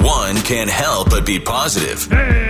One 0.00 0.36
can't 0.36 0.70
help 0.70 1.10
but 1.10 1.26
be 1.26 1.38
positive. 1.38 2.08
Cam 2.08 2.49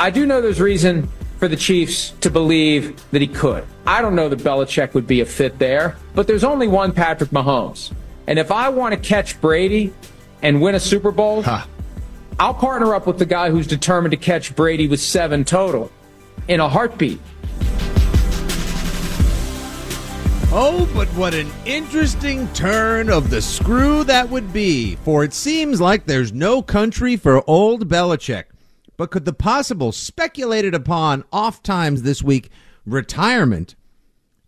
I 0.00 0.08
do 0.08 0.24
know 0.24 0.40
there's 0.40 0.62
reason 0.62 1.10
for 1.38 1.46
the 1.46 1.56
Chiefs 1.56 2.12
to 2.22 2.30
believe 2.30 2.98
that 3.10 3.20
he 3.20 3.26
could. 3.26 3.66
I 3.86 4.00
don't 4.00 4.14
know 4.14 4.30
that 4.30 4.38
Belichick 4.38 4.94
would 4.94 5.06
be 5.06 5.20
a 5.20 5.26
fit 5.26 5.58
there, 5.58 5.98
but 6.14 6.26
there's 6.26 6.42
only 6.42 6.68
one 6.68 6.92
Patrick 6.92 7.28
Mahomes. 7.28 7.92
And 8.26 8.38
if 8.38 8.50
I 8.50 8.70
want 8.70 8.94
to 8.94 8.98
catch 8.98 9.38
Brady 9.42 9.92
and 10.40 10.62
win 10.62 10.74
a 10.74 10.80
Super 10.80 11.10
Bowl, 11.10 11.44
I'll 12.38 12.54
partner 12.54 12.94
up 12.94 13.06
with 13.06 13.18
the 13.18 13.26
guy 13.26 13.50
who's 13.50 13.66
determined 13.66 14.12
to 14.12 14.16
catch 14.16 14.56
Brady 14.56 14.88
with 14.88 15.00
seven 15.00 15.44
total 15.44 15.92
in 16.48 16.60
a 16.60 16.68
heartbeat. 16.70 17.20
Oh, 20.50 20.90
but 20.94 21.08
what 21.08 21.34
an 21.34 21.50
interesting 21.66 22.50
turn 22.54 23.10
of 23.10 23.28
the 23.28 23.42
screw 23.42 24.02
that 24.04 24.30
would 24.30 24.50
be, 24.50 24.96
for 25.04 25.24
it 25.24 25.34
seems 25.34 25.78
like 25.78 26.06
there's 26.06 26.32
no 26.32 26.62
country 26.62 27.16
for 27.16 27.44
old 27.46 27.86
Belichick. 27.86 28.44
But 29.00 29.10
could 29.10 29.24
the 29.24 29.32
possible 29.32 29.92
speculated 29.92 30.74
upon 30.74 31.24
off 31.32 31.62
times 31.62 32.02
this 32.02 32.22
week 32.22 32.50
retirement 32.84 33.74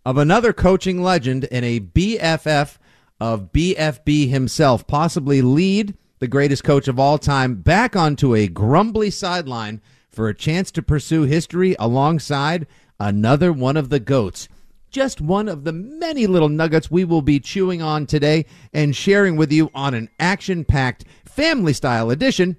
of 0.05 0.15
another 0.15 0.53
coaching 0.53 1.01
legend 1.01 1.47
and 1.51 1.65
a 1.65 1.79
BFF 1.79 2.77
of 3.19 3.51
BFB 3.51 4.29
himself 4.29 4.85
possibly 4.85 5.41
lead 5.41 5.97
the 6.19 6.27
greatest 6.27 6.63
coach 6.63 6.87
of 6.87 6.99
all 6.99 7.17
time 7.17 7.55
back 7.55 7.95
onto 7.95 8.35
a 8.35 8.47
grumbly 8.47 9.09
sideline 9.09 9.81
for 10.11 10.29
a 10.29 10.35
chance 10.35 10.69
to 10.73 10.83
pursue 10.83 11.23
history 11.23 11.75
alongside 11.79 12.67
another 12.99 13.51
one 13.51 13.75
of 13.75 13.89
the 13.89 13.99
goats? 13.99 14.47
just 14.91 15.19
one 15.19 15.49
of 15.49 15.63
the 15.63 15.73
many 15.73 16.27
little 16.27 16.49
nuggets 16.49 16.91
we 16.91 17.03
will 17.03 17.23
be 17.23 17.39
chewing 17.39 17.81
on 17.81 18.05
today 18.05 18.45
and 18.71 18.95
sharing 18.95 19.35
with 19.35 19.51
you 19.51 19.71
on 19.73 19.95
an 19.95 20.07
action 20.19 20.63
packed 20.63 21.03
family 21.25 21.73
style 21.73 22.11
edition 22.11 22.55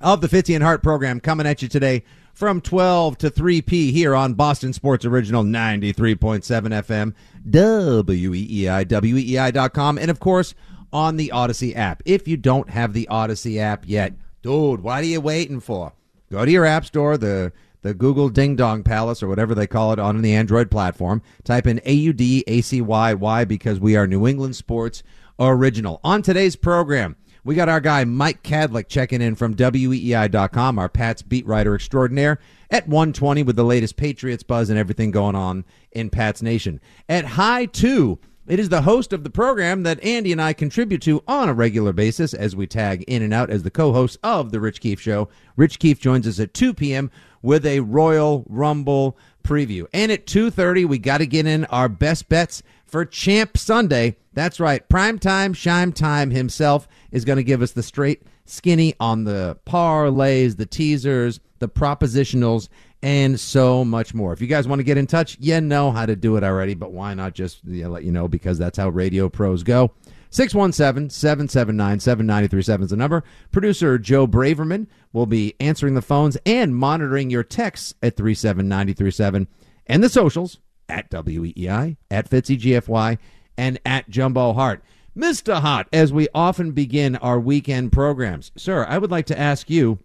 of 0.00 0.20
the 0.20 0.28
Fitzy 0.28 0.54
and 0.54 0.62
Hart 0.62 0.82
program 0.82 1.20
coming 1.20 1.46
at 1.46 1.62
you 1.62 1.68
today 1.68 2.04
from 2.34 2.60
12 2.60 3.16
to 3.18 3.30
3 3.30 3.62
p 3.62 3.92
here 3.92 4.14
on 4.14 4.34
Boston 4.34 4.72
Sports 4.72 5.04
Original 5.04 5.42
93.7 5.42 6.42
FM, 6.44 7.14
WEEI, 7.48 8.84
WEEI.com, 8.84 9.98
and 9.98 10.10
of 10.10 10.20
course 10.20 10.54
on 10.92 11.16
the 11.16 11.30
Audacy 11.34 11.74
app. 11.74 12.02
If 12.04 12.28
you 12.28 12.36
don't 12.36 12.70
have 12.70 12.92
the 12.92 13.08
Audacy 13.10 13.58
app 13.58 13.84
yet, 13.86 14.14
dude, 14.42 14.80
what 14.80 15.02
are 15.02 15.06
you 15.06 15.20
waiting 15.20 15.60
for? 15.60 15.92
Go 16.30 16.44
to 16.44 16.50
your 16.50 16.64
app 16.64 16.84
store, 16.84 17.16
the 17.16 17.52
the 17.82 17.94
Google 17.94 18.28
Ding 18.28 18.56
Dong 18.56 18.82
Palace 18.82 19.22
or 19.22 19.28
whatever 19.28 19.54
they 19.54 19.68
call 19.68 19.92
it 19.92 20.00
on 20.00 20.20
the 20.20 20.34
Android 20.34 20.72
platform. 20.72 21.22
Type 21.44 21.68
in 21.68 21.80
A 21.84 21.92
U 21.92 22.12
D 22.12 22.42
A 22.48 22.60
C 22.60 22.80
Y 22.80 23.14
Y 23.14 23.44
because 23.44 23.78
we 23.78 23.94
are 23.94 24.08
New 24.08 24.26
England 24.26 24.56
Sports 24.56 25.04
Original. 25.38 26.00
On 26.02 26.20
today's 26.20 26.56
program, 26.56 27.14
we 27.46 27.54
got 27.54 27.68
our 27.68 27.80
guy 27.80 28.04
Mike 28.04 28.42
Kadlick 28.42 28.88
checking 28.88 29.22
in 29.22 29.36
from 29.36 29.54
WEEI.com, 29.54 30.80
our 30.80 30.88
Pats 30.88 31.22
beat 31.22 31.46
writer 31.46 31.76
extraordinaire, 31.76 32.40
at 32.72 32.88
120 32.88 33.44
with 33.44 33.54
the 33.54 33.62
latest 33.62 33.96
Patriots 33.96 34.42
buzz 34.42 34.68
and 34.68 34.76
everything 34.76 35.12
going 35.12 35.36
on 35.36 35.64
in 35.92 36.10
Pats 36.10 36.42
Nation. 36.42 36.80
At 37.08 37.24
high 37.24 37.66
two, 37.66 38.18
it 38.48 38.58
is 38.58 38.68
the 38.68 38.82
host 38.82 39.12
of 39.12 39.22
the 39.22 39.30
program 39.30 39.84
that 39.84 40.02
Andy 40.02 40.32
and 40.32 40.42
I 40.42 40.54
contribute 40.54 41.02
to 41.02 41.22
on 41.28 41.48
a 41.48 41.54
regular 41.54 41.92
basis 41.92 42.34
as 42.34 42.56
we 42.56 42.66
tag 42.66 43.04
in 43.06 43.22
and 43.22 43.32
out 43.32 43.48
as 43.48 43.62
the 43.62 43.70
co-host 43.70 44.18
of 44.24 44.50
the 44.50 44.58
Rich 44.58 44.80
Keefe 44.80 45.00
Show. 45.00 45.28
Rich 45.54 45.78
Keefe 45.78 46.00
joins 46.00 46.26
us 46.26 46.40
at 46.40 46.52
2 46.52 46.74
p.m. 46.74 47.12
with 47.42 47.64
a 47.64 47.78
Royal 47.78 48.44
Rumble 48.48 49.16
preview. 49.44 49.86
And 49.92 50.10
at 50.10 50.26
2.30, 50.26 50.86
we 50.86 50.98
got 50.98 51.18
to 51.18 51.26
get 51.26 51.46
in 51.46 51.64
our 51.66 51.88
best 51.88 52.28
bets 52.28 52.64
for 52.86 53.04
Champ 53.04 53.56
Sunday. 53.56 54.16
That's 54.32 54.60
right. 54.60 54.86
Prime 54.88 55.18
time, 55.18 55.52
shime 55.52 55.92
time 55.92 56.30
himself 56.30 56.88
is 57.10 57.24
going 57.24 57.36
to 57.36 57.44
give 57.44 57.62
us 57.62 57.72
the 57.72 57.82
straight 57.82 58.22
skinny 58.44 58.94
on 59.00 59.24
the 59.24 59.58
parlays, 59.66 60.56
the 60.56 60.66
teasers, 60.66 61.40
the 61.58 61.68
propositionals, 61.68 62.68
and 63.02 63.38
so 63.38 63.84
much 63.84 64.14
more. 64.14 64.32
If 64.32 64.40
you 64.40 64.46
guys 64.46 64.66
want 64.66 64.80
to 64.80 64.84
get 64.84 64.98
in 64.98 65.06
touch, 65.06 65.36
you 65.40 65.60
know 65.60 65.90
how 65.90 66.06
to 66.06 66.16
do 66.16 66.36
it 66.36 66.44
already, 66.44 66.74
but 66.74 66.92
why 66.92 67.14
not 67.14 67.34
just 67.34 67.60
let 67.64 68.04
you 68.04 68.12
know 68.12 68.28
because 68.28 68.58
that's 68.58 68.78
how 68.78 68.88
radio 68.88 69.28
pros 69.28 69.62
go. 69.62 69.92
617 70.30 71.10
779 71.10 72.00
7937 72.00 72.84
is 72.84 72.90
the 72.90 72.96
number. 72.96 73.22
Producer 73.52 73.98
Joe 73.98 74.26
Braverman 74.26 74.86
will 75.12 75.26
be 75.26 75.54
answering 75.60 75.94
the 75.94 76.02
phones 76.02 76.36
and 76.44 76.74
monitoring 76.74 77.30
your 77.30 77.44
texts 77.44 77.94
at 78.02 78.16
37937 78.16 79.48
and 79.86 80.02
the 80.02 80.08
socials 80.08 80.58
at 80.88 81.10
WEEI, 81.10 81.96
at 82.10 82.30
FitzyGFY, 82.30 83.18
and 83.56 83.80
at 83.84 84.08
Jumbo 84.08 84.52
Hart. 84.52 84.82
Mr. 85.16 85.60
Hot, 85.60 85.88
as 85.92 86.12
we 86.12 86.28
often 86.34 86.72
begin 86.72 87.16
our 87.16 87.40
weekend 87.40 87.90
programs, 87.90 88.52
sir, 88.56 88.84
I 88.86 88.98
would 88.98 89.10
like 89.10 89.26
to 89.26 89.38
ask 89.38 89.70
you, 89.70 89.98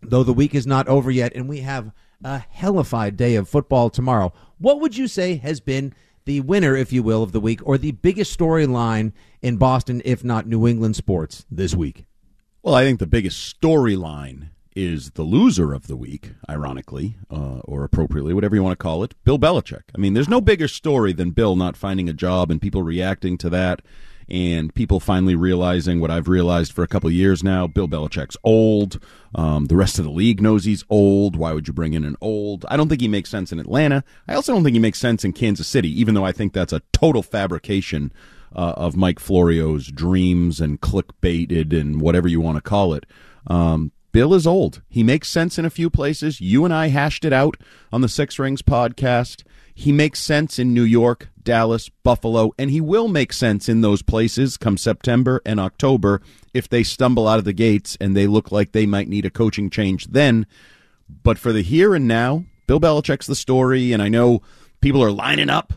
though 0.00 0.22
the 0.22 0.32
week 0.32 0.54
is 0.54 0.66
not 0.66 0.88
over 0.88 1.10
yet 1.10 1.34
and 1.34 1.48
we 1.48 1.60
have 1.60 1.92
a 2.24 2.38
hellified 2.38 3.16
day 3.16 3.34
of 3.34 3.48
football 3.48 3.90
tomorrow, 3.90 4.32
what 4.58 4.80
would 4.80 4.96
you 4.96 5.06
say 5.06 5.36
has 5.36 5.60
been 5.60 5.92
the 6.24 6.40
winner, 6.40 6.76
if 6.76 6.92
you 6.92 7.02
will, 7.02 7.22
of 7.22 7.32
the 7.32 7.40
week 7.40 7.60
or 7.66 7.78
the 7.78 7.92
biggest 7.92 8.38
storyline 8.38 9.12
in 9.42 9.56
Boston, 9.56 10.02
if 10.04 10.24
not 10.24 10.46
New 10.46 10.66
England 10.66 10.96
sports 10.96 11.44
this 11.50 11.74
week? 11.74 12.06
Well, 12.62 12.74
I 12.74 12.84
think 12.84 12.98
the 12.98 13.06
biggest 13.06 13.60
storyline 13.60 14.50
is 14.78 15.10
the 15.10 15.24
loser 15.24 15.72
of 15.72 15.88
the 15.88 15.96
week, 15.96 16.30
ironically, 16.48 17.16
uh, 17.32 17.58
or 17.64 17.82
appropriately, 17.82 18.32
whatever 18.32 18.54
you 18.54 18.62
want 18.62 18.78
to 18.78 18.82
call 18.82 19.02
it, 19.02 19.12
Bill 19.24 19.36
Belichick. 19.36 19.82
I 19.92 19.98
mean, 19.98 20.14
there's 20.14 20.28
no 20.28 20.40
bigger 20.40 20.68
story 20.68 21.12
than 21.12 21.32
Bill 21.32 21.56
not 21.56 21.76
finding 21.76 22.08
a 22.08 22.12
job 22.12 22.48
and 22.48 22.62
people 22.62 22.84
reacting 22.84 23.36
to 23.38 23.50
that 23.50 23.82
and 24.28 24.72
people 24.72 25.00
finally 25.00 25.34
realizing 25.34 25.98
what 25.98 26.12
I've 26.12 26.28
realized 26.28 26.72
for 26.72 26.84
a 26.84 26.88
couple 26.88 27.10
years 27.10 27.42
now. 27.42 27.66
Bill 27.66 27.88
Belichick's 27.88 28.36
old. 28.44 29.02
Um, 29.34 29.66
the 29.66 29.74
rest 29.74 29.98
of 29.98 30.04
the 30.04 30.12
league 30.12 30.40
knows 30.40 30.64
he's 30.64 30.84
old. 30.88 31.34
Why 31.34 31.52
would 31.52 31.66
you 31.66 31.74
bring 31.74 31.94
in 31.94 32.04
an 32.04 32.14
old? 32.20 32.64
I 32.68 32.76
don't 32.76 32.88
think 32.88 33.00
he 33.00 33.08
makes 33.08 33.30
sense 33.30 33.50
in 33.50 33.58
Atlanta. 33.58 34.04
I 34.28 34.34
also 34.34 34.52
don't 34.52 34.62
think 34.62 34.74
he 34.74 34.80
makes 34.80 35.00
sense 35.00 35.24
in 35.24 35.32
Kansas 35.32 35.66
City, 35.66 35.88
even 36.00 36.14
though 36.14 36.24
I 36.24 36.32
think 36.32 36.52
that's 36.52 36.72
a 36.72 36.82
total 36.92 37.24
fabrication 37.24 38.12
uh, 38.54 38.74
of 38.76 38.96
Mike 38.96 39.18
Florio's 39.18 39.88
dreams 39.88 40.60
and 40.60 40.80
clickbaited 40.80 41.78
and 41.78 42.00
whatever 42.00 42.28
you 42.28 42.40
want 42.40 42.56
to 42.56 42.62
call 42.62 42.94
it. 42.94 43.06
Um, 43.48 43.90
Bill 44.12 44.34
is 44.34 44.46
old. 44.46 44.82
He 44.88 45.02
makes 45.02 45.28
sense 45.28 45.58
in 45.58 45.64
a 45.64 45.70
few 45.70 45.90
places. 45.90 46.40
You 46.40 46.64
and 46.64 46.72
I 46.72 46.88
hashed 46.88 47.24
it 47.24 47.32
out 47.32 47.56
on 47.92 48.00
the 48.00 48.08
Six 48.08 48.38
Rings 48.38 48.62
podcast. 48.62 49.44
He 49.74 49.92
makes 49.92 50.18
sense 50.18 50.58
in 50.58 50.74
New 50.74 50.82
York, 50.82 51.28
Dallas, 51.42 51.88
Buffalo, 51.88 52.52
and 52.58 52.70
he 52.70 52.80
will 52.80 53.06
make 53.06 53.32
sense 53.32 53.68
in 53.68 53.80
those 53.80 54.02
places 54.02 54.56
come 54.56 54.76
September 54.76 55.40
and 55.46 55.60
October 55.60 56.20
if 56.52 56.68
they 56.68 56.82
stumble 56.82 57.28
out 57.28 57.38
of 57.38 57.44
the 57.44 57.52
gates 57.52 57.96
and 58.00 58.16
they 58.16 58.26
look 58.26 58.50
like 58.50 58.72
they 58.72 58.86
might 58.86 59.08
need 59.08 59.24
a 59.24 59.30
coaching 59.30 59.70
change 59.70 60.06
then. 60.08 60.46
But 61.22 61.38
for 61.38 61.52
the 61.52 61.62
here 61.62 61.94
and 61.94 62.08
now, 62.08 62.44
Bill 62.66 62.80
Belichick's 62.80 63.26
the 63.26 63.36
story, 63.36 63.92
and 63.92 64.02
I 64.02 64.08
know 64.08 64.42
people 64.80 65.02
are 65.02 65.12
lining 65.12 65.48
up. 65.48 65.74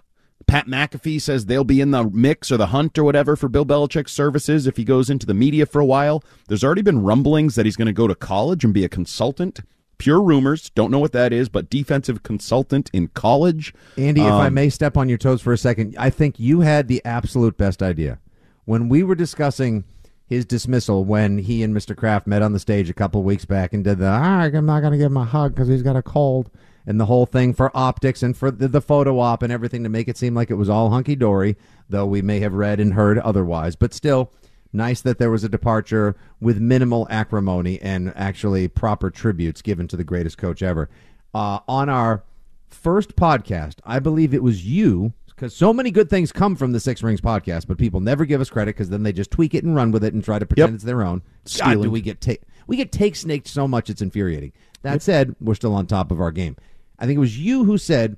Pat 0.52 0.68
McAfee 0.68 1.22
says 1.22 1.46
they'll 1.46 1.64
be 1.64 1.80
in 1.80 1.92
the 1.92 2.04
mix 2.04 2.52
or 2.52 2.58
the 2.58 2.68
hunt 2.68 2.98
or 2.98 3.06
whatever 3.06 3.38
for 3.38 3.48
Bill 3.48 3.66
Belichick's 3.66 4.12
services 4.12 4.68
if 4.68 4.76
he 4.76 4.84
goes 4.84 5.10
into 5.10 5.26
the 5.26 5.34
media 5.34 5.66
for 5.66 5.80
a 5.80 5.86
while. 5.86 6.26
There's 6.50 6.62
already 6.62 6.82
been 6.82 7.04
rumblings 7.04 7.56
that 7.56 7.66
he's 7.66 7.78
going 7.78 7.86
to 7.86 7.94
go 7.94 8.06
to 8.06 8.16
college 8.16 8.66
and 8.66 8.74
be 8.74 8.84
a 8.84 8.90
consultant 8.90 9.62
pure 9.98 10.22
rumors. 10.22 10.70
Don't 10.72 10.92
know 10.92 11.00
what 11.00 11.14
that 11.14 11.32
is, 11.32 11.48
but 11.48 11.70
defensive 11.70 12.24
consultant 12.24 12.90
in 12.92 13.08
college. 13.08 13.74
Andy, 13.96 14.20
um, 14.20 14.28
if 14.28 14.34
I 14.34 14.48
um, 14.48 14.54
may 14.56 14.70
step 14.70 14.98
on 14.98 15.08
your 15.08 15.18
toes 15.18 15.42
for 15.42 15.54
a 15.54 15.58
second, 15.58 15.96
I 15.98 16.10
think 16.10 16.38
you 16.38 16.60
had 16.60 16.90
the 16.90 17.02
absolute 17.06 17.56
best 17.56 17.82
idea 17.82 18.20
when 18.66 18.90
we 18.90 19.04
were 19.04 19.16
discussing 19.16 19.86
his 20.26 20.44
dismissal 20.44 21.06
when 21.06 21.38
he 21.38 21.64
and 21.64 21.74
Mr. 21.74 21.96
Kraft 21.96 22.28
met 22.28 22.42
on 22.42 22.52
the 22.52 22.60
stage 22.60 22.90
a 22.90 22.94
couple 22.94 23.24
weeks 23.24 23.46
back 23.46 23.72
and 23.72 23.86
did 23.86 24.00
the 24.00 24.08
ah, 24.08 24.42
I'm 24.42 24.66
not 24.66 24.82
going 24.82 24.92
to 24.92 24.98
give 24.98 25.12
him 25.12 25.18
a 25.18 25.24
hug 25.24 25.56
because 25.56 25.70
he's 25.70 25.82
got 25.82 25.96
a 25.96 26.02
cold 26.02 26.52
and 26.86 27.00
the 27.00 27.06
whole 27.06 27.26
thing 27.26 27.54
for 27.54 27.76
optics 27.76 28.24
and 28.24 28.36
for 28.36 28.52
the, 28.52 28.68
the 28.68 28.82
photo 28.82 29.20
op 29.20 29.44
and 29.44 29.52
everything 29.52 29.84
to 29.84 29.90
make 29.90 30.08
it 30.08 30.18
seem 30.18 30.34
like 30.34 30.50
it 30.50 30.56
was 30.56 30.70
all 30.70 30.90
hunky 30.90 31.16
dory, 31.16 31.56
though 31.90 32.06
we 32.06 32.22
may 32.22 32.40
have 32.40 32.54
read 32.54 32.80
and 32.80 32.94
heard 32.94 33.18
otherwise. 33.20 33.76
But 33.76 33.94
still, 33.94 34.32
Nice 34.74 35.02
that 35.02 35.18
there 35.18 35.30
was 35.30 35.44
a 35.44 35.50
departure 35.50 36.16
with 36.40 36.60
minimal 36.60 37.06
acrimony 37.10 37.82
and 37.82 38.14
actually 38.16 38.68
proper 38.68 39.10
tributes 39.10 39.62
given 39.62 39.88
to 39.90 39.98
the 39.98 40.04
greatest 40.04 40.38
coach 40.38 40.64
ever. 40.64 40.90
Uh, 41.34 41.60
on 41.68 41.90
our 41.90 42.24
first 42.70 43.16
podcast, 43.16 43.76
I 43.86 44.00
believe 44.00 44.34
it 44.34 44.44
was 44.44 44.66
you, 44.66 45.12
because 45.28 45.54
so 45.54 45.74
many 45.74 45.92
good 45.92 46.10
things 46.10 46.32
come 46.32 46.56
from 46.56 46.72
the 46.72 46.80
Six 46.80 47.04
Rings 47.04 47.20
podcast, 47.20 47.68
but 47.68 47.78
people 47.78 48.00
never 48.00 48.26
give 48.26 48.40
us 48.40 48.50
credit 48.50 48.76
because 48.76 48.90
then 48.90 49.04
they 49.04 49.12
just 49.12 49.32
tweak 49.32 49.54
it 49.54 49.66
and 49.66 49.76
run 49.76 49.92
with 49.92 50.06
it 50.06 50.14
and 50.14 50.24
try 50.24 50.40
to 50.40 50.46
pretend 50.46 50.70
yep. 50.70 50.76
it's 50.76 50.84
their 50.86 51.02
own. 51.02 51.22
Stealing. 51.44 51.78
God, 51.78 51.84
do 51.84 51.92
we 51.92 52.02
get 52.02 52.22
take 52.22 52.42
we 52.68 52.78
get 52.78 52.92
take 52.94 53.18
snaked 53.18 53.48
so 53.48 53.68
much 53.68 53.90
it's 53.90 54.02
infuriating. 54.02 54.54
That 54.84 55.02
said, 55.02 55.36
we're 55.42 55.56
still 55.56 55.76
on 55.76 55.86
top 55.86 56.12
of 56.12 56.22
our 56.22 56.32
game. 56.32 56.56
I 57.02 57.06
think 57.06 57.18
it 57.18 57.20
was 57.20 57.38
you 57.38 57.66
who 57.66 57.78
said 57.78 58.16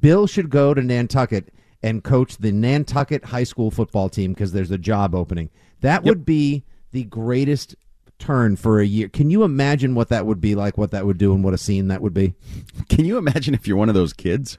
Bill 0.00 0.26
should 0.26 0.50
go 0.50 0.74
to 0.74 0.82
Nantucket 0.82 1.52
and 1.82 2.04
coach 2.04 2.36
the 2.36 2.52
Nantucket 2.52 3.24
high 3.24 3.44
school 3.44 3.70
football 3.70 4.08
team 4.08 4.34
because 4.34 4.52
there's 4.52 4.70
a 4.70 4.78
job 4.78 5.14
opening. 5.14 5.50
That 5.80 6.04
yep. 6.04 6.04
would 6.04 6.24
be 6.26 6.64
the 6.92 7.04
greatest 7.04 7.74
turn 8.18 8.56
for 8.56 8.80
a 8.80 8.86
year. 8.86 9.08
Can 9.08 9.30
you 9.30 9.42
imagine 9.42 9.94
what 9.94 10.08
that 10.10 10.26
would 10.26 10.40
be 10.40 10.54
like, 10.54 10.76
what 10.76 10.90
that 10.90 11.06
would 11.06 11.18
do, 11.18 11.32
and 11.32 11.42
what 11.42 11.54
a 11.54 11.58
scene 11.58 11.88
that 11.88 12.02
would 12.02 12.14
be? 12.14 12.34
Can 12.88 13.04
you 13.04 13.18
imagine 13.18 13.54
if 13.54 13.66
you're 13.66 13.76
one 13.76 13.88
of 13.88 13.94
those 13.94 14.12
kids, 14.12 14.58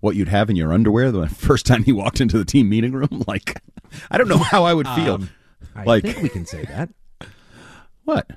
what 0.00 0.16
you'd 0.16 0.28
have 0.28 0.48
in 0.48 0.56
your 0.56 0.72
underwear 0.72 1.10
the 1.10 1.28
first 1.28 1.66
time 1.66 1.84
you 1.86 1.96
walked 1.96 2.20
into 2.20 2.38
the 2.38 2.44
team 2.44 2.68
meeting 2.68 2.92
room? 2.92 3.08
Like, 3.26 3.60
I 4.10 4.18
don't 4.18 4.28
know 4.28 4.38
how 4.38 4.64
I 4.64 4.72
would 4.74 4.88
feel. 4.88 5.14
Um, 5.14 5.30
I 5.74 5.84
like, 5.84 6.04
think 6.04 6.22
we 6.22 6.28
can 6.28 6.46
say 6.46 6.64
that. 6.64 6.90
What? 8.04 8.30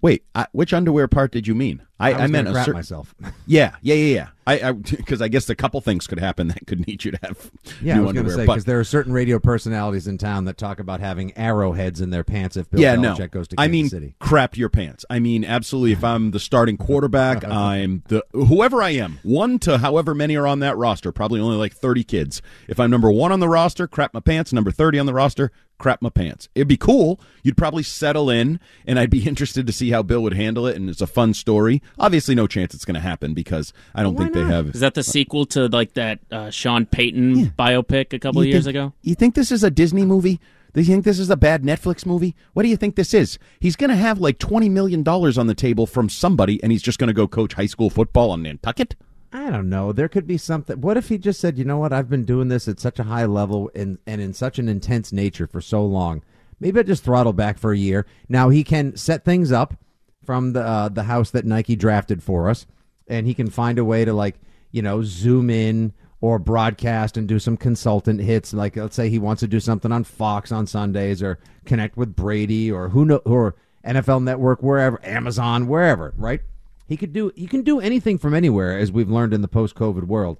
Wait, 0.00 0.24
I, 0.34 0.46
which 0.52 0.72
underwear 0.72 1.08
part 1.08 1.32
did 1.32 1.46
you 1.46 1.54
mean? 1.54 1.82
I, 2.00 2.12
I, 2.12 2.18
I 2.18 2.26
meant 2.28 2.48
a 2.48 2.54
certain 2.54 2.74
myself. 2.74 3.14
yeah, 3.46 3.74
yeah, 3.82 3.94
yeah, 3.94 4.14
yeah. 4.14 4.28
I 4.48 4.72
because 4.72 5.20
I, 5.20 5.24
I, 5.26 5.28
guess 5.28 5.48
a 5.50 5.54
couple 5.54 5.80
things 5.80 6.06
could 6.06 6.18
happen 6.18 6.48
that 6.48 6.66
could 6.66 6.86
need 6.86 7.04
you 7.04 7.10
to 7.12 7.18
have. 7.22 7.50
Yeah, 7.82 7.98
I 7.98 8.00
was 8.00 8.12
going 8.12 8.26
to 8.26 8.32
say 8.32 8.46
because 8.46 8.64
there 8.64 8.80
are 8.80 8.84
certain 8.84 9.12
radio 9.12 9.38
personalities 9.38 10.08
in 10.08 10.18
town 10.18 10.46
that 10.46 10.56
talk 10.56 10.80
about 10.80 11.00
having 11.00 11.36
arrowheads 11.36 12.00
in 12.00 12.10
their 12.10 12.24
pants 12.24 12.56
if 12.56 12.68
Bill 12.70 12.80
yeah, 12.80 12.96
Belichick 12.96 13.18
no. 13.18 13.28
goes 13.28 13.48
to 13.48 13.56
Kansas 13.56 13.68
I 13.68 13.68
mean, 13.68 13.88
City. 13.88 14.14
crap 14.18 14.56
your 14.56 14.68
pants. 14.68 15.04
I 15.08 15.20
mean, 15.20 15.44
absolutely. 15.44 15.92
If 15.92 16.02
I'm 16.02 16.32
the 16.32 16.40
starting 16.40 16.76
quarterback, 16.76 17.44
I'm 17.44 18.02
the 18.08 18.24
whoever 18.32 18.82
I 18.82 18.90
am, 18.90 19.20
one 19.22 19.58
to 19.60 19.78
however 19.78 20.14
many 20.14 20.36
are 20.36 20.46
on 20.46 20.60
that 20.60 20.76
roster. 20.76 21.12
Probably 21.12 21.40
only 21.40 21.56
like 21.56 21.74
thirty 21.74 22.02
kids. 22.02 22.42
If 22.66 22.80
I'm 22.80 22.90
number 22.90 23.10
one 23.10 23.32
on 23.32 23.40
the 23.40 23.48
roster, 23.48 23.86
crap 23.86 24.14
my 24.14 24.20
pants. 24.20 24.52
Number 24.52 24.70
thirty 24.70 24.98
on 24.98 25.06
the 25.06 25.14
roster, 25.14 25.52
crap 25.78 26.02
my 26.02 26.10
pants. 26.10 26.48
It'd 26.54 26.68
be 26.68 26.76
cool. 26.76 27.20
You'd 27.42 27.56
probably 27.56 27.82
settle 27.82 28.28
in, 28.30 28.60
and 28.86 28.98
I'd 28.98 29.10
be 29.10 29.26
interested 29.26 29.66
to 29.66 29.72
see 29.72 29.90
how 29.90 30.02
Bill 30.02 30.22
would 30.22 30.34
handle 30.34 30.66
it. 30.66 30.76
And 30.76 30.90
it's 30.90 31.00
a 31.00 31.06
fun 31.06 31.34
story. 31.34 31.82
Obviously, 31.98 32.34
no 32.34 32.46
chance 32.46 32.74
it's 32.74 32.84
going 32.84 32.94
to 32.94 33.00
happen 33.00 33.34
because 33.34 33.72
I 33.94 34.02
don't 34.02 34.16
think 34.16 34.34
not? 34.34 34.40
they 34.48 34.54
have. 34.54 34.68
Is 34.74 34.80
that 34.80 34.94
the 34.94 35.02
sequel 35.02 35.46
to 35.46 35.68
like 35.68 35.94
that 35.94 36.20
uh, 36.30 36.50
Sean 36.50 36.86
Payton 36.86 37.38
yeah. 37.38 37.46
biopic 37.58 38.12
a 38.12 38.18
couple 38.18 38.44
you 38.44 38.50
of 38.50 38.52
years 38.52 38.64
think, 38.64 38.76
ago? 38.76 38.92
You 39.02 39.14
think 39.14 39.34
this 39.34 39.52
is 39.52 39.62
a 39.62 39.70
Disney 39.70 40.04
movie? 40.04 40.40
Do 40.74 40.80
you 40.80 40.86
think 40.86 41.04
this 41.04 41.18
is 41.18 41.30
a 41.30 41.36
bad 41.36 41.62
Netflix 41.62 42.04
movie? 42.04 42.36
What 42.52 42.62
do 42.62 42.68
you 42.68 42.76
think 42.76 42.94
this 42.94 43.14
is? 43.14 43.38
He's 43.58 43.74
going 43.74 43.90
to 43.90 43.96
have 43.96 44.20
like 44.20 44.38
$20 44.38 44.70
million 44.70 45.06
on 45.08 45.46
the 45.46 45.54
table 45.54 45.86
from 45.86 46.08
somebody, 46.08 46.62
and 46.62 46.70
he's 46.70 46.82
just 46.82 46.98
going 46.98 47.08
to 47.08 47.14
go 47.14 47.26
coach 47.26 47.54
high 47.54 47.66
school 47.66 47.90
football 47.90 48.30
on 48.30 48.42
Nantucket? 48.42 48.94
I 49.32 49.50
don't 49.50 49.68
know. 49.68 49.92
There 49.92 50.08
could 50.08 50.26
be 50.26 50.38
something. 50.38 50.80
What 50.80 50.96
if 50.96 51.08
he 51.08 51.18
just 51.18 51.40
said, 51.40 51.58
"You 51.58 51.64
know 51.64 51.78
what? 51.78 51.92
I've 51.92 52.08
been 52.08 52.24
doing 52.24 52.48
this 52.48 52.66
at 52.66 52.80
such 52.80 52.98
a 52.98 53.04
high 53.04 53.26
level 53.26 53.70
and 53.74 53.98
and 54.06 54.20
in 54.22 54.32
such 54.32 54.58
an 54.58 54.68
intense 54.68 55.12
nature 55.12 55.46
for 55.46 55.60
so 55.60 55.84
long. 55.84 56.22
Maybe 56.60 56.80
I 56.80 56.82
just 56.82 57.04
throttle 57.04 57.34
back 57.34 57.58
for 57.58 57.72
a 57.72 57.76
year. 57.76 58.06
Now 58.28 58.48
he 58.48 58.64
can 58.64 58.96
set 58.96 59.24
things 59.24 59.52
up 59.52 59.74
from 60.28 60.52
the 60.52 60.60
uh, 60.60 60.90
the 60.90 61.04
house 61.04 61.30
that 61.30 61.46
Nike 61.46 61.74
drafted 61.74 62.22
for 62.22 62.50
us, 62.50 62.66
and 63.06 63.26
he 63.26 63.32
can 63.32 63.48
find 63.48 63.78
a 63.78 63.84
way 63.84 64.04
to 64.04 64.12
like 64.12 64.34
you 64.70 64.82
know 64.82 65.02
zoom 65.02 65.48
in 65.48 65.94
or 66.20 66.38
broadcast 66.38 67.16
and 67.16 67.26
do 67.26 67.38
some 67.38 67.56
consultant 67.56 68.20
hits. 68.20 68.52
Like 68.52 68.76
let's 68.76 68.94
say 68.94 69.08
he 69.08 69.18
wants 69.18 69.40
to 69.40 69.48
do 69.48 69.58
something 69.58 69.90
on 69.90 70.04
Fox 70.04 70.52
on 70.52 70.66
Sundays 70.66 71.22
or 71.22 71.38
connect 71.64 71.96
with 71.96 72.14
Brady 72.14 72.70
or 72.70 72.90
who 72.90 73.06
know 73.06 73.22
or 73.24 73.54
NFL 73.86 74.22
Network 74.22 74.62
wherever, 74.62 75.00
Amazon 75.02 75.66
wherever, 75.66 76.12
right? 76.18 76.42
He 76.86 76.98
could 76.98 77.14
do 77.14 77.32
he 77.34 77.46
can 77.46 77.62
do 77.62 77.80
anything 77.80 78.18
from 78.18 78.34
anywhere, 78.34 78.78
as 78.78 78.92
we've 78.92 79.08
learned 79.08 79.32
in 79.32 79.40
the 79.40 79.48
post 79.48 79.76
COVID 79.76 80.04
world. 80.04 80.36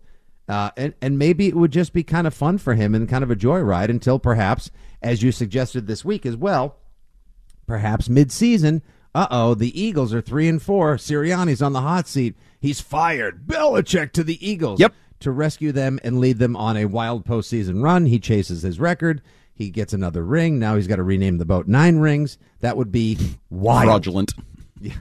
Uh, 0.50 0.70
and 0.76 0.92
and 1.00 1.18
maybe 1.18 1.48
it 1.48 1.56
would 1.56 1.72
just 1.72 1.94
be 1.94 2.02
kind 2.02 2.26
of 2.26 2.34
fun 2.34 2.58
for 2.58 2.74
him 2.74 2.94
and 2.94 3.08
kind 3.08 3.24
of 3.24 3.30
a 3.30 3.36
joyride 3.36 3.88
until 3.88 4.18
perhaps, 4.18 4.70
as 5.00 5.22
you 5.22 5.32
suggested 5.32 5.86
this 5.86 6.04
week 6.04 6.26
as 6.26 6.36
well, 6.36 6.76
perhaps 7.66 8.10
mid-season. 8.10 8.82
Uh 9.14 9.26
oh, 9.30 9.54
the 9.54 9.78
Eagles 9.80 10.12
are 10.14 10.20
three 10.20 10.48
and 10.48 10.60
four. 10.62 10.96
Sirianni's 10.96 11.62
on 11.62 11.72
the 11.72 11.80
hot 11.80 12.06
seat. 12.06 12.36
He's 12.60 12.80
fired. 12.80 13.46
Belichick 13.46 14.12
to 14.12 14.24
the 14.24 14.46
Eagles. 14.46 14.80
Yep. 14.80 14.94
To 15.20 15.30
rescue 15.32 15.72
them 15.72 15.98
and 16.04 16.20
lead 16.20 16.38
them 16.38 16.54
on 16.54 16.76
a 16.76 16.84
wild 16.84 17.24
postseason 17.24 17.82
run. 17.82 18.06
He 18.06 18.20
chases 18.20 18.62
his 18.62 18.78
record. 18.78 19.20
He 19.52 19.70
gets 19.70 19.92
another 19.92 20.24
ring. 20.24 20.60
Now 20.60 20.76
he's 20.76 20.86
got 20.86 20.96
to 20.96 21.02
rename 21.02 21.38
the 21.38 21.44
boat 21.44 21.66
nine 21.66 21.98
rings. 21.98 22.38
That 22.60 22.76
would 22.76 22.92
be 22.92 23.18
wild. 23.50 23.86
Fraudulent. 23.86 24.34
Yeah 24.80 24.94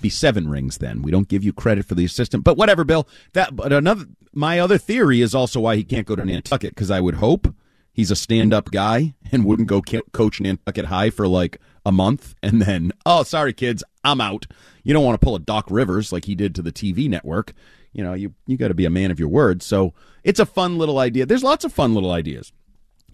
be 0.00 0.10
seven 0.10 0.48
rings 0.48 0.78
then. 0.78 1.02
We 1.02 1.10
don't 1.10 1.28
give 1.28 1.44
you 1.44 1.52
credit 1.52 1.86
for 1.86 1.94
the 1.94 2.04
assistant, 2.04 2.44
but 2.44 2.56
whatever, 2.56 2.84
Bill. 2.84 3.08
That 3.32 3.54
but 3.56 3.72
another 3.72 4.06
my 4.32 4.58
other 4.58 4.78
theory 4.78 5.20
is 5.20 5.34
also 5.34 5.60
why 5.60 5.76
he 5.76 5.84
can't 5.84 6.06
go 6.06 6.16
to 6.16 6.24
Nantucket 6.24 6.74
because 6.74 6.90
I 6.90 7.00
would 7.00 7.16
hope 7.16 7.54
he's 7.92 8.10
a 8.10 8.16
stand-up 8.16 8.70
guy 8.70 9.14
and 9.30 9.44
wouldn't 9.44 9.68
go 9.68 9.82
coach 10.12 10.40
Nantucket 10.40 10.86
High 10.86 11.10
for 11.10 11.28
like 11.28 11.58
a 11.84 11.92
month 11.92 12.34
and 12.42 12.62
then 12.62 12.92
oh 13.06 13.22
sorry 13.22 13.52
kids 13.52 13.82
I'm 14.04 14.20
out. 14.20 14.46
You 14.82 14.92
don't 14.92 15.04
want 15.04 15.20
to 15.20 15.24
pull 15.24 15.36
a 15.36 15.40
Doc 15.40 15.66
Rivers 15.70 16.12
like 16.12 16.24
he 16.24 16.34
did 16.34 16.54
to 16.56 16.62
the 16.62 16.72
TV 16.72 17.08
network. 17.08 17.52
You 17.92 18.02
know 18.02 18.14
you 18.14 18.34
you 18.46 18.56
got 18.56 18.68
to 18.68 18.74
be 18.74 18.84
a 18.84 18.90
man 18.90 19.10
of 19.10 19.18
your 19.18 19.28
word. 19.28 19.62
So 19.62 19.94
it's 20.24 20.40
a 20.40 20.46
fun 20.46 20.78
little 20.78 20.98
idea. 20.98 21.26
There's 21.26 21.44
lots 21.44 21.64
of 21.64 21.72
fun 21.72 21.94
little 21.94 22.10
ideas 22.10 22.52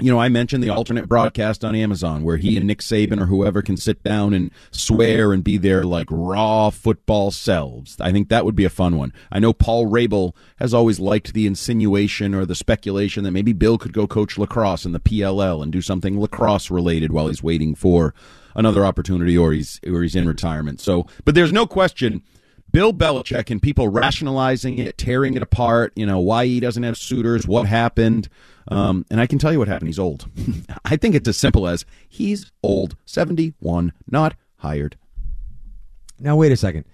you 0.01 0.13
know, 0.13 0.21
I 0.21 0.29
mentioned 0.29 0.63
the 0.63 0.71
alternate 0.71 1.09
broadcast 1.09 1.65
on 1.65 1.75
Amazon 1.75 2.23
where 2.23 2.37
he 2.37 2.57
and 2.57 2.67
Nick 2.67 2.79
Saban 2.79 3.21
or 3.21 3.27
whoever 3.27 3.63
can 3.63 3.77
sit 3.77 4.05
down 4.05 4.33
and 4.33 4.53
swear 4.71 5.33
and 5.33 5.43
be 5.43 5.57
their 5.57 5.83
like 5.83 6.07
raw 6.09 6.71
football 6.71 7.33
selves. 7.33 7.97
I 8.01 8.13
think 8.13 8.29
that 8.29 8.45
would 8.45 8.55
be 8.55 8.65
a 8.65 8.71
fun 8.71 8.97
one. 8.97 9.13
I 9.33 9.41
know 9.41 9.53
Paul 9.53 9.87
Rabil 9.87 10.37
has 10.59 10.73
always 10.73 11.01
liked 11.01 11.35
the 11.35 11.49
insinuation 11.49 12.33
or 12.33 12.47
the 12.47 12.55
speculation 12.55 13.25
that 13.25 13.33
maybe 13.33 13.53
Bill 13.53 13.77
could 13.77 13.93
go 13.93 14.07
coach 14.07 14.39
lacrosse 14.39 14.85
in 14.85 14.93
the 14.93 15.01
PLL 15.01 15.63
and 15.63 15.73
do 15.73 15.83
something 15.83 16.21
lacrosse 16.21 16.71
related 16.71 17.13
while 17.13 17.27
he's 17.27 17.43
waiting 17.43 17.75
for 17.75 18.15
another 18.59 18.85
opportunity 18.85 19.39
or 19.39 19.53
he's 19.53 19.81
or 19.87 20.03
he's 20.03 20.15
in 20.17 20.29
retirement. 20.29 20.81
So, 20.81 21.07
but 21.25 21.35
there's 21.35 21.53
no 21.53 21.67
question 21.67 22.23
Bill 22.71 22.93
Belichick 22.93 23.51
and 23.51 23.63
people 23.63 23.89
rationalizing 23.89 24.79
it, 24.79 24.99
tearing 24.99 25.35
it 25.35 25.43
apart, 25.43 25.93
you 25.97 26.05
know, 26.05 26.19
why 26.19 26.45
he 26.45 26.61
doesn't 26.61 26.83
have 26.83 26.99
suitors, 26.99 27.47
what 27.47 27.67
happened. 27.67 28.29
Um, 28.71 29.07
and 29.11 29.21
I 29.21 29.27
can 29.27 29.39
tell 29.39 29.51
you 29.53 29.59
what 29.59 29.69
happened. 29.69 29.89
He's 29.89 29.99
old. 29.99 30.29
I 30.85 30.97
think 30.97 31.15
it's 31.15 31.27
as 31.29 31.39
simple 31.39 31.67
as 31.67 31.87
he's 32.07 32.53
old, 32.63 32.97
71, 33.07 33.93
not 34.11 34.35
hired. 34.57 34.97
Now 36.21 36.37
wait 36.37 36.53
a 36.53 36.57
second. 36.57 36.85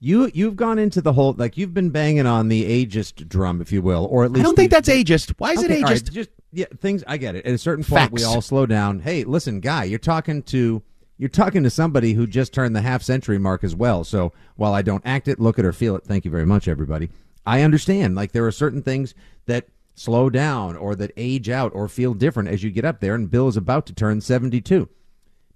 You 0.00 0.28
you've 0.34 0.56
gone 0.56 0.80
into 0.80 1.00
the 1.00 1.12
whole 1.12 1.32
like 1.38 1.56
you've 1.56 1.72
been 1.72 1.90
banging 1.90 2.26
on 2.26 2.48
the 2.48 2.84
ageist 2.84 3.28
drum, 3.28 3.60
if 3.60 3.70
you 3.70 3.80
will, 3.80 4.06
or 4.10 4.24
at 4.24 4.32
least 4.32 4.40
I 4.40 4.44
don't 4.46 4.56
think 4.56 4.72
that's 4.72 4.88
ageist. 4.88 5.32
Why 5.38 5.52
is 5.52 5.60
Okay, 5.62 5.78
it 5.78 5.84
all 5.84 5.90
right, 5.90 5.96
ageist? 6.02 6.12
just 6.12 6.30
yeah, 6.50 6.64
things. 6.80 7.04
I 7.06 7.16
get 7.16 7.36
it. 7.36 7.46
At 7.46 7.54
a 7.54 7.58
certain 7.58 7.84
point, 7.84 8.10
we 8.10 8.24
all 8.24 8.40
slow 8.42 8.66
down. 8.66 8.98
Hey, 8.98 9.22
listen, 9.22 9.60
guy, 9.60 9.84
you're 9.84 10.00
talking 10.00 10.42
to 10.44 10.82
you're 11.18 11.28
talking 11.28 11.62
to 11.62 11.70
somebody 11.70 12.14
who 12.14 12.26
just 12.26 12.52
turned 12.52 12.74
the 12.74 12.80
half 12.80 13.02
century 13.02 13.38
mark 13.38 13.62
as 13.62 13.74
well. 13.74 14.04
So 14.04 14.32
while 14.56 14.74
I 14.74 14.82
don't 14.82 15.02
act 15.04 15.28
it, 15.28 15.38
look 15.40 15.58
it, 15.58 15.64
or 15.64 15.72
feel 15.72 15.96
it, 15.96 16.04
thank 16.04 16.24
you 16.24 16.30
very 16.30 16.46
much, 16.46 16.68
everybody. 16.68 17.10
I 17.46 17.62
understand. 17.62 18.14
Like 18.14 18.32
there 18.32 18.46
are 18.46 18.52
certain 18.52 18.82
things 18.82 19.14
that 19.46 19.68
slow 19.94 20.30
down 20.30 20.76
or 20.76 20.94
that 20.96 21.12
age 21.16 21.48
out 21.48 21.72
or 21.74 21.88
feel 21.88 22.14
different 22.14 22.48
as 22.48 22.62
you 22.62 22.70
get 22.70 22.84
up 22.84 23.00
there. 23.00 23.14
And 23.14 23.30
Bill 23.30 23.48
is 23.48 23.56
about 23.56 23.86
to 23.86 23.94
turn 23.94 24.20
72. 24.20 24.88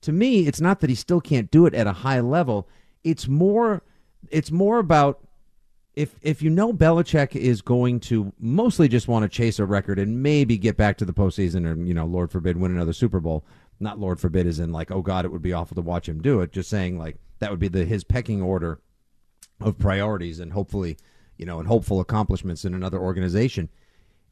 To 0.03 0.13
me, 0.13 0.47
it's 0.47 0.61
not 0.61 0.81
that 0.81 0.91
he 0.91 0.97
still 0.97 1.21
can't 1.21 1.51
do 1.51 1.67
it 1.67 1.75
at 1.75 1.87
a 1.87 1.93
high 1.93 2.21
level. 2.21 2.69
It's 3.03 3.27
more. 3.27 3.83
It's 4.31 4.51
more 4.51 4.79
about 4.79 5.21
if 5.95 6.15
if 6.23 6.43
you 6.43 6.51
know 6.51 6.73
Belichick 6.73 7.35
is 7.35 7.63
going 7.63 8.01
to 8.01 8.33
mostly 8.39 8.87
just 8.87 9.09
want 9.09 9.23
to 9.23 9.29
chase 9.29 9.59
a 9.59 9.65
record 9.65 9.99
and 9.99 10.23
maybe 10.23 10.59
get 10.59 10.77
back 10.77 10.99
to 10.99 11.05
the 11.05 11.13
postseason 11.13 11.67
or 11.67 11.83
you 11.83 11.95
know, 11.95 12.05
Lord 12.05 12.31
forbid, 12.31 12.57
win 12.57 12.71
another 12.71 12.93
Super 12.93 13.19
Bowl. 13.19 13.45
Not 13.79 13.99
Lord 13.99 14.21
forbid, 14.21 14.47
as 14.47 14.59
in 14.59 14.73
like, 14.73 14.91
oh 14.91 15.03
God, 15.03 15.25
it 15.25 15.33
would 15.33 15.43
be 15.43 15.53
awful 15.53 15.75
to 15.75 15.83
watch 15.83 16.09
him 16.09 16.23
do 16.23 16.41
it. 16.41 16.53
Just 16.53 16.71
saying 16.71 16.99
like 16.99 17.17
that 17.39 17.51
would 17.51 17.61
be 17.61 17.69
the 17.69 17.85
his 17.85 18.05
pecking 18.05 18.43
order 18.43 18.81
of 19.61 19.79
priorities 19.79 20.41
and 20.41 20.53
hopefully, 20.53 20.97
you 21.37 21.47
know, 21.47 21.59
and 21.59 21.69
hopeful 21.69 22.01
accomplishments 22.01 22.65
in 22.65 22.75
another 22.75 22.99
organization. 22.99 23.69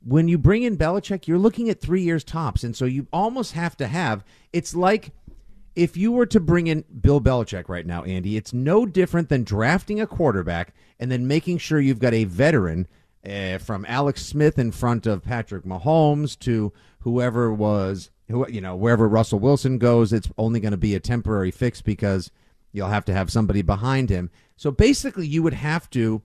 When 0.03 0.29
you 0.29 0.37
bring 0.37 0.63
in 0.63 0.77
Belichick, 0.77 1.27
you're 1.27 1.39
looking 1.39 1.71
at 1.71 1.81
three 1.81 2.03
years 2.03 2.25
tops, 2.25 2.63
and 2.63 2.77
so 2.77 2.85
you 2.85 3.07
almost 3.13 3.53
have 3.53 3.77
to 3.79 3.87
have. 3.87 4.25
It's 4.53 4.75
like 4.75 5.13
if 5.75 5.97
you 5.97 6.13
were 6.13 6.27
to 6.27 6.41
bring 6.41 6.67
in 6.67 6.85
Bill 7.01 7.21
Belichick 7.21 7.69
right 7.69 7.87
now, 7.87 8.05
Andy, 8.05 8.37
it's 8.37 8.53
no 8.53 8.87
different 8.87 9.29
than 9.29 9.45
drafting 9.45 10.01
a 10.01 10.07
quarterback 10.07 10.75
and 11.01 11.11
then 11.11 11.27
making 11.27 11.59
sure 11.59 11.81
you've 11.81 11.99
got 11.99 12.15
a 12.15 12.25
veteran 12.25 12.87
uh, 13.29 13.59
from 13.59 13.85
Alex 13.89 14.25
Smith 14.25 14.59
in 14.59 14.71
front 14.71 15.07
of 15.07 15.25
Patrick 15.25 15.65
Mahomes 15.65 16.39
to 16.41 16.73
whoever 17.01 17.53
was 17.53 18.11
who 18.29 18.49
you 18.49 18.61
know 18.61 18.77
wherever 18.77 19.09
Russell 19.09 19.39
Wilson 19.39 19.79
goes, 19.79 20.13
it's 20.13 20.29
only 20.39 20.61
going 20.61 20.73
to 20.73 20.77
be 20.77 20.95
a 20.95 21.01
temporary 21.01 21.51
fix 21.51 21.83
because 21.83 22.31
you'll 22.73 22.89
have 22.89 23.05
to 23.07 23.15
have 23.15 23.31
somebody 23.31 23.63
behind 23.63 24.11
him. 24.11 24.31
So 24.57 24.71
basically, 24.71 25.27
you 25.27 25.43
would 25.43 25.55
have 25.55 25.91
to 25.91 26.23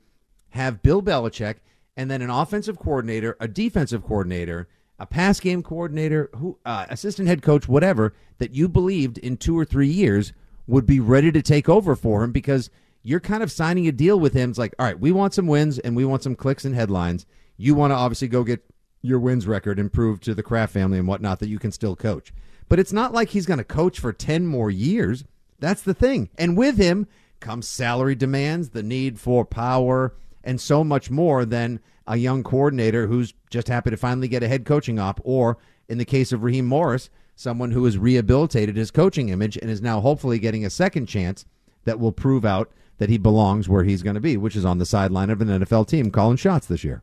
have 0.50 0.82
Bill 0.82 1.02
Belichick 1.02 1.56
and 1.96 2.10
then 2.10 2.22
an 2.22 2.30
offensive 2.30 2.80
coordinator, 2.80 3.36
a 3.40 3.48
defensive 3.48 4.04
coordinator, 4.04 4.68
a 4.98 5.06
pass 5.06 5.40
game 5.40 5.62
coordinator, 5.62 6.30
who 6.38 6.58
uh, 6.66 6.86
assistant 6.90 7.28
head 7.28 7.42
coach, 7.42 7.68
whatever 7.68 8.14
that 8.38 8.52
you 8.52 8.68
believed 8.68 9.18
in 9.18 9.38
two 9.38 9.58
or 9.58 9.66
three 9.66 9.88
years 9.88 10.34
would 10.68 10.86
be 10.86 11.00
ready 11.00 11.32
to 11.32 11.42
take 11.42 11.68
over 11.68 11.96
for 11.96 12.24
him 12.24 12.32
because 12.32 12.70
you're 13.04 13.20
kind 13.20 13.44
of 13.44 13.52
signing 13.52 13.88
a 13.88 13.92
deal 13.92 14.20
with 14.20 14.34
him. 14.34 14.50
It's 14.50 14.60
like, 14.60 14.74
all 14.78 14.86
right, 14.86 15.00
we 15.00 15.12
want 15.12 15.34
some 15.34 15.48
wins 15.48 15.80
and 15.80 15.96
we 15.96 16.06
want 16.06 16.24
some 16.24 16.36
clicks 16.36 16.66
and 16.66 16.76
headlines. 16.76 17.26
You 17.58 17.76
want 17.76 17.92
to 17.92 17.96
obviously 17.96 18.28
go 18.28 18.44
get 18.44 18.64
your 19.02 19.20
wins 19.20 19.48
record 19.48 19.80
and 19.80 19.92
prove 19.92 20.20
to 20.22 20.36
the 20.36 20.44
Kraft 20.44 20.74
family 20.74 20.98
and 20.98 21.08
whatnot 21.08 21.40
that 21.40 21.50
you 21.50 21.60
can 21.60 21.72
still 21.72 21.96
coach. 21.96 22.34
But 22.68 22.80
it's 22.80 22.94
not 22.94 23.14
like 23.14 23.30
he's 23.30 23.46
going 23.46 23.58
to 23.58 23.64
coach 23.64 24.00
for 24.00 24.14
10 24.14 24.46
more 24.46 24.70
years. 24.70 25.24
That's 25.60 25.82
the 25.82 25.94
thing. 25.94 26.30
And 26.38 26.58
with 26.58 26.78
him 26.78 27.08
comes 27.40 27.68
salary 27.68 28.16
demands, 28.16 28.70
the 28.70 28.84
need 28.84 29.20
for 29.20 29.46
power, 29.46 30.14
and 30.44 30.60
so 30.60 30.84
much 30.84 31.10
more 31.10 31.46
than 31.46 31.80
a 32.08 32.18
young 32.18 32.44
coordinator 32.44 33.08
who's 33.08 33.34
just 33.50 33.68
happy 33.68 33.90
to 33.90 33.98
finally 33.98 34.28
get 34.28 34.44
a 34.44 34.48
head 34.48 34.66
coaching 34.66 35.00
op, 35.00 35.20
or 35.24 35.58
in 35.88 35.98
the 35.98 36.06
case 36.06 36.32
of 36.32 36.44
Raheem 36.44 36.66
Morris, 36.66 37.10
someone 37.36 37.72
who 37.72 37.86
has 37.86 37.98
rehabilitated 37.98 38.76
his 38.76 38.92
coaching 38.92 39.30
image 39.30 39.58
and 39.58 39.70
is 39.70 39.82
now 39.82 40.02
hopefully 40.02 40.40
getting 40.40 40.66
a 40.66 40.70
second 40.70 41.06
chance 41.06 41.46
that 41.86 42.00
will 42.00 42.12
prove 42.12 42.46
out 42.46 42.72
that 42.98 43.10
he 43.10 43.18
belongs 43.18 43.70
where 43.70 43.84
he's 43.84 44.04
going 44.04 44.16
to 44.16 44.20
be, 44.20 44.36
which 44.38 44.56
is 44.56 44.66
on 44.66 44.78
the 44.78 44.86
sideline 44.86 45.30
of 45.30 45.42
an 45.42 45.48
NFL 45.48 45.88
team 45.88 46.12
calling 46.12 46.38
shots 46.38 46.68
this 46.68 46.84
year. 46.84 47.02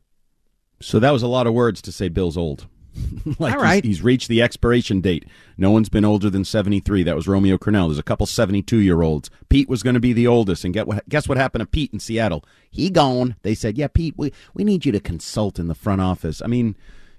So 0.81 0.99
that 1.01 1.11
was 1.13 1.23
a 1.23 1.27
lot 1.29 1.47
of 1.47 1.55
words 1.55 1.81
to 1.83 1.93
say 1.93 2.09
Bill's 2.09 2.37
old. 2.37 2.67
like 3.39 3.55
All 3.55 3.61
right. 3.63 3.85
he's, 3.85 3.97
he's 3.99 4.03
reached 4.03 4.29
the 4.29 4.41
expiration 4.41 5.01
date. 5.03 5.27
No 5.59 5.71
one's 5.71 5.89
been 5.91 6.05
older 6.05 6.31
than 6.31 6.45
73. 6.45 7.03
That 7.03 7.15
was 7.15 7.29
Romeo 7.29 7.59
Crennel. 7.59 7.89
There's 7.89 7.99
a 7.99 8.03
couple 8.03 8.25
72 8.27 8.79
year 8.79 9.03
olds. 9.03 9.31
Pete 9.51 9.69
was 9.69 9.83
going 9.83 9.95
to 9.95 10.01
be 10.01 10.13
the 10.15 10.27
oldest. 10.27 10.65
And 10.65 10.73
get 10.73 10.87
what, 10.87 11.07
guess 11.09 11.29
what 11.29 11.37
happened 11.37 11.61
to 11.61 11.67
Pete 11.67 11.93
in 11.93 12.01
Seattle? 12.01 12.45
He 12.71 12.89
gone. 12.89 13.37
They 13.43 13.55
said, 13.55 13.77
yeah, 13.77 13.89
Pete, 13.89 14.15
we, 14.17 14.33
we 14.55 14.65
need 14.65 14.87
you 14.87 14.93
to 14.93 15.01
consult 15.01 15.59
in 15.59 15.69
the 15.69 15.75
front 15.75 16.01
office. 16.01 16.41
I 16.41 16.47
mean, 16.47 16.75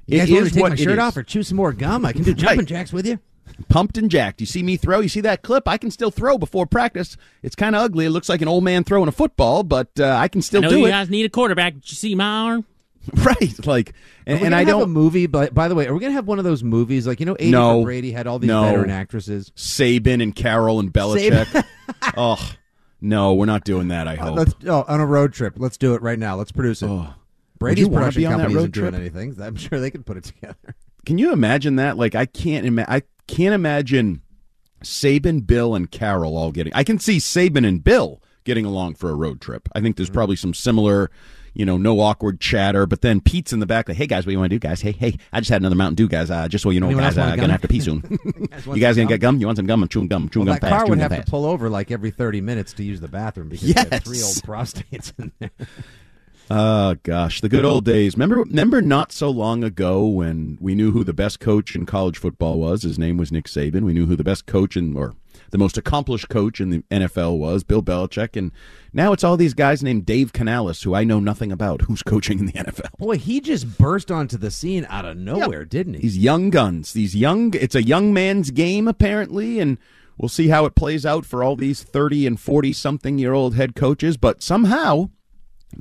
You 0.08 0.18
it 0.18 0.28
guys 0.28 0.32
want 0.32 0.46
to 0.48 0.52
take 0.54 0.62
what 0.64 0.70
my 0.72 0.76
shirt 0.78 1.00
off 1.00 1.16
or 1.18 1.24
chew 1.24 1.44
some 1.44 1.58
more 1.58 1.74
gum? 1.74 2.06
I 2.06 2.14
can 2.14 2.24
do 2.24 2.34
jumping 2.36 2.60
Right. 2.60 2.68
jacks 2.68 2.92
with 2.92 3.06
you. 3.06 3.20
Pumped 3.70 3.98
and 3.98 4.10
jacked. 4.12 4.42
You 4.42 4.48
see 4.48 4.62
me 4.64 4.78
throw? 4.78 5.00
You 5.00 5.10
see 5.10 5.22
that 5.22 5.42
clip? 5.44 5.68
I 5.68 5.78
can 5.78 5.90
still 5.92 6.12
throw 6.12 6.38
before 6.38 6.66
practice. 6.66 7.16
It's 7.44 7.56
kind 7.56 7.76
of 7.76 7.82
ugly. 7.84 8.06
It 8.06 8.10
looks 8.10 8.30
like 8.30 8.42
an 8.42 8.48
old 8.48 8.64
man 8.64 8.84
throwing 8.84 9.08
a 9.08 9.12
football, 9.14 9.64
but 9.64 9.90
uh, 10.00 10.18
I 10.20 10.28
can 10.28 10.40
I 10.40 10.42
still 10.42 10.62
know 10.62 10.70
do 10.70 10.78
you 10.80 10.86
it. 10.86 10.88
You 10.90 10.94
guys 10.94 11.10
need 11.10 11.26
a 11.26 11.30
quarterback. 11.30 11.76
Did 11.76 11.90
you 11.92 11.96
see 11.96 12.14
my 12.16 12.26
arm? 12.26 12.66
right. 13.26 13.66
Like, 13.66 13.94
and, 14.26 14.42
and 14.42 14.56
I 14.56 14.60
have 14.60 14.68
don't. 14.68 14.82
a 14.84 14.88
movie. 14.88 15.28
But 15.28 15.54
by 15.54 15.68
the 15.68 15.76
way, 15.76 15.88
are 15.88 15.94
we 15.94 16.00
gonna 16.00 16.14
have 16.14 16.28
one 16.28 16.40
of 16.40 16.46
those 16.46 16.64
movies 16.64 17.08
like 17.08 17.20
you 17.20 17.26
know, 17.26 17.36
Eighty 17.40 17.52
No. 17.52 17.84
Brady 17.84 18.12
had 18.12 18.28
all 18.28 18.40
these 18.40 18.48
No. 18.48 18.64
veteran 18.64 18.90
actresses. 18.90 19.52
Saban 19.56 20.22
and 20.22 20.36
Carroll 20.36 20.80
and 20.80 20.92
Belichick. 20.92 21.64
oh, 22.18 22.54
no, 23.02 23.34
we're 23.34 23.46
not 23.46 23.64
doing 23.64 23.90
that. 23.90 24.08
I 24.08 24.16
Uh, 24.16 24.26
hope. 24.26 24.38
let's 24.38 24.56
oh, 24.68 24.84
on 24.88 25.00
a 25.00 25.06
road 25.06 25.34
trip. 25.34 25.54
Let's 25.58 25.78
do 25.78 25.94
it 25.94 26.02
right 26.02 26.20
now. 26.20 26.36
Let's 26.36 26.52
produce 26.52 26.82
it. 26.82 26.88
Oh. 26.90 27.14
Brady's 27.60 27.86
Would 27.86 27.92
you 27.92 27.94
wanna 27.94 28.06
production 28.06 28.22
be 28.22 28.26
on 28.26 28.32
that 28.34 28.38
company 28.44 28.56
road 28.56 28.62
isn't 28.62 28.72
doing 28.74 28.92
trip? 28.92 29.02
anything. 29.02 29.42
I'm 29.44 29.56
sure 29.56 29.80
they 29.80 29.90
could 29.92 30.06
put 30.06 30.18
it 30.18 30.24
together. 30.26 30.76
Can 31.06 31.18
you 31.18 31.32
imagine 31.32 31.78
that? 31.78 31.98
Like, 31.98 32.14
I 32.16 32.26
can't. 32.26 32.80
I 32.88 33.02
can't 33.28 33.56
imagine 33.56 34.22
Saban, 34.84 35.46
Bill, 35.48 35.74
and 35.74 35.90
Carroll 35.90 36.38
all 36.38 36.52
getting. 36.52 36.74
I 36.76 36.84
can 36.84 37.00
see 37.00 37.18
Saban 37.18 37.66
and 37.68 37.84
Bill 37.84 38.22
getting 38.44 38.66
along 38.66 38.96
for 38.96 39.10
a 39.10 39.16
road 39.16 39.42
trip. 39.42 39.68
I 39.74 39.82
think 39.82 39.96
there's 39.96 40.10
probably 40.10 40.36
some 40.36 40.54
similar. 40.54 41.10
You 41.58 41.66
know, 41.66 41.78
no 41.78 42.00
awkward 42.00 42.40
chatter, 42.40 42.86
but 42.86 43.02
then 43.02 43.20
Pete's 43.20 43.52
in 43.52 43.60
the 43.60 43.66
back, 43.66 43.88
like, 43.90 43.98
"Hey 43.98 44.06
guys, 44.06 44.26
what 44.28 44.32
you 44.32 44.38
want 44.38 44.52
to 44.52 44.56
do, 44.56 44.60
guys? 44.60 44.80
Hey, 44.80 44.92
hey, 44.92 45.18
I 45.34 45.40
just 45.40 45.50
had 45.50 45.60
another 45.62 45.76
Mountain 45.76 45.96
Dew, 45.96 46.08
guys. 46.08 46.30
Uh, 46.30 46.48
just 46.48 46.62
so 46.62 46.70
you 46.70 46.80
know, 46.80 46.86
Anyone 46.86 47.04
guys, 47.06 47.18
want 47.18 47.32
uh, 47.32 47.36
gonna 47.36 47.52
have 47.52 47.62
to 47.62 47.68
pee 47.68 47.80
soon. 47.80 48.02
guys 48.02 48.66
you 48.68 48.76
guys 48.80 48.96
gonna 48.96 49.06
gum? 49.06 49.08
get 49.08 49.20
gum? 49.22 49.40
You 49.40 49.48
want 49.48 49.58
some 49.58 49.66
gum? 49.66 49.82
I'm 49.82 49.90
chewing 49.90 50.08
gum, 50.08 50.30
chewing 50.30 50.46
Well, 50.46 50.56
gum 50.56 50.62
that 50.62 50.70
fast. 50.70 50.86
car 50.86 50.90
would 50.90 51.00
have 51.00 51.26
to 51.26 51.30
pull 51.32 51.46
over 51.46 51.68
like 51.70 51.90
every 51.90 52.12
30 52.12 52.42
minutes 52.42 52.74
to 52.74 52.84
use 52.84 53.02
the 53.02 53.08
bathroom 53.08 53.50
because 53.50 53.74
they 53.74 53.82
had 53.90 54.04
three 54.04 54.22
old 54.22 54.36
prostates 54.44 55.12
in 55.18 55.32
there. 55.40 55.50
Oh 56.50 56.96
gosh, 57.04 57.42
the 57.42 57.50
good 57.50 57.66
old 57.66 57.84
days. 57.84 58.16
Remember, 58.16 58.38
remember, 58.38 58.82
not 58.82 59.12
so 59.12 59.30
long 59.30 59.66
ago 59.66 60.06
when 60.08 60.58
we 60.62 60.76
knew 60.76 60.92
who 60.92 61.04
the 61.04 61.12
best 61.12 61.42
coach 61.42 61.76
in 61.76 61.86
college 61.86 62.18
football 62.18 62.58
was. 62.58 62.84
His 62.84 62.98
name 62.98 63.18
was 63.18 63.34
Nick 63.34 63.48
Saban. 63.48 63.82
We 63.84 63.92
knew 63.92 64.06
who 64.06 64.16
the 64.16 64.24
best 64.24 64.46
coach 64.46 64.78
in, 64.78 64.96
or 64.96 65.14
the 65.52 65.58
most 65.58 65.78
accomplished 65.78 66.30
coach 66.30 66.60
in 66.60 66.70
the 66.70 66.80
NFL 66.92 67.38
was, 67.38 67.64
Bill 67.64 67.82
Belichick. 67.82 68.36
And 68.36 68.52
now 68.94 69.14
it's 69.14 69.24
all 69.24 69.38
these 69.38 69.54
guys 69.54 69.84
named 69.84 70.06
Dave 70.06 70.34
Canales, 70.34 70.82
who 70.84 70.94
I 70.94 71.04
know 71.04 71.20
nothing 71.20 71.52
about, 71.52 71.84
who's 71.84 72.04
coaching 72.04 72.40
in 72.40 72.46
the 72.46 72.52
NFL. 72.54 72.98
Boy, 72.98 73.18
he 73.18 73.40
just 73.40 73.78
burst 73.78 74.12
onto 74.12 74.38
the 74.38 74.52
scene 74.52 74.86
out 74.90 75.06
of 75.06 75.18
nowhere, 75.18 75.66
didn't 75.66 75.96
he? 75.96 76.02
These 76.02 76.18
young 76.18 76.50
guns, 76.50 76.94
these 76.94 77.16
young. 77.16 77.54
It's 77.54 77.76
a 77.76 77.84
young 77.84 78.14
man's 78.14 78.52
game 78.52 78.88
apparently, 78.88 79.60
and 79.60 79.78
we'll 80.18 80.30
see 80.30 80.50
how 80.50 80.66
it 80.66 80.76
plays 80.76 81.06
out 81.06 81.26
for 81.26 81.44
all 81.44 81.56
these 81.56 81.84
thirty 81.84 82.26
and 82.28 82.40
forty 82.40 82.74
something 82.74 83.18
year 83.18 83.34
old 83.34 83.56
head 83.56 83.76
coaches. 83.76 84.18
But 84.18 84.42
somehow. 84.44 85.10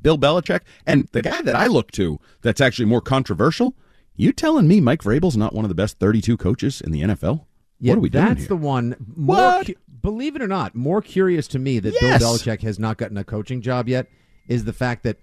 Bill 0.03 0.19
Belichick, 0.19 0.63
and 0.85 1.07
the 1.13 1.23
guy 1.23 1.41
that 1.43 1.55
I 1.55 1.69
look 1.69 1.93
to 1.93 2.19
that's 2.43 2.61
actually 2.61 2.87
more 2.87 3.01
controversial. 3.01 3.77
You 4.17 4.33
telling 4.33 4.67
me 4.67 4.81
Mike 4.81 5.03
Vrabel's 5.03 5.37
not 5.37 5.55
one 5.55 5.65
of 5.65 5.69
the 5.69 5.77
best 5.77 6.01
32 6.01 6.37
coaches 6.39 6.81
in 6.81 6.91
the 6.91 7.03
NFL? 7.03 7.45
Yeah, 7.81 7.93
what 7.93 7.99
are 7.99 8.01
we 8.01 8.09
doing 8.09 8.25
that's 8.25 8.41
here? 8.41 8.49
the 8.49 8.57
one. 8.57 8.97
More 9.17 9.37
What? 9.37 9.67
cu- 9.67 9.75
believe 10.03 10.37
it 10.37 10.43
or 10.43 10.49
not, 10.49 10.75
more 10.75 11.03
curious 11.03 11.47
to 11.49 11.59
me 11.59 11.79
that 11.81 11.95
Yes. 12.01 12.21
Bill 12.21 12.35
Belichick 12.35 12.63
has 12.63 12.79
not 12.79 12.97
gotten 12.97 13.17
a 13.19 13.25
coaching 13.25 13.61
job 13.61 13.89
yet 13.89 14.09
is 14.49 14.65
the 14.65 14.73
fact 14.73 15.03
that 15.03 15.19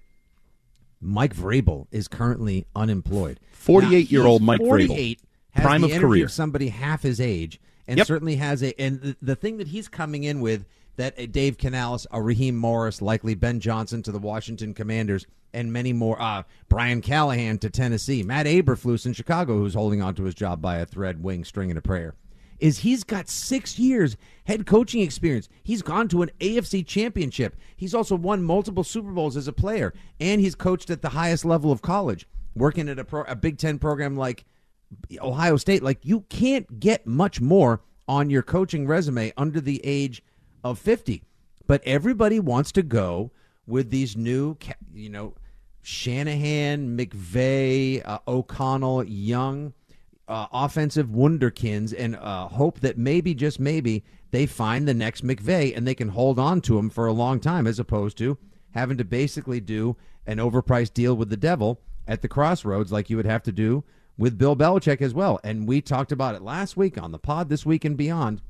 Mike 1.01 1.35
Vrabel 1.35 1.87
is 1.91 2.07
currently 2.07 2.65
unemployed. 2.75 3.39
48-year-old 3.65 4.41
Mike 4.41 4.59
he's 4.61 4.69
Vrabel, 4.69 5.17
has 5.51 5.63
prime 5.65 5.83
of 5.83 5.91
career. 5.91 6.25
of 6.25 6.31
somebody 6.31 6.69
half 6.69 7.01
his 7.03 7.19
age, 7.19 7.59
and 7.87 7.97
Yep. 7.97 8.07
certainly 8.07 8.35
has 8.37 8.63
a. 8.63 8.79
And 8.79 9.01
the, 9.01 9.15
the 9.21 9.35
thing 9.35 9.57
that 9.57 9.67
he's 9.67 9.87
coming 9.87 10.23
in 10.23 10.39
with 10.41 10.65
that 10.95 11.13
a 11.17 11.25
Dave 11.27 11.57
Canales, 11.57 12.05
a 12.11 12.21
Raheem 12.21 12.55
Morris, 12.55 13.01
likely 13.01 13.35
Ben 13.35 13.59
Johnson 13.59 14.03
to 14.03 14.11
the 14.11 14.19
Washington 14.19 14.73
Commanders, 14.73 15.25
and 15.53 15.73
many 15.73 15.91
more. 15.91 16.21
Uh, 16.21 16.43
Brian 16.69 17.01
Callahan 17.01 17.57
to 17.59 17.69
Tennessee, 17.69 18.23
Matt 18.23 18.45
Eberflus 18.45 19.05
in 19.05 19.13
Chicago, 19.13 19.57
who's 19.57 19.73
holding 19.73 20.01
on 20.01 20.15
to 20.15 20.23
his 20.23 20.35
job 20.35 20.61
by 20.61 20.77
a 20.77 20.85
thread, 20.85 21.23
wing, 21.23 21.43
string, 21.43 21.69
and 21.71 21.77
a 21.77 21.81
prayer 21.81 22.13
is 22.59 22.79
he's 22.79 23.03
got 23.03 23.29
six 23.29 23.77
years 23.77 24.17
head 24.45 24.65
coaching 24.65 25.01
experience. 25.01 25.49
He's 25.63 25.81
gone 25.81 26.07
to 26.09 26.21
an 26.21 26.31
AFC 26.39 26.85
championship. 26.85 27.55
He's 27.75 27.93
also 27.93 28.15
won 28.15 28.43
multiple 28.43 28.83
Super 28.83 29.11
Bowls 29.11 29.37
as 29.37 29.47
a 29.47 29.53
player, 29.53 29.93
and 30.19 30.41
he's 30.41 30.55
coached 30.55 30.89
at 30.89 31.01
the 31.01 31.09
highest 31.09 31.45
level 31.45 31.71
of 31.71 31.81
college, 31.81 32.27
working 32.55 32.89
at 32.89 32.99
a, 32.99 33.03
pro, 33.03 33.23
a 33.23 33.35
Big 33.35 33.57
Ten 33.57 33.79
program 33.79 34.15
like 34.15 34.45
Ohio 35.19 35.57
State. 35.57 35.83
Like, 35.83 35.99
you 36.03 36.21
can't 36.29 36.79
get 36.79 37.07
much 37.07 37.41
more 37.41 37.81
on 38.07 38.29
your 38.29 38.43
coaching 38.43 38.87
resume 38.87 39.31
under 39.37 39.61
the 39.61 39.81
age 39.83 40.23
of 40.63 40.79
50. 40.79 41.23
But 41.65 41.81
everybody 41.85 42.39
wants 42.39 42.71
to 42.73 42.83
go 42.83 43.31
with 43.65 43.89
these 43.89 44.17
new, 44.17 44.57
you 44.93 45.09
know, 45.09 45.35
Shanahan, 45.81 46.97
McVay, 46.97 48.01
uh, 48.05 48.19
O'Connell, 48.27 49.03
Young. 49.03 49.73
Uh, 50.33 50.47
offensive 50.51 51.09
wunderkins 51.09 51.93
and 51.95 52.15
uh, 52.15 52.47
hope 52.47 52.79
that 52.79 52.97
maybe, 52.97 53.35
just 53.35 53.59
maybe, 53.59 54.03
they 54.31 54.47
find 54.47 54.87
the 54.87 54.93
next 54.95 55.23
McVay 55.23 55.77
and 55.77 55.85
they 55.85 55.93
can 55.93 56.09
hold 56.09 56.39
on 56.39 56.59
to 56.59 56.79
him 56.79 56.89
for 56.89 57.05
a 57.05 57.13
long 57.13 57.39
time 57.39 57.67
as 57.67 57.77
opposed 57.77 58.17
to 58.17 58.35
having 58.71 58.97
to 58.97 59.03
basically 59.03 59.59
do 59.59 59.95
an 60.25 60.39
overpriced 60.39 60.95
deal 60.95 61.15
with 61.15 61.29
the 61.29 61.37
devil 61.37 61.81
at 62.07 62.23
the 62.23 62.27
crossroads 62.27 62.91
like 62.91 63.11
you 63.11 63.15
would 63.15 63.27
have 63.27 63.43
to 63.43 63.51
do 63.51 63.83
with 64.17 64.39
Bill 64.39 64.55
Belichick 64.55 65.03
as 65.03 65.13
well. 65.13 65.39
And 65.43 65.67
we 65.67 65.81
talked 65.81 66.11
about 66.11 66.33
it 66.33 66.41
last 66.41 66.75
week 66.75 66.99
on 66.99 67.11
the 67.11 67.19
pod, 67.19 67.49
this 67.49 67.63
week 67.63 67.85
and 67.85 67.95
beyond. 67.95 68.41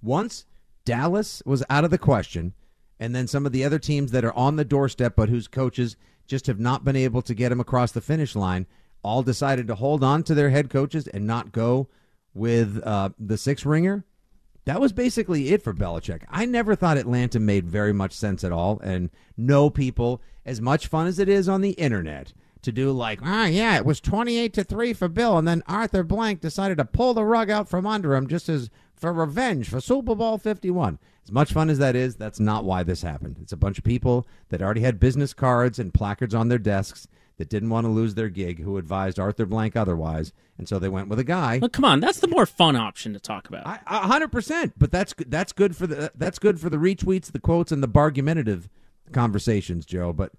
Once 0.00 0.46
Dallas 0.86 1.42
was 1.44 1.62
out 1.68 1.84
of 1.84 1.90
the 1.90 1.98
question, 1.98 2.54
and 2.98 3.14
then 3.14 3.26
some 3.26 3.44
of 3.44 3.52
the 3.52 3.66
other 3.66 3.78
teams 3.78 4.12
that 4.12 4.24
are 4.24 4.32
on 4.32 4.56
the 4.56 4.64
doorstep 4.64 5.12
but 5.14 5.28
whose 5.28 5.46
coaches 5.46 5.98
just 6.26 6.46
have 6.46 6.58
not 6.58 6.86
been 6.86 6.96
able 6.96 7.20
to 7.20 7.34
get 7.34 7.50
them 7.50 7.60
across 7.60 7.92
the 7.92 8.00
finish 8.00 8.34
line 8.34 8.66
all 9.02 9.22
decided 9.22 9.66
to 9.66 9.74
hold 9.74 10.04
on 10.04 10.22
to 10.24 10.34
their 10.34 10.50
head 10.50 10.70
coaches 10.70 11.06
and 11.08 11.26
not 11.26 11.52
go 11.52 11.88
with 12.34 12.80
uh, 12.84 13.10
the 13.18 13.38
six 13.38 13.64
ringer. 13.64 14.04
That 14.66 14.80
was 14.80 14.92
basically 14.92 15.48
it 15.48 15.62
for 15.62 15.72
Belichick. 15.72 16.22
I 16.28 16.44
never 16.44 16.74
thought 16.74 16.98
Atlanta 16.98 17.40
made 17.40 17.66
very 17.66 17.92
much 17.92 18.12
sense 18.12 18.44
at 18.44 18.52
all. 18.52 18.78
And 18.80 19.10
no 19.36 19.70
people, 19.70 20.20
as 20.44 20.60
much 20.60 20.86
fun 20.86 21.06
as 21.06 21.18
it 21.18 21.28
is 21.28 21.48
on 21.48 21.60
the 21.60 21.70
internet, 21.72 22.32
to 22.62 22.72
do 22.72 22.92
like, 22.92 23.20
ah, 23.22 23.46
yeah, 23.46 23.76
it 23.76 23.86
was 23.86 24.00
28 24.00 24.52
to 24.52 24.64
3 24.64 24.92
for 24.92 25.08
Bill. 25.08 25.38
And 25.38 25.48
then 25.48 25.62
Arthur 25.66 26.02
Blank 26.02 26.40
decided 26.40 26.76
to 26.78 26.84
pull 26.84 27.14
the 27.14 27.24
rug 27.24 27.50
out 27.50 27.68
from 27.68 27.86
under 27.86 28.14
him 28.14 28.26
just 28.26 28.48
as 28.48 28.70
for 28.94 29.12
revenge 29.12 29.68
for 29.68 29.80
Super 29.80 30.14
Bowl 30.14 30.36
51. 30.36 30.98
As 31.24 31.32
much 31.32 31.52
fun 31.52 31.70
as 31.70 31.78
that 31.78 31.96
is, 31.96 32.16
that's 32.16 32.40
not 32.40 32.64
why 32.64 32.82
this 32.82 33.02
happened. 33.02 33.38
It's 33.40 33.52
a 33.52 33.56
bunch 33.56 33.78
of 33.78 33.84
people 33.84 34.26
that 34.50 34.60
already 34.60 34.82
had 34.82 35.00
business 35.00 35.32
cards 35.32 35.78
and 35.78 35.94
placards 35.94 36.34
on 36.34 36.48
their 36.48 36.58
desks 36.58 37.08
that 37.40 37.48
didn't 37.48 37.70
want 37.70 37.86
to 37.86 37.88
lose 37.88 38.16
their 38.16 38.28
gig 38.28 38.60
who 38.62 38.76
advised 38.76 39.18
Arthur 39.18 39.46
Blank 39.46 39.74
otherwise. 39.74 40.30
And 40.58 40.68
so 40.68 40.78
they 40.78 40.90
went 40.90 41.08
with 41.08 41.18
a 41.18 41.24
guy. 41.24 41.58
Well, 41.58 41.70
come 41.70 41.86
on, 41.86 41.98
that's 41.98 42.20
the 42.20 42.28
more 42.28 42.44
fun 42.44 42.76
option 42.76 43.14
to 43.14 43.18
talk 43.18 43.48
about. 43.48 43.66
A 43.86 44.06
hundred 44.06 44.30
percent. 44.30 44.74
But 44.76 44.92
that's 44.92 45.14
that's 45.26 45.54
good 45.54 45.74
for 45.74 45.86
the 45.86 46.12
that's 46.14 46.38
good 46.38 46.60
for 46.60 46.68
the 46.68 46.76
retweets, 46.76 47.32
the 47.32 47.40
quotes, 47.40 47.72
and 47.72 47.82
the 47.82 47.88
argumentative 47.98 48.68
conversations, 49.10 49.86
Joe. 49.86 50.12
But 50.12 50.32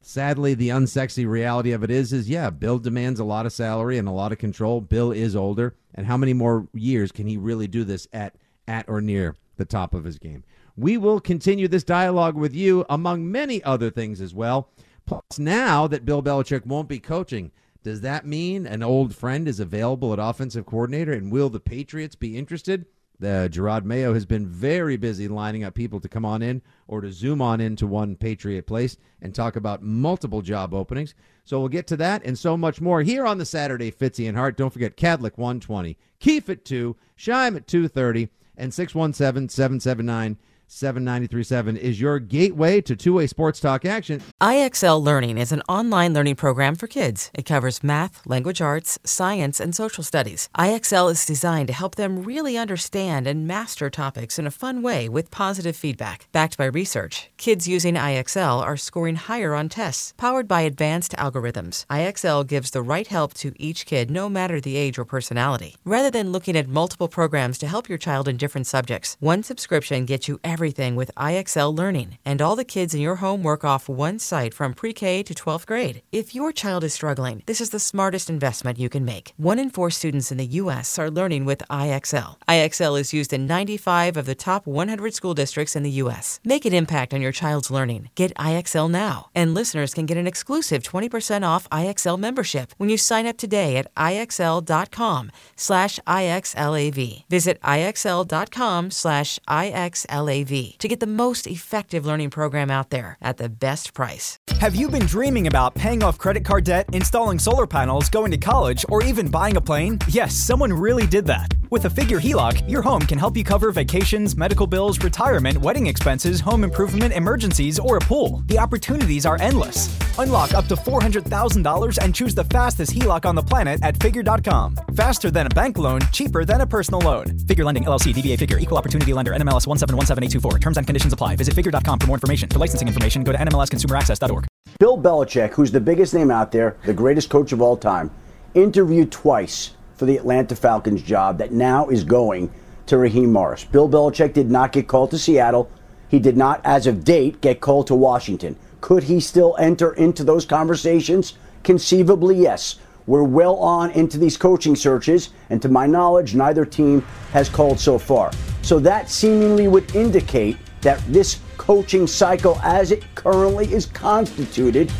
sadly, 0.00 0.54
the 0.54 0.70
unsexy 0.70 1.24
reality 1.24 1.70
of 1.70 1.84
it 1.84 1.90
is, 1.92 2.12
is 2.12 2.28
yeah, 2.28 2.50
Bill 2.50 2.80
demands 2.80 3.20
a 3.20 3.24
lot 3.24 3.46
of 3.46 3.52
salary 3.52 3.96
and 3.96 4.08
a 4.08 4.12
lot 4.12 4.32
of 4.32 4.38
control. 4.38 4.80
Bill 4.80 5.12
is 5.12 5.36
older, 5.36 5.76
and 5.94 6.08
how 6.08 6.16
many 6.16 6.32
more 6.32 6.66
years 6.74 7.12
can 7.12 7.28
he 7.28 7.36
really 7.36 7.68
do 7.68 7.84
this 7.84 8.08
at 8.12 8.34
at 8.66 8.88
or 8.88 9.00
near 9.00 9.36
the 9.56 9.64
top 9.64 9.94
of 9.94 10.02
his 10.02 10.18
game? 10.18 10.42
We 10.76 10.96
will 10.96 11.20
continue 11.20 11.68
this 11.68 11.84
dialogue 11.84 12.34
with 12.34 12.56
you, 12.56 12.84
among 12.90 13.30
many 13.30 13.62
other 13.62 13.88
things 13.90 14.20
as 14.20 14.34
well. 14.34 14.68
Plus, 15.10 15.40
now 15.40 15.88
that 15.88 16.04
Bill 16.04 16.22
Belichick 16.22 16.64
won't 16.64 16.88
be 16.88 17.00
coaching, 17.00 17.50
does 17.82 18.02
that 18.02 18.24
mean 18.24 18.64
an 18.64 18.80
old 18.80 19.12
friend 19.12 19.48
is 19.48 19.58
available 19.58 20.12
at 20.12 20.20
offensive 20.20 20.64
coordinator? 20.64 21.12
And 21.12 21.32
will 21.32 21.48
the 21.50 21.58
Patriots 21.58 22.14
be 22.14 22.38
interested? 22.38 22.86
The 23.18 23.50
Jerod 23.52 23.82
Mayo 23.82 24.14
has 24.14 24.24
been 24.24 24.46
very 24.46 24.96
busy 24.96 25.26
lining 25.26 25.64
up 25.64 25.74
people 25.74 25.98
to 25.98 26.08
come 26.08 26.24
on 26.24 26.42
in 26.42 26.62
or 26.86 27.00
to 27.00 27.10
zoom 27.10 27.42
on 27.42 27.60
into 27.60 27.88
one 27.88 28.14
Patriot 28.14 28.68
place 28.68 28.96
and 29.20 29.34
talk 29.34 29.56
about 29.56 29.82
multiple 29.82 30.42
job 30.42 30.72
openings. 30.72 31.16
So 31.44 31.58
we'll 31.58 31.70
get 31.70 31.88
to 31.88 31.96
that 31.96 32.24
and 32.24 32.38
so 32.38 32.56
much 32.56 32.80
more 32.80 33.02
here 33.02 33.26
on 33.26 33.38
the 33.38 33.44
Saturday 33.44 33.90
Fitzy 33.90 34.28
and 34.28 34.36
Hart. 34.38 34.56
Don't 34.56 34.72
forget 34.72 34.96
Kadlick 34.96 35.36
120, 35.36 35.98
Keefe 36.20 36.48
at 36.50 36.64
2, 36.64 36.94
Shime 37.16 37.56
at 37.56 37.66
230, 37.66 38.28
and 38.56 38.72
617 38.72 39.48
779 39.48 40.38
7937 40.72 41.76
is 41.76 42.00
your 42.00 42.20
gateway 42.20 42.80
to 42.80 42.94
two 42.94 43.14
way 43.14 43.26
sports 43.26 43.58
talk 43.58 43.84
action. 43.84 44.22
IXL 44.40 45.02
Learning 45.02 45.36
is 45.36 45.50
an 45.50 45.62
online 45.68 46.14
learning 46.14 46.36
program 46.36 46.76
for 46.76 46.86
kids. 46.86 47.28
It 47.34 47.44
covers 47.44 47.82
math, 47.82 48.24
language 48.24 48.60
arts, 48.60 48.96
science, 49.02 49.58
and 49.58 49.74
social 49.74 50.04
studies. 50.04 50.48
IXL 50.56 51.10
is 51.10 51.26
designed 51.26 51.66
to 51.66 51.72
help 51.72 51.96
them 51.96 52.22
really 52.22 52.56
understand 52.56 53.26
and 53.26 53.48
master 53.48 53.90
topics 53.90 54.38
in 54.38 54.46
a 54.46 54.50
fun 54.52 54.80
way 54.80 55.08
with 55.08 55.32
positive 55.32 55.74
feedback. 55.74 56.28
Backed 56.30 56.56
by 56.56 56.66
research, 56.66 57.30
kids 57.36 57.66
using 57.66 57.96
IXL 57.96 58.62
are 58.62 58.76
scoring 58.76 59.16
higher 59.16 59.54
on 59.54 59.70
tests, 59.70 60.14
powered 60.18 60.46
by 60.46 60.60
advanced 60.60 61.16
algorithms. 61.16 61.84
IXL 61.90 62.46
gives 62.46 62.70
the 62.70 62.82
right 62.82 63.08
help 63.08 63.34
to 63.34 63.52
each 63.56 63.86
kid 63.86 64.08
no 64.08 64.28
matter 64.28 64.60
the 64.60 64.76
age 64.76 65.00
or 65.00 65.04
personality. 65.04 65.74
Rather 65.84 66.12
than 66.12 66.30
looking 66.30 66.56
at 66.56 66.68
multiple 66.68 67.08
programs 67.08 67.58
to 67.58 67.66
help 67.66 67.88
your 67.88 67.98
child 67.98 68.28
in 68.28 68.36
different 68.36 68.68
subjects, 68.68 69.16
one 69.18 69.42
subscription 69.42 70.04
gets 70.04 70.28
you 70.28 70.38
every 70.44 70.59
everything 70.60 70.94
with 70.94 71.10
IXL 71.16 71.74
Learning, 71.74 72.18
and 72.22 72.42
all 72.42 72.54
the 72.54 72.72
kids 72.76 72.94
in 72.94 73.00
your 73.00 73.16
home 73.16 73.42
work 73.42 73.64
off 73.64 73.88
one 73.88 74.18
site 74.18 74.52
from 74.52 74.74
pre 74.74 74.92
K 74.92 75.22
to 75.22 75.32
12th 75.32 75.64
grade. 75.64 76.02
If 76.12 76.34
your 76.34 76.52
child 76.52 76.84
is 76.84 76.92
struggling, 76.92 77.42
this 77.46 77.62
is 77.62 77.70
the 77.70 77.78
smartest 77.78 78.28
investment 78.28 78.78
you 78.78 78.90
can 78.90 79.02
make. 79.02 79.32
One 79.38 79.58
in 79.58 79.70
four 79.70 79.90
students 79.90 80.30
in 80.30 80.36
the 80.36 80.52
U.S. 80.62 80.98
are 80.98 81.10
learning 81.10 81.46
with 81.46 81.62
IXL. 81.70 82.36
IXL 82.46 83.00
is 83.00 83.14
used 83.14 83.32
in 83.32 83.46
95 83.46 84.18
of 84.18 84.26
the 84.26 84.34
top 84.34 84.66
100 84.66 85.14
school 85.14 85.32
districts 85.32 85.74
in 85.74 85.82
the 85.82 85.96
U.S. 86.02 86.40
Make 86.44 86.66
an 86.66 86.74
impact 86.74 87.14
on 87.14 87.22
your 87.22 87.32
child's 87.32 87.70
learning. 87.70 88.10
Get 88.14 88.34
IXL 88.34 88.90
now, 88.90 89.28
and 89.34 89.54
listeners 89.54 89.94
can 89.94 90.04
get 90.04 90.18
an 90.18 90.26
exclusive 90.26 90.82
20% 90.82 91.42
off 91.42 91.70
IXL 91.70 92.18
membership 92.18 92.74
when 92.76 92.90
you 92.90 92.98
sign 92.98 93.26
up 93.26 93.38
today 93.38 93.78
at 93.78 93.88
IXL.com 93.94 95.30
slash 95.56 95.98
IXLAV. 96.06 97.24
Visit 97.30 97.58
IXL.com 97.62 98.90
slash 98.90 99.38
IXLAV 99.48 100.49
to 100.50 100.88
get 100.88 101.00
the 101.00 101.06
most 101.06 101.46
effective 101.46 102.04
learning 102.04 102.30
program 102.30 102.70
out 102.70 102.90
there 102.90 103.16
at 103.20 103.36
the 103.36 103.48
best 103.48 103.94
price. 103.94 104.38
Have 104.58 104.74
you 104.74 104.88
been 104.88 105.06
dreaming 105.06 105.46
about 105.46 105.74
paying 105.74 106.02
off 106.02 106.18
credit 106.18 106.44
card 106.44 106.64
debt, 106.64 106.86
installing 106.92 107.38
solar 107.38 107.66
panels, 107.66 108.10
going 108.10 108.30
to 108.32 108.38
college, 108.38 108.84
or 108.88 109.02
even 109.04 109.30
buying 109.30 109.56
a 109.56 109.60
plane? 109.60 109.98
Yes, 110.08 110.34
someone 110.34 110.72
really 110.72 111.06
did 111.06 111.26
that. 111.26 111.59
With 111.70 111.84
a 111.84 111.90
Figure 111.90 112.18
HELOC, 112.18 112.68
your 112.68 112.82
home 112.82 113.02
can 113.02 113.16
help 113.16 113.36
you 113.36 113.44
cover 113.44 113.70
vacations, 113.70 114.36
medical 114.36 114.66
bills, 114.66 114.98
retirement, 114.98 115.56
wedding 115.58 115.86
expenses, 115.86 116.40
home 116.40 116.64
improvement, 116.64 117.14
emergencies, 117.14 117.78
or 117.78 117.96
a 117.96 118.00
pool. 118.00 118.42
The 118.46 118.58
opportunities 118.58 119.24
are 119.24 119.40
endless. 119.40 119.88
Unlock 120.18 120.52
up 120.52 120.66
to 120.66 120.74
$400,000 120.74 121.98
and 122.02 122.12
choose 122.12 122.34
the 122.34 122.42
fastest 122.42 122.90
HELOC 122.90 123.24
on 123.24 123.36
the 123.36 123.42
planet 123.42 123.78
at 123.84 124.02
Figure.com. 124.02 124.80
Faster 124.96 125.30
than 125.30 125.46
a 125.46 125.50
bank 125.50 125.78
loan, 125.78 126.00
cheaper 126.10 126.44
than 126.44 126.62
a 126.62 126.66
personal 126.66 127.02
loan. 127.02 127.38
Figure 127.46 127.64
Lending 127.64 127.84
LLC 127.84 128.12
DBA 128.12 128.36
Figure 128.36 128.58
Equal 128.58 128.76
Opportunity 128.76 129.12
Lender 129.12 129.30
NMLS 129.30 129.68
1717824. 129.68 130.60
Terms 130.60 130.76
and 130.76 130.84
conditions 130.84 131.12
apply. 131.12 131.36
Visit 131.36 131.54
Figure.com 131.54 132.00
for 132.00 132.06
more 132.08 132.16
information. 132.16 132.48
For 132.48 132.58
licensing 132.58 132.88
information, 132.88 133.22
go 133.22 133.30
to 133.30 133.38
NMLSConsumerAccess.org. 133.38 134.48
Bill 134.80 134.98
Belichick, 134.98 135.50
who's 135.50 135.70
the 135.70 135.78
biggest 135.78 136.14
name 136.14 136.32
out 136.32 136.50
there, 136.50 136.78
the 136.84 136.92
greatest 136.92 137.30
coach 137.30 137.52
of 137.52 137.62
all 137.62 137.76
time, 137.76 138.10
interviewed 138.54 139.12
twice 139.12 139.70
for 140.00 140.06
the 140.06 140.16
Atlanta 140.16 140.56
Falcons 140.56 141.02
job 141.02 141.36
that 141.36 141.52
now 141.52 141.86
is 141.90 142.04
going 142.04 142.50
to 142.86 142.96
Raheem 142.96 143.30
Morris. 143.30 143.64
Bill 143.64 143.86
Belichick 143.86 144.32
did 144.32 144.50
not 144.50 144.72
get 144.72 144.88
called 144.88 145.10
to 145.10 145.18
Seattle. 145.18 145.70
He 146.08 146.18
did 146.18 146.38
not, 146.38 146.62
as 146.64 146.86
of 146.86 147.04
date, 147.04 147.42
get 147.42 147.60
called 147.60 147.86
to 147.88 147.94
Washington. 147.94 148.56
Could 148.80 149.02
he 149.02 149.20
still 149.20 149.54
enter 149.58 149.92
into 149.92 150.24
those 150.24 150.46
conversations? 150.46 151.34
Conceivably, 151.64 152.34
yes. 152.36 152.76
We're 153.06 153.24
well 153.24 153.56
on 153.56 153.90
into 153.90 154.16
these 154.16 154.38
coaching 154.38 154.74
searches, 154.74 155.28
and 155.50 155.60
to 155.60 155.68
my 155.68 155.86
knowledge, 155.86 156.34
neither 156.34 156.64
team 156.64 157.02
has 157.32 157.50
called 157.50 157.78
so 157.78 157.98
far. 157.98 158.30
So 158.62 158.78
that 158.78 159.10
seemingly 159.10 159.68
would 159.68 159.94
indicate 159.94 160.56
that 160.80 160.98
this 161.12 161.40
coaching 161.58 162.06
cycle, 162.06 162.58
as 162.62 162.90
it 162.90 163.04
currently 163.14 163.70
is 163.70 163.84
constituted, 163.84 164.90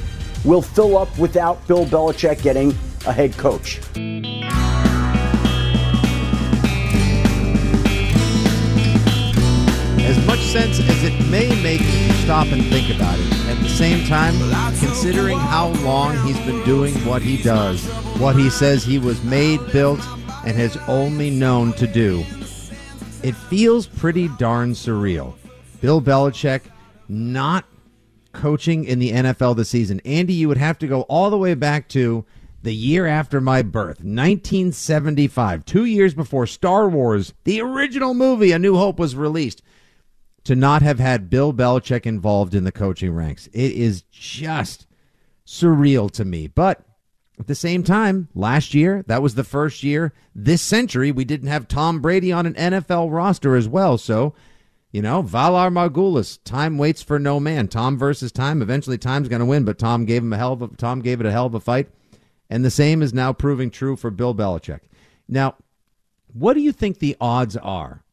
will 0.45 0.61
fill 0.61 0.99
up 0.99 1.19
without 1.19 1.67
Bill 1.67 1.87
Belichick 1.87 2.43
getting 2.43 2.75
a 3.07 3.15
head 3.15 3.35
coach. 3.39 3.81
As 10.11 10.27
much 10.27 10.40
sense 10.40 10.81
as 10.81 11.05
it 11.05 11.31
may 11.31 11.49
make 11.62 11.81
if 11.81 12.09
you 12.09 12.12
stop 12.25 12.49
and 12.49 12.64
think 12.64 12.92
about 12.92 13.16
it, 13.16 13.33
at 13.49 13.57
the 13.62 13.68
same 13.68 14.05
time, 14.09 14.35
considering 14.81 15.38
how 15.38 15.68
long 15.85 16.16
he's 16.27 16.37
been 16.40 16.64
doing 16.64 16.92
what 17.07 17.23
he 17.23 17.40
does, 17.40 17.87
what 18.18 18.35
he 18.35 18.51
says 18.51 18.83
he 18.83 18.99
was 18.99 19.23
made, 19.23 19.61
built, 19.70 20.01
and 20.44 20.57
has 20.57 20.77
only 20.88 21.31
known 21.31 21.73
to 21.75 21.87
do, 21.87 22.25
it 23.23 23.37
feels 23.37 23.87
pretty 23.87 24.27
darn 24.37 24.73
surreal. 24.73 25.35
Bill 25.81 26.03
Belichick 26.03 26.62
not 27.09 27.64
coaching 28.33 28.87
in 28.87 28.99
the 28.99 29.12
NFL 29.12 29.55
this 29.55 29.68
season. 29.68 30.01
Andy, 30.05 30.35
you 30.35 30.49
would 30.49 30.59
have 30.59 30.79
to 30.81 30.88
go 30.88 31.03
all 31.03 31.31
the 31.31 31.38
way 31.38 31.55
back 31.55 31.87
to 31.90 32.25
the 32.64 32.75
year 32.75 33.07
after 33.07 33.40
my 33.40 33.62
birth, 33.62 34.03
1975, 34.03 35.64
two 35.64 35.85
years 35.85 36.14
before 36.14 36.49
Star 36.49 36.88
Wars, 36.88 37.33
the 37.44 37.61
original 37.61 38.12
movie, 38.12 38.51
A 38.51 38.59
New 38.59 38.77
Hope, 38.77 38.99
was 38.99 39.14
released, 39.14 39.62
to 40.44 40.57
not 40.57 40.83
have 40.83 40.98
had 40.98 41.31
Bill 41.31 41.53
Belichick 41.53 42.07
involved 42.07 42.55
in 42.55 42.64
the 42.64 42.72
coaching 42.72 43.12
ranks. 43.12 43.48
It 43.48 43.72
is 43.72 44.03
just 44.11 44.87
surreal 45.46 46.11
to 46.12 46.24
me. 46.24 46.46
But 46.46 46.85
at 47.38 47.46
the 47.46 47.55
same 47.55 47.83
time, 47.83 48.29
last 48.35 48.74
year, 48.74 49.05
that 49.07 49.22
was 49.22 49.35
the 49.35 49.44
first 49.44 49.83
year 49.83 50.12
this 50.35 50.62
century 50.62 51.11
we 51.11 51.24
didn't 51.24 51.48
have 51.48 51.68
Tom 51.68 52.00
Brady 52.00 52.33
on 52.33 52.46
an 52.46 52.55
NFL 52.55 53.12
roster 53.12 53.57
as 53.57 53.68
well. 53.68 53.98
So, 53.98 54.35
you 54.92 55.03
know, 55.03 55.22
Valar 55.22 55.72
Morghulis, 55.72 56.38
time 56.44 56.79
waits 56.79 57.03
for 57.03 57.18
no 57.18 57.40
man. 57.40 57.68
Tom 57.68 57.98
versus 57.98 58.33
time. 58.33 58.62
Eventually, 58.62 58.98
time's 58.98 59.29
going 59.29 59.40
to 59.40 59.46
win, 59.46 59.64
but 59.64 59.79
Tom 59.79 60.05
gave 60.05 60.22
him 60.22 60.33
a 60.33 60.37
hell 60.37 60.53
of 60.53 60.62
a 60.62 60.68
Tom 60.68 61.00
gave 61.00 61.20
it 61.20 61.26
a 61.26 61.33
hell 61.33 61.46
of 61.46 61.55
a 61.55 61.61
fight. 61.61 61.88
And 62.48 62.64
the 62.64 62.70
same 62.70 63.00
is 63.00 63.14
now 63.14 63.33
proving 63.33 63.70
true 63.70 63.96
for 63.96 64.11
Bill 64.11 64.35
Belichick. 64.35 64.81
Now, 65.29 65.55
what 66.33 66.55
do 66.55 66.61
you 66.61 66.72
think 66.72 66.98
the 66.98 67.16
odds 67.20 67.57
are 67.57 68.05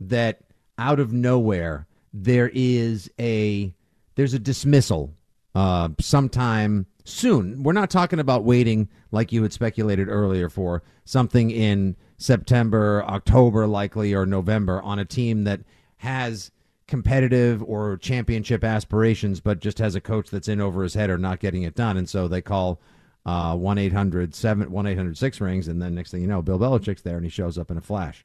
that 0.00 0.40
out 0.80 0.98
of 0.98 1.12
nowhere 1.12 1.86
there 2.12 2.50
is 2.52 3.08
a 3.20 3.72
there's 4.16 4.34
a 4.34 4.38
dismissal 4.38 5.14
uh, 5.54 5.90
sometime 6.00 6.86
soon? 7.04 7.62
We're 7.62 7.72
not 7.72 7.90
talking 7.90 8.18
about 8.18 8.44
waiting 8.44 8.88
like 9.12 9.30
you 9.30 9.42
had 9.42 9.52
speculated 9.52 10.08
earlier 10.08 10.48
for 10.48 10.82
something 11.04 11.50
in 11.50 11.96
September, 12.16 13.04
October, 13.06 13.66
likely 13.66 14.14
or 14.14 14.26
November 14.26 14.82
on 14.82 14.98
a 14.98 15.04
team 15.04 15.44
that 15.44 15.60
has 15.98 16.50
competitive 16.86 17.62
or 17.62 17.96
championship 17.98 18.64
aspirations, 18.64 19.40
but 19.40 19.60
just 19.60 19.78
has 19.78 19.94
a 19.94 20.00
coach 20.00 20.28
that's 20.30 20.48
in 20.48 20.60
over 20.60 20.82
his 20.82 20.94
head 20.94 21.10
or 21.10 21.18
not 21.18 21.40
getting 21.40 21.62
it 21.62 21.76
done, 21.76 21.96
and 21.96 22.08
so 22.08 22.26
they 22.26 22.40
call 22.40 22.80
uh, 23.26 23.54
one 23.54 23.78
800 23.78 24.34
one 24.70 24.86
eight 24.86 24.96
hundred 24.96 25.16
six 25.18 25.40
rings, 25.40 25.68
and 25.68 25.80
then 25.80 25.94
next 25.94 26.10
thing 26.10 26.22
you 26.22 26.26
know, 26.26 26.42
Bill 26.42 26.58
Belichick's 26.58 27.02
there 27.02 27.16
and 27.16 27.24
he 27.24 27.30
shows 27.30 27.58
up 27.58 27.70
in 27.70 27.76
a 27.76 27.82
flash. 27.82 28.24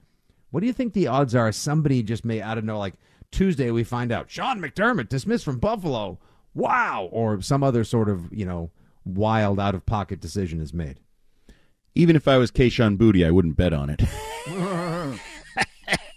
What 0.55 0.61
do 0.61 0.67
you 0.67 0.73
think 0.73 0.93
the 0.93 1.07
odds 1.07 1.35
are? 1.35 1.51
Somebody 1.51 2.01
just 2.01 2.23
may 2.23 2.41
out 2.41 2.57
of 2.57 2.63
know, 2.63 2.79
like 2.79 2.93
Tuesday, 3.29 3.71
we 3.71 3.83
find 3.83 4.09
out 4.09 4.31
Sean 4.31 4.61
McDermott 4.61 5.09
dismissed 5.09 5.43
from 5.43 5.59
Buffalo. 5.59 6.17
Wow, 6.53 7.09
or 7.11 7.41
some 7.41 7.61
other 7.61 7.83
sort 7.83 8.07
of 8.07 8.31
you 8.31 8.45
know 8.45 8.71
wild 9.03 9.59
out 9.59 9.75
of 9.75 9.85
pocket 9.85 10.21
decision 10.21 10.61
is 10.61 10.73
made. 10.73 11.01
Even 11.93 12.15
if 12.15 12.25
I 12.25 12.37
was 12.37 12.51
Kayshon 12.51 12.95
Boutte, 12.95 13.27
I 13.27 13.31
wouldn't 13.31 13.57
bet 13.57 13.73
on 13.73 13.89
it. 13.89 14.01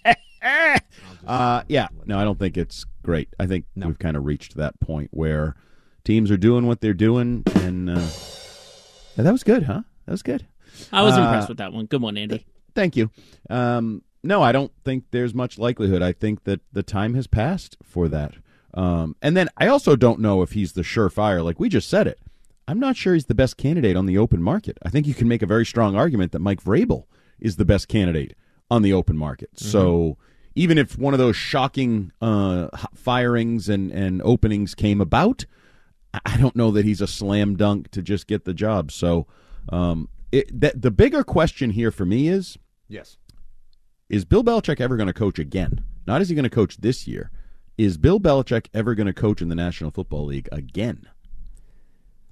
uh, 1.26 1.64
yeah, 1.66 1.88
no, 2.06 2.20
I 2.20 2.22
don't 2.22 2.38
think 2.38 2.56
it's 2.56 2.86
great. 3.02 3.34
I 3.40 3.48
think 3.48 3.64
no. 3.74 3.88
we've 3.88 3.98
kind 3.98 4.16
of 4.16 4.24
reached 4.24 4.56
that 4.56 4.78
point 4.78 5.08
where 5.12 5.56
teams 6.04 6.30
are 6.30 6.36
doing 6.36 6.68
what 6.68 6.80
they're 6.80 6.94
doing, 6.94 7.42
and 7.56 7.90
uh, 7.90 8.06
that 9.16 9.32
was 9.32 9.42
good, 9.42 9.64
huh? 9.64 9.82
That 10.06 10.12
was 10.12 10.22
good. 10.22 10.46
I 10.92 11.02
was 11.02 11.18
uh, 11.18 11.22
impressed 11.22 11.48
with 11.48 11.58
that 11.58 11.72
one. 11.72 11.86
Good 11.86 12.02
one, 12.02 12.16
Andy. 12.16 12.46
Thank 12.76 12.94
you. 12.94 13.10
Um, 13.50 14.02
no, 14.22 14.42
I 14.42 14.52
don't 14.52 14.72
think 14.84 15.04
there's 15.10 15.34
much 15.34 15.58
likelihood. 15.58 16.02
I 16.02 16.12
think 16.12 16.44
that 16.44 16.60
the 16.72 16.82
time 16.82 17.14
has 17.14 17.26
passed 17.26 17.76
for 17.82 18.08
that. 18.08 18.34
Um, 18.74 19.16
and 19.22 19.36
then 19.36 19.48
I 19.56 19.68
also 19.68 19.96
don't 19.96 20.20
know 20.20 20.42
if 20.42 20.52
he's 20.52 20.72
the 20.72 20.82
surefire. 20.82 21.42
Like 21.42 21.58
we 21.58 21.68
just 21.68 21.88
said 21.88 22.06
it. 22.06 22.18
I'm 22.66 22.78
not 22.78 22.96
sure 22.96 23.14
he's 23.14 23.26
the 23.26 23.34
best 23.34 23.56
candidate 23.56 23.96
on 23.96 24.06
the 24.06 24.18
open 24.18 24.42
market. 24.42 24.76
I 24.82 24.90
think 24.90 25.06
you 25.06 25.14
can 25.14 25.26
make 25.26 25.42
a 25.42 25.46
very 25.46 25.64
strong 25.64 25.96
argument 25.96 26.32
that 26.32 26.40
Mike 26.40 26.62
Vrabel 26.62 27.04
is 27.40 27.56
the 27.56 27.64
best 27.64 27.88
candidate 27.88 28.34
on 28.70 28.82
the 28.82 28.92
open 28.92 29.16
market. 29.16 29.54
Mm-hmm. 29.54 29.68
So 29.68 30.18
even 30.54 30.76
if 30.76 30.98
one 30.98 31.14
of 31.14 31.18
those 31.18 31.36
shocking 31.36 32.12
uh, 32.20 32.68
firings 32.94 33.68
and, 33.68 33.90
and 33.90 34.20
openings 34.22 34.74
came 34.74 35.00
about, 35.00 35.46
I 36.26 36.36
don't 36.36 36.56
know 36.56 36.70
that 36.72 36.84
he's 36.84 37.00
a 37.00 37.06
slam 37.06 37.56
dunk 37.56 37.90
to 37.92 38.02
just 38.02 38.26
get 38.26 38.44
the 38.44 38.54
job. 38.54 38.92
So 38.92 39.26
um, 39.70 40.08
it, 40.30 40.60
the, 40.60 40.72
the 40.74 40.90
bigger 40.90 41.24
question 41.24 41.70
here 41.70 41.90
for 41.90 42.04
me 42.04 42.28
is 42.28 42.58
yes, 42.88 43.16
is 44.08 44.24
Bill 44.24 44.44
Belichick 44.44 44.80
ever 44.80 44.96
going 44.96 45.06
to 45.06 45.12
coach 45.12 45.38
again? 45.38 45.84
Not 46.06 46.22
is 46.22 46.28
he 46.28 46.34
going 46.34 46.44
to 46.44 46.50
coach 46.50 46.78
this 46.78 47.06
year. 47.06 47.30
Is 47.76 47.96
Bill 47.96 48.18
Belichick 48.18 48.66
ever 48.74 48.94
going 48.94 49.06
to 49.06 49.12
coach 49.12 49.40
in 49.40 49.48
the 49.48 49.54
National 49.54 49.90
Football 49.90 50.26
League 50.26 50.48
again? 50.50 51.08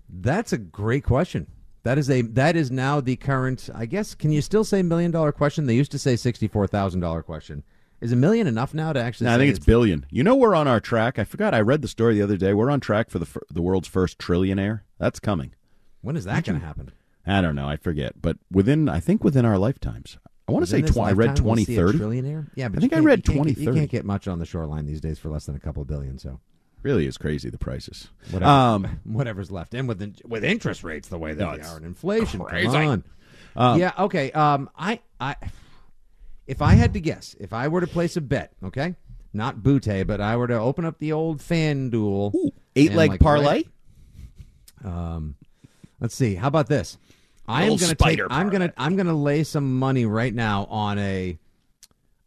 That's 0.08 0.52
a 0.52 0.58
great 0.58 1.04
question. 1.04 1.46
That 1.82 1.98
is 1.98 2.10
a 2.10 2.22
that 2.22 2.56
is 2.56 2.70
now 2.70 3.00
the 3.00 3.14
current. 3.14 3.70
I 3.72 3.86
guess 3.86 4.14
can 4.14 4.32
you 4.32 4.42
still 4.42 4.64
say 4.64 4.82
million 4.82 5.12
dollar 5.12 5.30
question? 5.30 5.66
They 5.66 5.76
used 5.76 5.92
to 5.92 6.00
say 6.00 6.16
sixty 6.16 6.48
four 6.48 6.66
thousand 6.66 7.00
dollar 7.00 7.22
question. 7.22 7.62
Is 8.00 8.12
a 8.12 8.16
million 8.16 8.46
enough 8.46 8.74
now 8.74 8.92
to 8.92 9.00
actually? 9.00 9.26
No, 9.26 9.34
I 9.34 9.38
think 9.38 9.50
it's, 9.50 9.58
it's, 9.58 9.66
billion. 9.66 10.04
You 10.10 10.24
know, 10.24 10.34
we're 10.34 10.54
on 10.54 10.66
our 10.66 10.80
track. 10.80 11.18
I 11.18 11.24
forgot. 11.24 11.54
I 11.54 11.60
read 11.60 11.82
the 11.82 11.88
story 11.88 12.14
the 12.14 12.22
other 12.22 12.36
day. 12.36 12.54
We're 12.54 12.70
on 12.70 12.80
track 12.80 13.08
for 13.08 13.20
the 13.20 13.28
the 13.50 13.62
world's 13.62 13.86
first 13.86 14.18
trillionaire. 14.18 14.80
That's 14.98 15.20
coming. 15.20 15.54
When 16.00 16.16
is 16.16 16.24
that 16.24 16.44
going 16.44 16.58
to 16.60 16.66
happen? 16.66 16.92
I 17.26 17.40
don't 17.40 17.56
know. 17.56 17.68
I 17.68 17.76
forget. 17.76 18.20
But 18.20 18.38
within, 18.50 18.88
I 18.88 19.00
think 19.00 19.24
within 19.24 19.44
our 19.44 19.58
lifetimes. 19.58 20.18
I 20.48 20.52
want 20.52 20.64
to 20.64 20.70
say 20.70 20.82
tw- 20.82 20.98
I 20.98 21.12
read 21.12 21.36
twenty 21.36 21.64
thirty. 21.64 21.98
We'll 21.98 22.10
trillionaire. 22.10 22.48
Yeah, 22.54 22.68
but 22.68 22.78
I 22.78 22.80
think 22.80 22.92
I 22.92 23.00
read 23.00 23.24
twenty 23.24 23.52
thirty. 23.52 23.64
You 23.64 23.72
can't 23.72 23.90
get 23.90 24.04
much 24.04 24.28
on 24.28 24.38
the 24.38 24.46
shoreline 24.46 24.86
these 24.86 25.00
days 25.00 25.18
for 25.18 25.28
less 25.28 25.46
than 25.46 25.56
a 25.56 25.58
couple 25.60 25.82
of 25.82 25.88
billion. 25.88 26.18
So 26.18 26.40
really 26.82 27.06
is 27.06 27.18
crazy 27.18 27.50
the 27.50 27.58
prices. 27.58 28.08
Whatever, 28.30 28.50
um, 28.50 29.00
whatever's 29.04 29.50
left, 29.50 29.74
and 29.74 29.88
with 29.88 30.20
with 30.24 30.44
interest 30.44 30.84
rates 30.84 31.08
the 31.08 31.18
way 31.18 31.34
that 31.34 31.44
no, 31.44 31.56
they 31.56 31.62
are, 31.62 31.76
and 31.76 31.84
inflation. 31.84 32.40
Crazy. 32.40 32.68
Come 32.68 32.86
on. 32.86 33.04
Um, 33.56 33.80
yeah. 33.80 33.92
Okay. 33.98 34.30
Um. 34.32 34.70
I. 34.76 35.00
I. 35.20 35.36
If 36.46 36.62
I 36.62 36.74
had 36.74 36.94
to 36.94 37.00
guess, 37.00 37.34
if 37.40 37.52
I 37.52 37.66
were 37.66 37.80
to 37.80 37.88
place 37.88 38.16
a 38.16 38.20
bet, 38.20 38.52
okay, 38.62 38.94
not 39.32 39.58
Boutte, 39.58 40.06
but 40.06 40.20
I 40.20 40.36
were 40.36 40.46
to 40.46 40.54
open 40.54 40.84
up 40.84 41.00
the 41.00 41.10
old 41.10 41.40
FanDuel 41.40 42.52
eight 42.76 42.92
leg 42.92 43.10
like, 43.10 43.20
parlay. 43.20 43.64
um. 44.84 45.34
Let's 45.98 46.14
see. 46.14 46.34
How 46.34 46.48
about 46.48 46.68
this? 46.68 46.98
I 47.48 47.64
am 47.64 47.76
going 47.76 47.90
to 47.90 47.94
take. 47.94 48.20
I'm 48.30 48.48
going 48.50 48.62
to. 48.62 48.74
I'm 48.76 48.96
going 48.96 49.06
to 49.06 49.14
lay 49.14 49.44
some 49.44 49.78
money 49.78 50.04
right 50.06 50.34
now 50.34 50.64
on 50.64 50.98
a, 50.98 51.38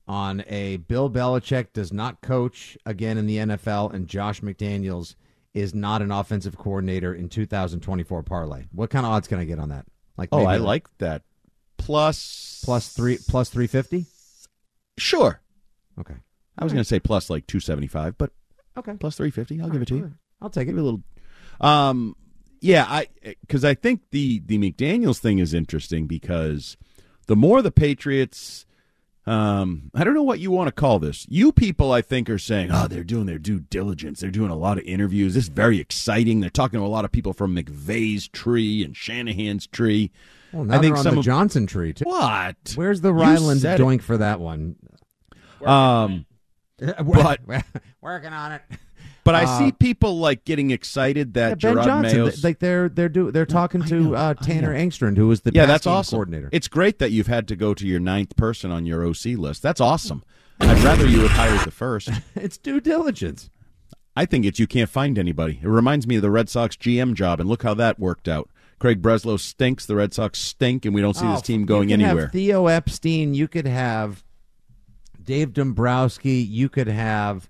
on 0.08 0.44
a 0.48 0.78
Bill 0.78 1.10
Belichick 1.10 1.74
does 1.74 1.92
not 1.92 2.22
coach 2.22 2.78
again 2.86 3.18
in 3.18 3.26
the 3.26 3.38
NFL, 3.38 3.94
and 3.94 4.08
Josh 4.08 4.42
McDaniels 4.42 5.16
is 5.54 5.74
not 5.74 6.02
an 6.02 6.12
offensive 6.12 6.58
coordinator 6.58 7.14
in 7.14 7.28
2024 7.28 8.24
parlay. 8.24 8.66
What 8.72 8.90
kind 8.90 9.06
of 9.06 9.12
odds 9.12 9.28
can 9.28 9.40
I 9.40 9.46
get 9.46 9.60
on 9.60 9.70
that? 9.70 9.86
Like, 10.18 10.30
oh, 10.32 10.46
I 10.46 10.58
like 10.58 10.88
that. 11.00 11.24
Plus, 11.78 12.62
plus 12.64 12.90
three, 12.90 13.18
plus 13.28 13.50
three 13.50 13.68
fifty. 13.68 14.06
Sure. 14.98 15.42
Okay. 16.00 16.16
I 16.58 16.64
was 16.64 16.72
right. 16.72 16.78
going 16.78 16.84
to 16.84 16.88
say 16.88 17.00
plus 17.00 17.30
like 17.30 17.48
275, 17.48 18.18
but 18.18 18.32
okay, 18.78 18.94
plus 19.00 19.16
350. 19.16 19.60
I'll 19.60 19.66
All 19.66 19.72
give 19.72 19.80
right. 19.80 19.82
it 19.84 19.88
to 19.88 19.96
you. 19.96 20.14
I'll 20.42 20.50
take 20.50 20.68
it. 20.68 20.72
a 20.72 20.82
little. 20.82 21.02
Um, 21.62 22.16
yeah, 22.62 22.86
I 22.88 23.08
because 23.42 23.64
I 23.64 23.74
think 23.74 24.02
the 24.12 24.42
the 24.46 24.58
McDaniel's 24.58 25.20
thing 25.20 25.40
is 25.40 25.54
interesting 25.54 26.08
because 26.08 26.78
the 27.28 27.36
more 27.36 27.62
the 27.62 27.72
Patriots, 27.72 28.66
um, 29.26 29.92
I 29.94 30.04
don't 30.04 30.14
know 30.14 30.24
what 30.24 30.40
you 30.40 30.52
want 30.52 30.68
to 30.68 30.72
call 30.72 31.00
this. 31.00 31.26
You 31.30 31.52
people, 31.52 31.92
I 31.92 32.02
think, 32.02 32.30
are 32.30 32.40
saying, 32.40 32.72
oh, 32.72 32.88
they're 32.88 33.04
doing 33.04 33.28
their 33.28 33.38
due 33.38 33.60
diligence. 33.60 34.20
They're 34.20 34.32
doing 34.32 34.50
a 34.50 34.58
lot 34.58 34.78
of 34.78 34.84
interviews. 34.86 35.36
This 35.36 35.44
is 35.44 35.50
very 35.50 35.80
exciting. 35.80 36.40
They're 36.40 36.50
talking 36.50 36.80
to 36.80 36.86
a 36.86 36.88
lot 36.88 37.06
of 37.06 37.12
people 37.12 37.34
from 37.34 37.56
McVay's 37.56 38.28
tree 38.28 38.84
and 38.84 38.98
Shanahan's 38.98 39.68
tree. 39.68 40.12
Well, 40.52 40.66
now 40.66 40.78
I 40.78 40.80
think 40.80 40.98
some 40.98 41.14
the 41.14 41.20
of, 41.20 41.26
Johnson 41.26 41.68
tree 41.68 41.94
too. 41.94 42.06
What? 42.06 42.74
Where's 42.76 43.02
the 43.02 43.14
Ryland 43.14 43.62
doink 43.62 44.00
it. 44.00 44.04
for 44.04 44.18
that 44.18 44.40
one? 44.40 44.76
Um, 45.64 46.26
but 46.80 47.42
working 48.02 48.34
on 48.34 48.54
it. 48.54 48.62
But 49.30 49.36
I 49.36 49.44
uh, 49.44 49.60
see 49.60 49.72
people 49.72 50.18
like 50.18 50.44
getting 50.44 50.72
excited 50.72 51.36
that 51.36 51.62
yeah, 51.62 51.76
Ben 51.76 51.84
Johnson, 51.84 52.18
Mayo's... 52.18 52.44
like 52.44 52.58
they're 52.58 52.90
they're 52.90 53.10
do 53.10 53.30
they're 53.30 53.46
talking 53.46 53.84
to 53.84 54.16
uh, 54.16 54.34
Tanner 54.34 54.74
Engstrand, 54.74 55.18
who 55.18 55.28
was 55.28 55.42
the 55.42 55.52
yeah 55.54 55.68
that's 55.68 55.86
awesome 55.86 56.18
coordinator. 56.18 56.50
It's 56.52 56.68
great 56.68 56.98
that 56.98 57.12
you've 57.12 57.28
had 57.28 57.48
to 57.50 57.56
go 57.56 57.76
to 57.76 57.86
your 57.86 58.00
ninth 58.00 58.36
person 58.36 58.72
on 58.72 58.88
your 58.88 59.06
OC 59.06 59.38
list. 59.38 59.62
That's 59.62 59.80
awesome. 59.80 60.24
I'd 60.60 60.80
rather 60.80 61.06
you 61.06 61.22
had 61.28 61.30
hired 61.30 61.64
the 61.64 61.70
first. 61.70 62.10
it's 62.36 62.58
due 62.58 62.80
diligence. 62.82 63.52
I 64.16 64.26
think 64.26 64.46
it's 64.46 64.58
you 64.58 64.66
can't 64.66 64.90
find 64.90 65.20
anybody. 65.20 65.60
It 65.62 65.68
reminds 65.68 66.08
me 66.08 66.16
of 66.16 66.24
the 66.24 66.32
Red 66.32 66.50
Sox 66.50 66.76
GM 66.76 67.14
job, 67.14 67.40
and 67.40 67.48
look 67.48 67.62
how 67.62 67.76
that 67.76 68.00
worked 68.00 68.28
out. 68.28 68.50
Craig 68.80 69.00
Breslow 69.00 69.40
stinks. 69.40 69.86
The 69.86 69.96
Red 69.96 70.12
Sox 70.12 70.40
stink, 70.40 70.86
and 70.86 70.96
we 70.96 71.02
don't 71.02 71.16
see 71.16 71.28
oh, 71.28 71.34
this 71.34 71.44
team 71.44 71.66
going 71.66 71.94
anywhere. 71.94 72.30
Theo 72.30 72.66
Epstein. 72.66 73.36
You 73.36 73.48
could 73.48 73.68
have 73.68 74.24
Dave 75.24 75.54
Dombrowski. 75.54 76.38
You 76.38 76.68
could 76.68 76.88
have 76.88 77.48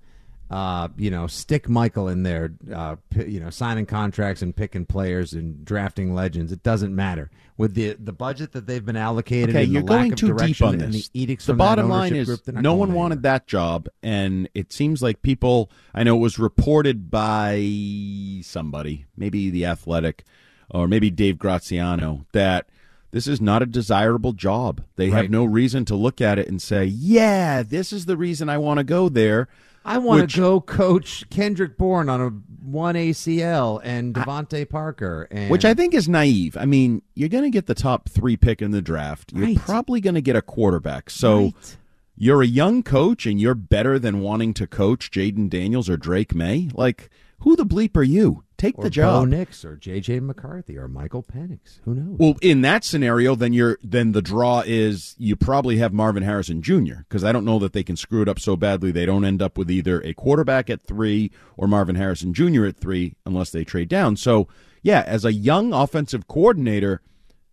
uh, 0.49 0.87
you 0.97 1.11
know, 1.11 1.27
stick 1.27 1.69
Michael 1.69 2.07
in 2.07 2.23
there, 2.23 2.53
uh, 2.73 2.95
p- 3.11 3.25
you 3.25 3.39
know, 3.39 3.49
signing 3.49 3.85
contracts 3.85 4.41
and 4.41 4.55
picking 4.55 4.85
players 4.85 5.33
and 5.33 5.63
drafting 5.63 6.15
legends. 6.15 6.51
It 6.51 6.63
doesn't 6.63 6.95
matter 6.95 7.29
with 7.57 7.75
the 7.75 7.93
the 7.99 8.13
budget 8.13 8.53
that 8.53 8.65
they've 8.65 8.83
been 8.83 8.95
allocated. 8.95 9.49
Okay, 9.49 9.65
you're 9.65 9.83
going 9.83 10.15
too 10.15 10.33
deep 10.35 10.61
on 10.61 10.77
this. 10.77 11.09
the. 11.45 11.53
The 11.53 11.57
bottom 11.57 11.89
line 11.89 12.15
is, 12.15 12.27
group, 12.27 12.47
no 12.47 12.73
one 12.73 12.93
wanted 12.93 13.21
that 13.23 13.45
job, 13.45 13.89
and 14.01 14.49
it 14.55 14.73
seems 14.73 15.03
like 15.03 15.21
people. 15.21 15.69
I 15.93 16.03
know 16.03 16.15
it 16.15 16.19
was 16.19 16.39
reported 16.39 17.11
by 17.11 18.41
somebody, 18.41 19.05
maybe 19.15 19.51
the 19.51 19.65
Athletic, 19.65 20.23
or 20.69 20.87
maybe 20.87 21.11
Dave 21.11 21.37
Graziano, 21.37 22.25
that 22.31 22.67
this 23.11 23.27
is 23.27 23.41
not 23.41 23.61
a 23.61 23.65
desirable 23.65 24.33
job. 24.33 24.81
They 24.95 25.09
right. 25.09 25.23
have 25.23 25.31
no 25.31 25.45
reason 25.45 25.85
to 25.85 25.95
look 25.95 26.21
at 26.21 26.39
it 26.39 26.47
and 26.47 26.61
say, 26.61 26.85
"Yeah, 26.85 27.61
this 27.61 27.91
is 27.91 28.05
the 28.05 28.17
reason 28.17 28.49
I 28.49 28.57
want 28.57 28.79
to 28.79 28.83
go 28.83 29.09
there." 29.09 29.47
I 29.85 29.97
want 29.97 30.31
to 30.31 30.37
go 30.37 30.61
coach 30.61 31.29
Kendrick 31.29 31.77
Bourne 31.77 32.09
on 32.09 32.21
a 32.21 32.29
one 32.61 32.95
ACL 32.95 33.81
and 33.83 34.13
DeVante 34.13 34.69
Parker, 34.69 35.27
and 35.31 35.49
which 35.49 35.65
I 35.65 35.73
think 35.73 35.93
is 35.93 36.07
naive. 36.07 36.57
I 36.57 36.65
mean, 36.65 37.01
you're 37.15 37.29
going 37.29 37.43
to 37.43 37.49
get 37.49 37.65
the 37.65 37.75
top 37.75 38.09
three 38.09 38.37
pick 38.37 38.61
in 38.61 38.71
the 38.71 38.81
draft. 38.81 39.31
You're 39.33 39.47
right. 39.47 39.57
probably 39.57 40.01
going 40.01 40.15
to 40.15 40.21
get 40.21 40.35
a 40.35 40.41
quarterback. 40.41 41.09
So 41.09 41.37
right. 41.37 41.77
you're 42.15 42.41
a 42.41 42.47
young 42.47 42.83
coach, 42.83 43.25
and 43.25 43.39
you're 43.39 43.55
better 43.55 43.97
than 43.97 44.21
wanting 44.21 44.53
to 44.55 44.67
coach 44.67 45.11
Jayden 45.11 45.49
Daniels 45.49 45.89
or 45.89 45.97
Drake 45.97 46.35
Maye? 46.35 46.69
Like, 46.73 47.09
who 47.39 47.55
the 47.55 47.65
bleep 47.65 47.95
are 47.95 48.03
you? 48.03 48.43
Take 48.59 48.77
or 48.77 48.83
the 48.83 48.89
job. 48.91 49.21
Bo 49.21 49.25
Nix 49.25 49.65
or 49.65 49.75
J.J. 49.75 50.19
McCarthy 50.19 50.77
or 50.77 50.87
Michael 50.87 51.23
Penix. 51.23 51.79
Who 51.85 51.95
knows? 51.95 52.17
Well, 52.19 52.35
in 52.41 52.61
that 52.61 52.83
scenario, 52.83 53.33
then 53.33 53.53
you're 53.53 53.79
then 53.81 54.11
the 54.11 54.21
draw 54.21 54.61
is 54.65 55.15
you 55.17 55.35
probably 55.35 55.77
have 55.77 55.93
Marvin 55.93 56.23
Harrison 56.23 56.61
Jr. 56.61 57.03
because 57.07 57.23
I 57.23 57.31
don't 57.31 57.45
know 57.45 57.57
that 57.59 57.73
they 57.73 57.83
can 57.83 57.95
screw 57.95 58.21
it 58.21 58.29
up 58.29 58.39
so 58.39 58.55
badly 58.55 58.91
they 58.91 59.05
don't 59.05 59.25
end 59.25 59.41
up 59.41 59.57
with 59.57 59.71
either 59.71 60.01
a 60.01 60.13
quarterback 60.13 60.69
at 60.69 60.81
three 60.81 61.31
or 61.57 61.67
Marvin 61.67 61.95
Harrison 61.95 62.33
Jr. 62.33 62.65
at 62.65 62.77
three 62.77 63.15
unless 63.25 63.49
they 63.49 63.63
trade 63.63 63.89
down. 63.89 64.17
So 64.17 64.47
yeah, 64.83 65.03
as 65.07 65.25
a 65.25 65.33
young 65.33 65.73
offensive 65.73 66.27
coordinator, 66.27 67.01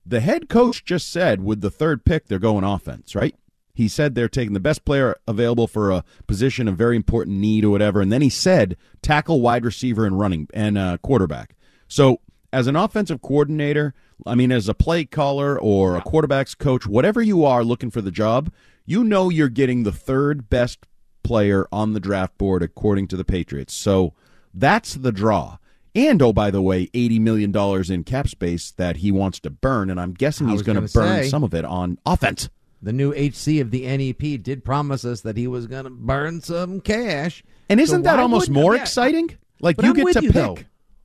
The 0.04 0.20
head 0.20 0.48
coach 0.48 0.84
just 0.84 1.10
said 1.10 1.42
with 1.42 1.60
the 1.60 1.70
third 1.70 2.04
pick, 2.04 2.26
they're 2.26 2.38
going 2.38 2.62
offense, 2.62 3.14
right? 3.16 3.34
He 3.76 3.88
said 3.88 4.14
they're 4.14 4.28
taking 4.28 4.54
the 4.54 4.60
best 4.60 4.86
player 4.86 5.16
available 5.28 5.66
for 5.66 5.90
a 5.90 6.02
position 6.26 6.66
of 6.66 6.76
very 6.76 6.96
important 6.96 7.36
need 7.36 7.62
or 7.62 7.70
whatever. 7.70 8.00
And 8.00 8.10
then 8.10 8.22
he 8.22 8.30
said 8.30 8.78
tackle, 9.02 9.42
wide 9.42 9.66
receiver, 9.66 10.06
and 10.06 10.18
running 10.18 10.48
and 10.54 10.78
uh, 10.78 10.96
quarterback. 11.02 11.54
So 11.86 12.20
as 12.54 12.66
an 12.66 12.74
offensive 12.74 13.20
coordinator, 13.20 13.92
I 14.24 14.34
mean, 14.34 14.50
as 14.50 14.66
a 14.66 14.74
play 14.74 15.04
caller 15.04 15.60
or 15.60 15.94
a 15.94 16.00
quarterback's 16.00 16.54
coach, 16.54 16.86
whatever 16.86 17.20
you 17.20 17.44
are 17.44 17.62
looking 17.62 17.90
for 17.90 18.00
the 18.00 18.10
job, 18.10 18.50
you 18.86 19.04
know 19.04 19.28
you're 19.28 19.50
getting 19.50 19.82
the 19.82 19.92
third 19.92 20.48
best 20.48 20.86
player 21.22 21.68
on 21.70 21.92
the 21.92 22.00
draft 22.00 22.38
board 22.38 22.62
according 22.62 23.08
to 23.08 23.16
the 23.16 23.26
Patriots. 23.26 23.74
So 23.74 24.14
that's 24.54 24.94
the 24.94 25.12
draw. 25.12 25.58
And 25.94 26.20
oh, 26.20 26.32
by 26.32 26.50
the 26.50 26.60
way, 26.60 26.90
eighty 26.92 27.18
million 27.18 27.52
dollars 27.52 27.88
in 27.88 28.04
cap 28.04 28.28
space 28.28 28.70
that 28.72 28.98
he 28.98 29.10
wants 29.10 29.40
to 29.40 29.50
burn, 29.50 29.88
and 29.88 29.98
I'm 29.98 30.12
guessing 30.12 30.48
he's 30.48 30.60
going 30.60 30.76
to 30.76 30.92
burn 30.92 31.22
say. 31.22 31.28
some 31.28 31.42
of 31.42 31.54
it 31.54 31.64
on 31.64 31.98
offense. 32.04 32.50
The 32.82 32.92
new 32.92 33.12
HC 33.12 33.60
of 33.60 33.70
the 33.70 33.86
NEP 33.86 34.42
did 34.42 34.64
promise 34.64 35.04
us 35.04 35.22
that 35.22 35.36
he 35.36 35.46
was 35.46 35.66
going 35.66 35.84
to 35.84 35.90
burn 35.90 36.40
some 36.40 36.80
cash. 36.80 37.42
And 37.68 37.80
isn't 37.80 38.02
that 38.02 38.18
almost 38.18 38.50
more 38.50 38.74
yeah, 38.76 38.82
exciting? 38.82 39.36
Like 39.60 39.76
but 39.76 39.84
you 39.86 39.90
I'm 39.90 39.96
get 39.96 40.12
to 40.14 40.22
you, 40.22 40.32
pick. 40.32 40.34
though. 40.34 40.58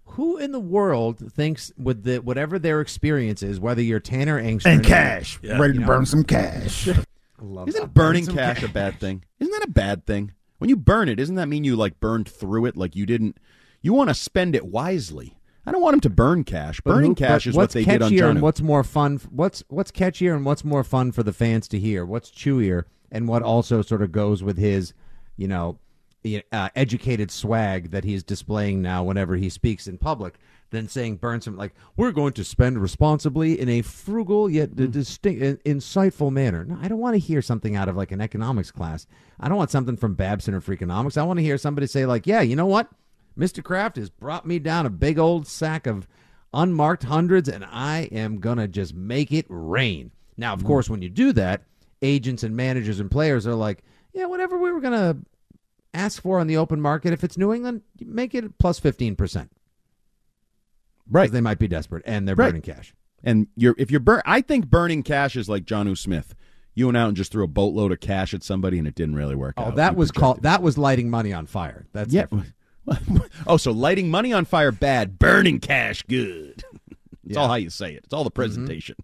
Who 0.06 0.38
in 0.38 0.52
the 0.52 0.60
world 0.60 1.32
thinks 1.32 1.72
with 1.78 2.04
the 2.04 2.18
whatever 2.18 2.60
their 2.60 2.82
experience 2.82 3.42
is, 3.42 3.60
whether 3.60 3.82
you're 3.82 4.02
Tanner 4.02 4.42
Engstrand 4.42 4.74
And 4.74 4.86
cash. 4.86 5.40
Yeah. 5.42 5.58
Ready 5.58 5.74
to 5.74 5.80
You 5.80 5.80
know, 5.82 5.88
burn 5.88 6.06
some 6.06 6.24
cash. 6.24 6.90
Love 7.42 7.70
Isn't 7.70 7.94
burning 7.94 8.26
some 8.26 8.36
cash 8.36 8.62
a 8.62 8.68
bad 8.68 9.00
thing? 9.00 9.24
Isn't 9.40 9.52
that 9.52 9.64
a 9.64 9.72
bad 9.72 10.06
thing? 10.06 10.34
When 10.60 10.70
you 10.70 10.76
burn 10.76 11.10
it, 11.10 11.16
doesn't 11.16 11.36
that 11.36 11.48
mean 11.48 11.64
you 11.64 11.76
like 11.76 12.00
burned 12.00 12.30
through 12.30 12.66
it? 12.66 12.78
Like 12.78 12.96
you 12.96 13.06
didn't. 13.08 13.38
You 13.82 13.94
want 13.94 14.10
to 14.10 14.14
spend 14.14 14.56
it 14.56 14.66
wisely. 14.66 15.38
I 15.66 15.72
don't 15.72 15.82
want 15.82 15.94
him 15.96 16.00
to 16.02 16.10
burn 16.10 16.44
cash. 16.44 16.82
But 16.82 16.94
Burning 16.96 17.12
who- 17.12 17.16
cash 17.16 17.46
is 17.48 17.56
what 17.56 17.72
they 17.72 17.84
did 17.86 18.02
on 18.02 18.16
John. 18.16 18.30
and 18.32 18.42
what's 18.42 18.62
more 18.62 18.84
fun? 18.84 19.20
What's 19.30 19.64
what's 19.70 19.92
catchier 19.92 20.36
and 20.36 20.46
what's 20.46 20.64
more 20.64 20.84
fun 20.84 21.12
for 21.12 21.24
the 21.24 21.34
fans 21.34 21.68
to 21.70 21.80
hear? 21.80 22.06
What's 22.06 22.32
chewier 22.32 22.86
and 23.12 23.28
what 23.28 23.44
also 23.44 23.82
sort 23.82 24.02
of 24.02 24.12
goes 24.12 24.42
with 24.42 24.58
his, 24.58 24.94
you 25.38 25.48
know, 25.48 25.78
uh, 26.52 26.70
educated 26.76 27.32
swag 27.32 27.92
that 27.92 28.04
he's 28.04 28.24
displaying 28.24 28.82
now 28.82 29.04
whenever 29.04 29.36
he 29.38 29.50
speaks 29.50 29.88
in 29.88 29.98
public 29.98 30.36
than 30.70 30.88
saying 30.88 31.16
burn 31.18 31.42
some 31.42 31.58
like 31.58 31.74
we're 31.98 32.12
going 32.12 32.32
to 32.32 32.44
spend 32.44 32.78
responsibly 32.82 33.60
in 33.60 33.68
a 33.68 33.82
frugal 33.82 34.50
yet 34.50 34.70
Mm. 34.72 34.92
distinct, 34.92 35.42
in- 35.42 35.58
insightful 35.78 36.32
manner. 36.32 36.64
No, 36.64 36.78
I 36.82 36.88
don't 36.88 37.00
want 37.00 37.16
to 37.16 37.20
hear 37.20 37.42
something 37.42 37.76
out 37.76 37.90
of 37.90 37.98
like 37.98 38.12
an 38.12 38.22
economics 38.22 38.72
class. 38.72 39.06
I 39.40 39.48
don't 39.50 39.58
want 39.58 39.70
something 39.72 39.98
from 39.98 40.14
Babson 40.14 40.54
or 40.54 40.62
Freakonomics. 40.62 41.18
I 41.18 41.24
want 41.24 41.38
to 41.40 41.44
hear 41.44 41.58
somebody 41.58 41.88
say 41.88 42.06
like, 42.06 42.26
yeah, 42.26 42.42
you 42.42 42.56
know 42.56 42.68
what? 42.68 42.88
Mr. 43.38 43.64
Kraft 43.64 43.96
has 43.96 44.10
brought 44.10 44.46
me 44.46 44.60
down 44.60 44.86
a 44.86 44.90
big 44.90 45.18
old 45.18 45.48
sack 45.48 45.88
of 45.88 46.08
unmarked 46.54 47.04
hundreds, 47.04 47.48
and 47.50 47.64
I 47.66 48.10
am 48.12 48.40
going 48.40 48.58
to 48.58 48.68
just 48.68 48.94
make 48.94 49.32
it 49.32 49.46
rain. 49.50 50.12
Now, 50.38 50.54
of 50.54 50.62
hmm. 50.62 50.68
course, 50.68 50.90
when 50.90 51.02
you 51.02 51.10
do 51.10 51.32
that, 51.34 51.64
agents 52.02 52.44
and 52.44 52.56
managers 52.56 53.00
and 53.00 53.10
players 53.10 53.48
are 53.48 53.56
like, 53.56 53.84
yeah, 54.14 54.26
whatever 54.26 54.58
we 54.58 54.72
were 54.72 54.82
going 54.82 54.94
to 54.94 55.18
ask 55.94 56.22
for 56.22 56.40
on 56.40 56.48
the 56.48 56.58
open 56.58 56.82
market, 56.82 57.14
if 57.14 57.24
it's 57.24 57.38
New 57.38 57.54
England, 57.54 57.82
make 58.00 58.34
it 58.36 58.58
plus 58.58 58.80
15%. 58.80 59.50
Right. 61.10 61.32
They 61.32 61.42
might 61.42 61.60
be 61.60 61.68
desperate, 61.68 62.04
and 62.06 62.28
they're 62.28 62.36
Right. 62.36 62.48
burning 62.48 62.62
cash. 62.62 62.94
And 63.24 63.48
you're 63.56 63.76
if 63.78 63.92
you're 63.92 64.00
burn, 64.00 64.22
I 64.26 64.42
think 64.42 64.68
burning 64.68 65.04
cash 65.04 65.36
is 65.36 65.48
like 65.48 65.66
JuJu 65.66 65.98
Smith. 65.98 66.34
You 66.74 66.88
went 66.88 66.98
out 66.98 67.10
and 67.10 67.18
just 67.18 67.32
threw 67.32 67.44
a 67.44 67.48
boatload 67.48 67.92
of 67.92 68.00
cash 68.00 68.34
at 68.34 68.44
somebody, 68.44 68.80
and 68.80 68.88
it 68.88 68.96
didn't 68.96 69.16
really 69.16 69.36
work 69.36 69.56
Oh, 69.58 69.66
out. 69.66 69.76
that 69.76 69.92
You 69.92 69.98
was 70.00 70.12
called 70.12 70.42
that 70.44 70.62
was 70.64 70.78
lighting 70.78 71.10
money 71.10 71.32
on 71.34 71.46
fire. 71.46 71.86
That's 71.94 72.12
Yeah. 72.14 72.22
different. 72.22 72.54
oh, 73.48 73.58
so 73.58 73.72
lighting 73.72 74.10
money 74.10 74.34
on 74.34 74.46
fire 74.46 74.72
bad, 74.72 75.18
burning 75.20 75.60
cash 75.60 76.04
good. 76.04 76.64
It's 77.24 77.36
Yeah. 77.36 77.42
all 77.44 77.48
how 77.50 77.56
you 77.56 77.70
say 77.70 77.94
it. 77.94 78.02
It's 78.04 78.14
all 78.14 78.24
the 78.24 78.32
presentation. 78.32 78.96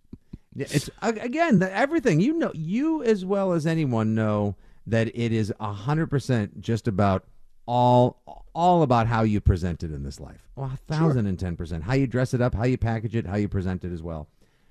Yeah, 0.55 0.65
it's 0.71 0.89
again 1.01 1.59
the, 1.59 1.71
everything 1.71 2.19
you 2.19 2.33
know. 2.33 2.51
You 2.55 3.03
as 3.03 3.23
well 3.23 3.53
as 3.53 3.67
anyone 3.67 4.15
know 4.15 4.55
that 4.87 5.07
it 5.15 5.31
is 5.31 5.53
hundred 5.61 6.07
percent 6.07 6.59
just 6.59 6.87
about 6.87 7.25
all 7.67 8.17
all 8.55 8.81
about 8.81 9.05
how 9.07 9.21
you 9.21 9.39
present 9.39 9.83
it 9.83 9.93
in 9.93 10.03
this 10.03 10.19
life. 10.19 10.49
Well, 10.55 10.71
a 10.73 10.77
thousand 10.91 11.27
and 11.27 11.39
ten 11.39 11.55
percent 11.55 11.83
how 11.83 11.93
you 11.93 12.07
dress 12.07 12.33
it 12.33 12.41
up, 12.41 12.55
how 12.55 12.63
you 12.65 12.77
package 12.77 13.15
it, 13.15 13.27
how 13.27 13.35
you 13.37 13.47
present 13.47 13.85
it 13.85 13.93
as 13.93 14.01
well. 14.01 14.27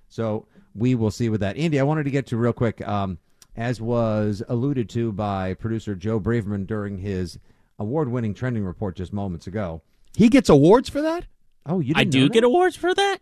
So 0.08 0.46
we 0.74 0.94
will 0.96 1.12
see 1.12 1.28
with 1.28 1.40
that. 1.40 1.56
Andy, 1.56 1.78
I 1.78 1.84
wanted 1.84 2.04
to 2.04 2.10
get 2.10 2.26
to 2.26 2.36
real 2.36 2.52
quick, 2.52 2.86
um, 2.86 3.18
as 3.54 3.80
was 3.80 4.42
alluded 4.48 4.88
to 4.90 5.12
by 5.12 5.54
producer 5.54 5.94
Joe 5.94 6.18
Braverman 6.20 6.66
during 6.66 6.98
his 6.98 7.38
award-winning 7.78 8.34
trending 8.34 8.64
report 8.64 8.96
just 8.96 9.12
moments 9.12 9.46
ago. 9.46 9.82
He 10.16 10.28
gets 10.28 10.48
awards 10.48 10.88
for 10.88 11.02
that. 11.02 11.26
Oh, 11.66 11.80
you? 11.80 11.92
I 11.96 12.00
Didn't 12.04 12.12
do 12.12 12.20
know 12.22 12.28
get 12.28 12.44
awards 12.44 12.76
for 12.76 12.94
that. 12.94 13.18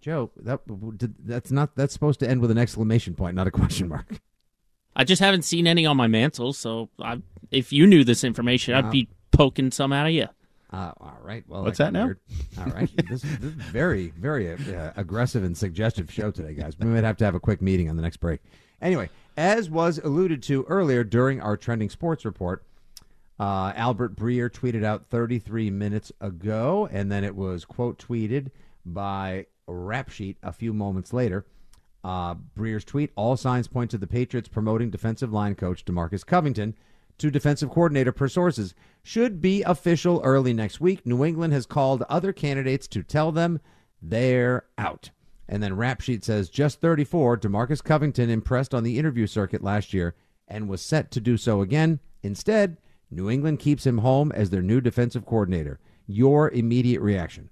Joe, 0.00 0.30
that 0.36 0.60
that's 1.24 1.50
not 1.50 1.76
that's 1.76 1.92
supposed 1.92 2.20
to 2.20 2.28
end 2.28 2.40
with 2.40 2.50
an 2.50 2.56
exclamation 2.58 3.14
point, 3.14 3.36
not 3.36 3.46
a 3.46 3.50
question 3.50 3.88
mark. 3.88 4.06
I 4.96 5.04
just 5.04 5.20
haven't 5.20 5.42
seen 5.42 5.66
any 5.66 5.84
on 5.86 5.96
my 5.96 6.06
mantle, 6.06 6.52
so 6.52 6.88
I, 6.98 7.20
if 7.50 7.72
you 7.72 7.86
knew 7.86 8.02
this 8.02 8.24
information, 8.24 8.74
Wow. 8.74 8.80
I'd 8.80 8.90
be 8.90 9.08
poking 9.30 9.70
some 9.70 9.92
out 9.92 10.06
of 10.06 10.12
you. 10.12 10.26
Uh, 10.72 10.92
all 11.00 11.18
right. 11.22 11.44
Well, 11.48 11.64
What's 11.64 11.78
got 11.78 11.86
that 11.86 11.92
now? 11.92 12.04
weird. 12.06 12.18
All 12.58 12.64
right. 12.66 12.90
this, 13.08 13.22
this 13.22 13.42
is 13.42 13.52
very, 13.54 14.08
very 14.18 14.52
uh, 14.52 14.92
aggressive 14.96 15.44
and 15.44 15.56
suggestive 15.56 16.10
show 16.12 16.30
today, 16.30 16.54
guys. 16.54 16.78
We 16.78 16.86
might 16.86 17.04
have 17.04 17.16
to 17.18 17.24
have 17.24 17.34
a 17.34 17.40
quick 17.40 17.60
meeting 17.60 17.90
on 17.90 17.96
the 17.96 18.02
next 18.02 18.18
break. 18.18 18.40
Anyway, 18.80 19.10
as 19.36 19.68
was 19.68 19.98
alluded 19.98 20.42
to 20.44 20.64
earlier 20.64 21.04
during 21.04 21.40
our 21.40 21.56
trending 21.56 21.90
sports 21.90 22.24
report, 22.24 22.64
uh, 23.40 23.72
Albert 23.74 24.16
Breer 24.16 24.50
tweeted 24.50 24.84
out 24.84 25.06
33 25.06 25.70
minutes 25.70 26.12
ago, 26.20 26.86
and 26.92 27.10
then 27.10 27.24
it 27.24 27.34
was 27.34 27.64
quote 27.64 27.98
tweeted 27.98 28.50
by 28.84 29.46
Rap 29.66 30.10
Sheet 30.10 30.36
a 30.42 30.52
few 30.52 30.74
moments 30.74 31.14
later. 31.14 31.46
Uh, 32.04 32.34
Breer's 32.34 32.84
tweet: 32.84 33.12
All 33.16 33.38
signs 33.38 33.66
point 33.66 33.90
to 33.92 33.98
the 33.98 34.06
Patriots 34.06 34.48
promoting 34.48 34.90
defensive 34.90 35.32
line 35.32 35.54
coach 35.54 35.86
Demarcus 35.86 36.24
Covington 36.24 36.76
to 37.16 37.30
defensive 37.30 37.70
coordinator 37.70 38.12
per 38.12 38.28
sources. 38.28 38.74
Should 39.02 39.40
be 39.40 39.62
official 39.62 40.20
early 40.22 40.52
next 40.52 40.82
week. 40.82 41.06
New 41.06 41.24
England 41.24 41.54
has 41.54 41.64
called 41.64 42.02
other 42.10 42.34
candidates 42.34 42.86
to 42.88 43.02
tell 43.02 43.32
them 43.32 43.58
they're 44.02 44.66
out. 44.76 45.12
And 45.48 45.62
then 45.62 45.76
Rap 45.76 46.02
Sheet 46.02 46.24
says 46.24 46.50
just 46.50 46.82
34. 46.82 47.38
Demarcus 47.38 47.82
Covington 47.82 48.28
impressed 48.28 48.74
on 48.74 48.84
the 48.84 48.98
interview 48.98 49.26
circuit 49.26 49.64
last 49.64 49.94
year 49.94 50.14
and 50.46 50.68
was 50.68 50.82
set 50.82 51.10
to 51.12 51.20
do 51.20 51.38
so 51.38 51.62
again. 51.62 52.00
Instead, 52.22 52.76
New 53.10 53.28
England 53.28 53.58
keeps 53.58 53.86
him 53.86 53.98
home 53.98 54.30
as 54.32 54.50
their 54.50 54.62
new 54.62 54.80
defensive 54.80 55.26
coordinator. 55.26 55.80
Your 56.06 56.50
immediate 56.50 57.00
reaction? 57.00 57.50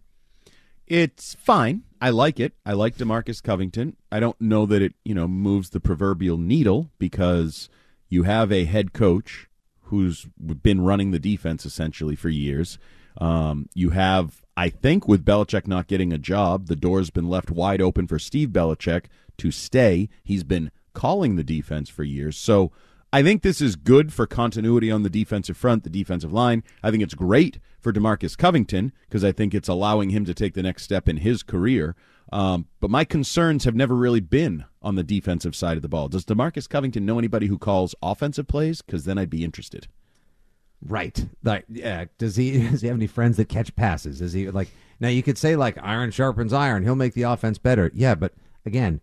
It's 0.87 1.35
fine. 1.35 1.83
I 2.01 2.11
like 2.11 2.41
it. 2.41 2.55
I 2.65 2.73
like 2.73 2.97
Demarcus 2.97 3.43
Covington. 3.43 3.97
I 4.11 4.21
don't 4.21 4.41
know 4.41 4.67
that 4.67 4.83
it, 4.83 4.95
you 5.05 5.15
know, 5.15 5.29
moves 5.29 5.71
the 5.71 5.81
proverbial 5.81 6.39
needle 6.39 6.91
because 6.99 7.69
you 8.09 8.23
have 8.23 8.51
a 8.51 8.65
head 8.65 8.93
coach 8.93 9.49
who's 9.83 10.27
been 10.63 10.81
running 10.81 11.11
the 11.11 11.19
defense 11.19 11.67
essentially 11.67 12.17
for 12.17 12.29
years. 12.29 12.79
Um, 13.19 13.69
you 13.75 13.91
have, 13.91 14.43
I 14.57 14.71
think, 14.71 15.09
with 15.09 15.25
Belichick 15.25 15.67
not 15.67 15.89
getting 15.89 16.13
a 16.13 16.19
job, 16.19 16.69
the 16.69 16.77
door's 16.77 17.11
been 17.11 17.29
left 17.29 17.51
wide 17.51 17.83
open 17.83 18.07
for 18.07 18.19
Steve 18.19 18.51
Belichick 18.51 19.07
to 19.39 19.51
stay. 19.51 20.09
He's 20.23 20.45
been 20.45 20.71
calling 20.95 21.37
the 21.37 21.45
defense 21.45 21.89
for 21.89 22.05
years. 22.05 22.37
So 22.37 22.73
I 23.13 23.23
think 23.23 23.43
this 23.43 23.61
is 23.63 23.75
good 23.77 24.13
for 24.13 24.27
continuity 24.27 24.91
on 24.91 25.03
the 25.03 25.11
defensive 25.11 25.57
front, 25.57 25.83
the 25.83 25.91
defensive 25.91 26.33
line. 26.33 26.63
I 26.83 26.91
think 26.91 27.03
it's 27.03 27.15
great 27.15 27.59
for 27.81 27.93
Demarcus 27.93 28.37
Covington 28.37 28.93
because 29.09 29.25
I 29.25 29.33
think 29.33 29.55
it's 29.55 29.69
allowing 29.69 30.11
him 30.11 30.27
to 30.27 30.35
take 30.35 30.55
the 30.55 30.63
next 30.63 30.83
step 30.83 31.09
in 31.09 31.19
his 31.19 31.43
career. 31.43 31.97
Um, 32.31 32.67
but 32.81 32.91
my 32.91 33.05
concerns 33.05 33.65
have 33.65 33.75
never 33.75 33.95
really 33.95 34.21
been 34.21 34.67
on 34.83 34.97
the 34.97 35.03
defensive 35.03 35.57
side 35.57 35.79
of 35.79 35.83
the 35.83 35.89
ball. 35.89 36.09
Does 36.09 36.27
Demarcus 36.27 36.69
Covington 36.69 37.07
know 37.07 37.19
anybody 37.19 37.47
who 37.47 37.57
calls 37.57 37.95
offensive 38.03 38.47
plays? 38.47 38.83
Because 38.83 39.07
then 39.07 39.17
I'd 39.17 39.31
be 39.31 39.45
interested. 39.45 39.89
Right. 40.85 41.27
Like, 41.43 41.65
yeah. 41.69 42.05
Does 42.19 42.37
he 42.37 42.69
does 42.71 42.83
he 42.83 42.89
have 42.89 42.97
any 42.97 43.07
friends 43.07 43.39
that 43.39 43.49
catch 43.49 43.75
passes? 43.75 44.21
Is 44.21 44.35
he 44.35 44.51
like 44.51 44.69
now? 45.01 45.09
You 45.09 45.23
could 45.23 45.39
say 45.39 45.57
like 45.57 45.79
iron 45.83 46.11
sharpens 46.11 46.53
iron. 46.53 46.85
He'll 46.85 46.95
make 46.95 47.15
the 47.15 47.23
offense 47.23 47.59
better. 47.59 47.91
Yeah, 47.95 48.15
but 48.15 48.35
again, 48.67 49.01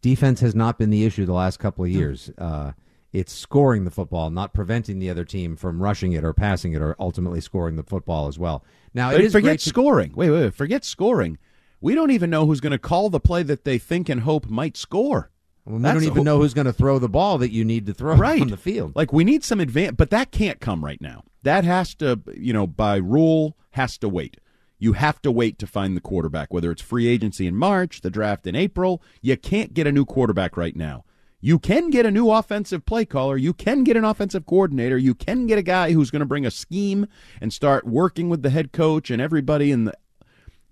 defense 0.00 0.40
has 0.40 0.54
not 0.54 0.78
been 0.78 0.90
the 0.90 1.04
issue 1.04 1.26
the 1.26 1.32
last 1.32 1.58
couple 1.58 1.84
of 1.84 1.90
years. 1.90 2.30
Uh, 2.38 2.72
it's 3.12 3.32
scoring 3.32 3.84
the 3.84 3.90
football, 3.90 4.30
not 4.30 4.52
preventing 4.52 4.98
the 4.98 5.08
other 5.10 5.24
team 5.24 5.56
from 5.56 5.82
rushing 5.82 6.12
it 6.12 6.24
or 6.24 6.32
passing 6.32 6.72
it 6.74 6.82
or 6.82 6.94
ultimately 6.98 7.40
scoring 7.40 7.76
the 7.76 7.82
football 7.82 8.28
as 8.28 8.38
well. 8.38 8.64
Now, 8.94 9.10
it 9.12 9.20
is 9.22 9.32
forget 9.32 9.48
great 9.52 9.60
to- 9.60 9.68
scoring. 9.68 10.12
Wait, 10.14 10.30
wait, 10.30 10.40
wait. 10.42 10.54
Forget 10.54 10.84
scoring. 10.84 11.38
We 11.80 11.94
don't 11.94 12.10
even 12.10 12.28
know 12.30 12.44
who's 12.44 12.60
going 12.60 12.72
to 12.72 12.78
call 12.78 13.08
the 13.08 13.20
play 13.20 13.42
that 13.44 13.64
they 13.64 13.78
think 13.78 14.08
and 14.08 14.22
hope 14.22 14.48
might 14.50 14.76
score. 14.76 15.30
we 15.64 15.78
That's 15.78 15.94
don't 15.94 16.02
even 16.04 16.16
whole- 16.16 16.24
know 16.24 16.38
who's 16.38 16.54
going 16.54 16.66
to 16.66 16.72
throw 16.72 16.98
the 16.98 17.08
ball 17.08 17.38
that 17.38 17.52
you 17.52 17.64
need 17.64 17.86
to 17.86 17.94
throw 17.94 18.14
right 18.16 18.40
on 18.42 18.48
the 18.48 18.56
field. 18.56 18.94
Like 18.96 19.12
we 19.12 19.24
need 19.24 19.42
some 19.44 19.60
advance, 19.60 19.94
but 19.96 20.10
that 20.10 20.30
can't 20.30 20.60
come 20.60 20.84
right 20.84 21.00
now. 21.00 21.24
That 21.44 21.64
has 21.64 21.94
to, 21.96 22.20
you 22.34 22.52
know, 22.52 22.66
by 22.66 22.96
rule, 22.96 23.56
has 23.70 23.96
to 23.98 24.08
wait. 24.08 24.38
You 24.80 24.92
have 24.94 25.22
to 25.22 25.30
wait 25.32 25.58
to 25.60 25.66
find 25.66 25.96
the 25.96 26.00
quarterback, 26.00 26.52
whether 26.52 26.70
it's 26.70 26.82
free 26.82 27.06
agency 27.08 27.46
in 27.46 27.56
March, 27.56 28.00
the 28.02 28.10
draft 28.10 28.46
in 28.46 28.54
April. 28.54 29.02
You 29.22 29.36
can't 29.36 29.72
get 29.74 29.86
a 29.86 29.92
new 29.92 30.04
quarterback 30.04 30.56
right 30.56 30.76
now. 30.76 31.04
You 31.40 31.58
can 31.58 31.90
get 31.90 32.04
a 32.04 32.10
new 32.10 32.30
offensive 32.30 32.84
play 32.84 33.04
caller. 33.04 33.36
You 33.36 33.52
can 33.52 33.84
get 33.84 33.96
an 33.96 34.04
offensive 34.04 34.44
coordinator. 34.44 34.98
You 34.98 35.14
can 35.14 35.46
get 35.46 35.58
a 35.58 35.62
guy 35.62 35.92
who's 35.92 36.10
going 36.10 36.20
to 36.20 36.26
bring 36.26 36.44
a 36.44 36.50
scheme 36.50 37.06
and 37.40 37.52
start 37.52 37.86
working 37.86 38.28
with 38.28 38.42
the 38.42 38.50
head 38.50 38.72
coach 38.72 39.10
and 39.10 39.22
everybody 39.22 39.70
And 39.70 39.92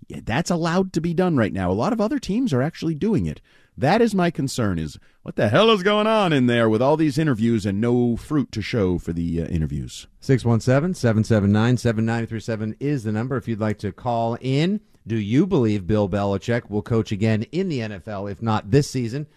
that's 0.09 0.51
allowed 0.51 0.93
to 0.93 1.01
be 1.01 1.13
done 1.13 1.37
right 1.37 1.53
now. 1.53 1.71
A 1.71 1.73
lot 1.73 1.93
of 1.93 2.01
other 2.01 2.19
teams 2.19 2.53
are 2.53 2.61
actually 2.61 2.95
doing 2.95 3.25
it. 3.25 3.41
That 3.77 4.01
is 4.01 4.13
my 4.15 4.31
concern 4.31 4.79
is 4.79 4.97
what 5.21 5.35
the 5.35 5.49
hell 5.49 5.69
is 5.71 5.83
going 5.83 6.07
on 6.07 6.33
in 6.33 6.47
there 6.47 6.67
with 6.67 6.81
all 6.81 6.97
these 6.97 7.17
interviews 7.17 7.65
and 7.65 7.79
no 7.79 8.17
fruit 8.17 8.51
to 8.53 8.61
show 8.61 8.97
for 8.97 9.13
the 9.13 9.43
uh, 9.43 9.45
interviews. 9.45 10.07
617-779-7937 10.21 12.75
is 12.79 13.03
the 13.03 13.11
number 13.11 13.37
if 13.37 13.47
you'd 13.47 13.59
like 13.59 13.77
to 13.79 13.91
call 13.91 14.37
in. 14.41 14.81
Do 15.05 15.17
you 15.17 15.45
believe 15.45 15.87
Bill 15.87 16.09
Belichick 16.09 16.69
will 16.69 16.81
coach 16.81 17.11
again 17.11 17.43
in 17.51 17.69
the 17.69 17.79
NFL 17.79 18.31
if 18.31 18.41
not 18.41 18.71
this 18.71 18.89
season? 18.89 19.27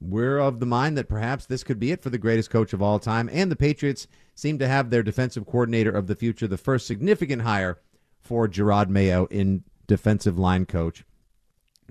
We're 0.00 0.38
of 0.38 0.60
the 0.60 0.66
mind 0.66 0.98
that 0.98 1.08
perhaps 1.08 1.46
this 1.46 1.64
could 1.64 1.78
be 1.78 1.92
it 1.92 2.02
for 2.02 2.10
the 2.10 2.18
greatest 2.18 2.50
coach 2.50 2.72
of 2.72 2.82
all 2.82 2.98
time 2.98 3.30
and 3.32 3.50
the 3.50 3.56
Patriots 3.56 4.06
seem 4.34 4.58
to 4.58 4.68
have 4.68 4.90
their 4.90 5.02
defensive 5.02 5.46
coordinator 5.46 5.90
of 5.90 6.08
the 6.08 6.16
future, 6.16 6.46
the 6.46 6.56
first 6.56 6.86
significant 6.86 7.42
hire 7.42 7.78
for 8.20 8.48
Jerod 8.48 8.88
Mayo 8.88 9.26
in 9.26 9.62
defensive 9.86 10.38
line 10.38 10.66
coach 10.66 11.04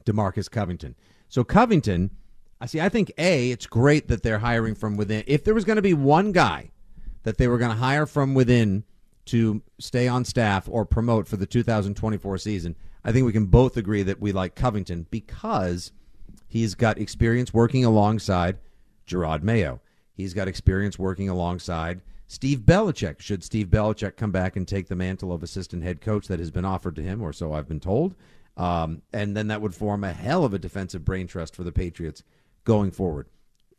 Demarcus 0.05 0.49
Covington. 0.49 0.95
So 1.29 1.43
Covington, 1.43 2.11
I 2.59 2.65
see. 2.65 2.81
I 2.81 2.89
think 2.89 3.11
a 3.17 3.51
it's 3.51 3.67
great 3.67 4.07
that 4.07 4.23
they're 4.23 4.39
hiring 4.39 4.75
from 4.75 4.97
within. 4.97 5.23
If 5.27 5.43
there 5.43 5.53
was 5.53 5.65
going 5.65 5.77
to 5.77 5.81
be 5.81 5.93
one 5.93 6.31
guy 6.31 6.71
that 7.23 7.37
they 7.37 7.47
were 7.47 7.57
going 7.57 7.71
to 7.71 7.77
hire 7.77 8.05
from 8.05 8.33
within 8.33 8.83
to 9.25 9.61
stay 9.79 10.07
on 10.07 10.25
staff 10.25 10.67
or 10.69 10.85
promote 10.85 11.27
for 11.27 11.37
the 11.37 11.45
2024 11.45 12.37
season, 12.37 12.75
I 13.03 13.11
think 13.11 13.25
we 13.25 13.31
can 13.31 13.45
both 13.45 13.77
agree 13.77 14.03
that 14.03 14.19
we 14.19 14.31
like 14.31 14.55
Covington 14.55 15.07
because 15.09 15.91
he's 16.53 16.75
got 16.75 16.99
experience 16.99 17.51
working 17.51 17.83
alongside 17.83 18.59
Jerod 19.07 19.41
Mayo. 19.41 19.81
He's 20.13 20.35
got 20.35 20.47
experience 20.47 20.99
working 20.99 21.27
alongside 21.27 22.01
Steve 22.27 22.59
Belichick. 22.59 23.19
Should 23.19 23.43
Steve 23.43 23.69
Belichick 23.69 24.17
come 24.17 24.31
back 24.31 24.55
and 24.55 24.67
take 24.67 24.87
the 24.87 24.95
mantle 24.95 25.33
of 25.33 25.41
assistant 25.41 25.81
head 25.81 25.99
coach 25.99 26.27
that 26.27 26.37
has 26.37 26.51
been 26.51 26.63
offered 26.63 26.95
to 26.97 27.01
him, 27.01 27.23
or 27.23 27.33
so 27.33 27.53
I've 27.53 27.67
been 27.67 27.79
told, 27.79 28.13
um, 28.55 29.01
and 29.11 29.35
then 29.35 29.47
that 29.47 29.61
would 29.61 29.73
form 29.73 30.03
a 30.03 30.13
hell 30.13 30.45
of 30.45 30.53
a 30.53 30.59
defensive 30.59 31.03
brain 31.03 31.25
trust 31.25 31.55
for 31.55 31.63
the 31.63 31.71
Patriots 31.71 32.21
going 32.65 32.91
forward. 32.91 33.25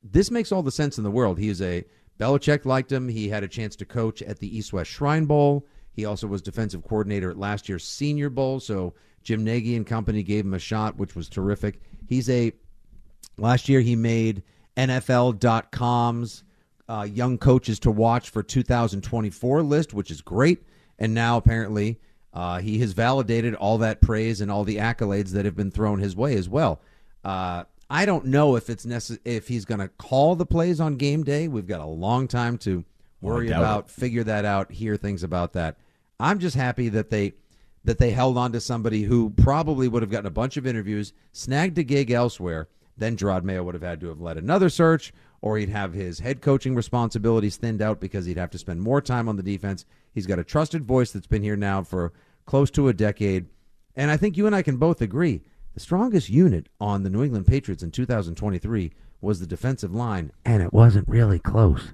This 0.03 0.33
makes 0.33 0.51
all 0.51 0.65
the 0.65 0.73
sense 0.73 0.99
in 0.99 1.05
the 1.05 1.13
world. 1.13 1.39
He 1.39 1.51
is 1.51 1.63
a 1.63 1.85
Belichick 2.19 2.65
liked 2.65 2.91
him. 2.91 3.09
He 3.09 3.29
had 3.29 3.45
a 3.45 3.49
chance 3.49 3.77
to 3.77 3.85
coach 3.85 4.21
at 4.21 4.41
the 4.41 4.57
East 4.57 4.73
West 4.73 4.91
Shrine 4.91 5.27
Bowl. 5.27 5.65
He 5.93 6.07
also 6.07 6.27
was 6.27 6.43
defensive 6.43 6.83
coordinator 6.83 7.31
at 7.31 7.39
last 7.39 7.69
year's 7.69 7.87
Senior 7.87 8.31
Bowl. 8.31 8.59
So 8.59 8.95
Jim 9.23 9.45
Nagy 9.45 9.77
and 9.77 9.87
company 9.87 10.25
gave 10.25 10.45
him 10.45 10.55
a 10.55 10.59
shot, 10.59 10.97
which 10.97 11.15
was 11.15 11.29
terrific. 11.29 11.81
He's 12.09 12.29
a 12.29 12.53
last 13.37 13.69
year 13.69 13.81
he 13.81 13.97
made 13.97 14.43
NFL.com's 14.77 16.45
uh, 16.89 17.07
young 17.11 17.39
coaches 17.39 17.79
to 17.81 17.91
watch 17.91 18.31
for 18.31 18.43
2024 18.43 19.63
list, 19.63 19.95
which 19.95 20.11
is 20.11 20.21
great. 20.21 20.63
And 20.99 21.15
now 21.15 21.37
apparently 21.37 21.99
uh, 22.33 22.59
he 22.59 22.79
has 22.81 22.93
validated 22.93 23.55
all 23.55 23.79
that 23.79 24.01
praise 24.01 24.41
and 24.41 24.51
all 24.51 24.65
the 24.65 24.77
accolades 24.77 25.31
that 25.31 25.45
have 25.45 25.57
been 25.57 25.71
thrown 25.71 25.99
his 25.99 26.17
way 26.17 26.37
as 26.37 26.49
well. 26.49 26.81
Uh, 27.25 27.65
I 27.89 28.07
don't 28.07 28.27
know 28.27 28.57
if 28.57 28.71
it's 28.71 28.85
necess- 28.85 29.19
if 29.25 29.49
he's 29.49 29.65
going 29.65 29.81
to 29.81 29.89
call 29.89 30.37
the 30.37 30.47
plays 30.47 30.81
on 30.81 30.97
game 30.97 31.23
day. 31.23 31.49
We've 31.49 31.67
got 31.67 31.81
a 31.81 31.87
long 31.87 32.29
time 32.29 32.59
to 32.59 32.85
worry 33.21 33.51
about, 33.51 33.87
it. 33.87 33.91
figure 33.91 34.25
that 34.25 34.45
out, 34.45 34.73
hear 34.73 34.97
things 34.97 35.23
about 35.23 35.53
that. 35.55 35.77
I'm 36.21 36.39
just 36.39 36.57
happy 36.57 36.89
that 36.91 37.11
they 37.11 37.35
that 37.85 37.99
they 37.99 38.11
held 38.11 38.39
on 38.39 38.51
to 38.53 38.61
somebody 38.61 39.03
who 39.03 39.29
probably 39.31 39.89
would 39.89 40.03
have 40.03 40.11
gotten 40.11 40.27
a 40.27 40.31
bunch 40.31 40.57
of 40.57 40.67
interviews, 40.67 41.13
snagged 41.33 41.77
a 41.77 41.83
gig 41.83 42.11
elsewhere. 42.11 42.67
Then 42.97 43.17
Jerod 43.17 43.43
Mayo 43.43 43.63
would 43.63 43.75
have 43.75 43.83
had 43.83 44.01
to 44.01 44.09
have 44.09 44.21
led 44.21 44.37
another 44.37 44.69
search, 44.69 45.13
or 45.41 45.59
he'd 45.59 45.69
have 45.69 45.93
his 45.93 46.21
head 46.21 46.41
coaching 46.41 46.75
responsibilities 46.75 47.57
thinned 47.57 47.83
out 47.83 48.01
because 48.01 48.27
he'd 48.27 48.39
have 48.39 48.51
to 48.51 48.59
spend 48.59 48.81
more 48.81 49.01
time 49.01 49.29
on 49.29 49.37
the 49.37 49.43
defense. 49.43 49.85
He's 50.13 50.27
got 50.27 50.39
a 50.39 50.45
trusted 50.45 50.85
voice 50.85 51.11
that's 51.13 51.27
been 51.27 51.43
here 51.43 51.57
now 51.57 51.83
for 51.83 52.13
close 52.47 52.71
to 52.73 52.89
a 52.89 52.93
decade. 52.93 53.47
And 53.97 54.11
I 54.11 54.17
think 54.17 54.37
you 54.37 54.47
and 54.47 54.55
I 54.55 54.63
can 54.63 54.77
both 54.77 55.03
agree 55.03 55.43
the 55.75 55.81
strongest 55.81 56.31
unit 56.31 56.69
on 56.81 57.03
the 57.03 57.11
New 57.11 57.25
England 57.25 57.47
Patriots 57.47 57.83
in 57.83 57.91
2023 57.91 58.93
was 59.21 59.41
the 59.41 59.47
defensive 59.47 59.95
line, 59.95 60.31
and 60.45 60.63
it 60.63 60.73
wasn't 60.73 61.09
really 61.09 61.39
close. 61.39 61.93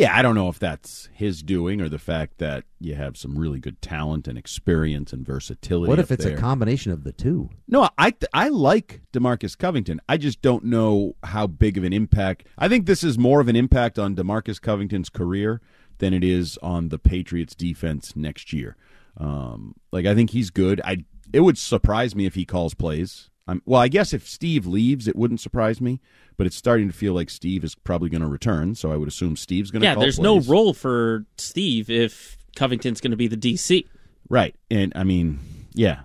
Yeah, 0.00 0.16
I 0.16 0.22
don't 0.22 0.34
know 0.34 0.48
if 0.48 0.58
that's 0.58 1.10
his 1.12 1.42
doing 1.42 1.82
or 1.82 1.90
the 1.90 1.98
fact 1.98 2.38
that 2.38 2.64
you 2.78 2.94
have 2.94 3.18
some 3.18 3.38
really 3.38 3.58
good 3.58 3.82
talent 3.82 4.26
and 4.26 4.38
experience 4.38 5.12
and 5.12 5.26
versatility. 5.26 5.90
What 5.90 5.98
if 5.98 6.10
it's 6.10 6.24
there. 6.24 6.38
a 6.38 6.40
combination 6.40 6.90
of 6.90 7.04
the 7.04 7.12
two? 7.12 7.50
No, 7.68 7.86
I 7.98 8.14
I 8.32 8.48
like 8.48 9.02
DeMarcus 9.12 9.58
Covington. 9.58 10.00
I 10.08 10.16
just 10.16 10.40
don't 10.40 10.64
know 10.64 11.16
how 11.22 11.46
big 11.46 11.76
of 11.76 11.84
an 11.84 11.92
impact. 11.92 12.46
I 12.56 12.66
think 12.66 12.86
this 12.86 13.04
is 13.04 13.18
more 13.18 13.42
of 13.42 13.48
an 13.48 13.56
impact 13.56 13.98
on 13.98 14.16
DeMarcus 14.16 14.58
Covington's 14.58 15.10
career 15.10 15.60
than 15.98 16.14
it 16.14 16.24
is 16.24 16.58
on 16.62 16.88
the 16.88 16.98
Patriots 16.98 17.54
defense 17.54 18.16
next 18.16 18.54
year. 18.54 18.78
Um, 19.18 19.74
like 19.92 20.06
I 20.06 20.14
think 20.14 20.30
he's 20.30 20.48
good. 20.48 20.80
I 20.82 21.04
it 21.30 21.40
would 21.40 21.58
surprise 21.58 22.14
me 22.14 22.24
if 22.24 22.36
he 22.36 22.46
calls 22.46 22.72
plays. 22.72 23.28
I'm, 23.46 23.62
well, 23.64 23.80
I 23.80 23.88
guess 23.88 24.12
if 24.12 24.28
Steve 24.28 24.66
leaves, 24.66 25.08
it 25.08 25.16
wouldn't 25.16 25.40
surprise 25.40 25.80
me. 25.80 26.00
But 26.36 26.46
it's 26.46 26.56
starting 26.56 26.88
to 26.88 26.94
feel 26.94 27.12
like 27.12 27.28
Steve 27.28 27.64
is 27.64 27.74
probably 27.74 28.08
going 28.08 28.22
to 28.22 28.26
return, 28.26 28.74
so 28.74 28.90
I 28.92 28.96
would 28.96 29.08
assume 29.08 29.36
Steve's 29.36 29.70
going 29.70 29.82
to. 29.82 29.88
Yeah, 29.88 29.94
there's 29.94 30.16
plays. 30.16 30.24
no 30.24 30.40
role 30.52 30.72
for 30.72 31.26
Steve 31.36 31.90
if 31.90 32.38
Covington's 32.56 33.00
going 33.02 33.10
to 33.10 33.16
be 33.16 33.26
the 33.26 33.36
DC. 33.36 33.86
Right, 34.30 34.54
and 34.70 34.92
I 34.96 35.04
mean, 35.04 35.38
yeah. 35.74 36.00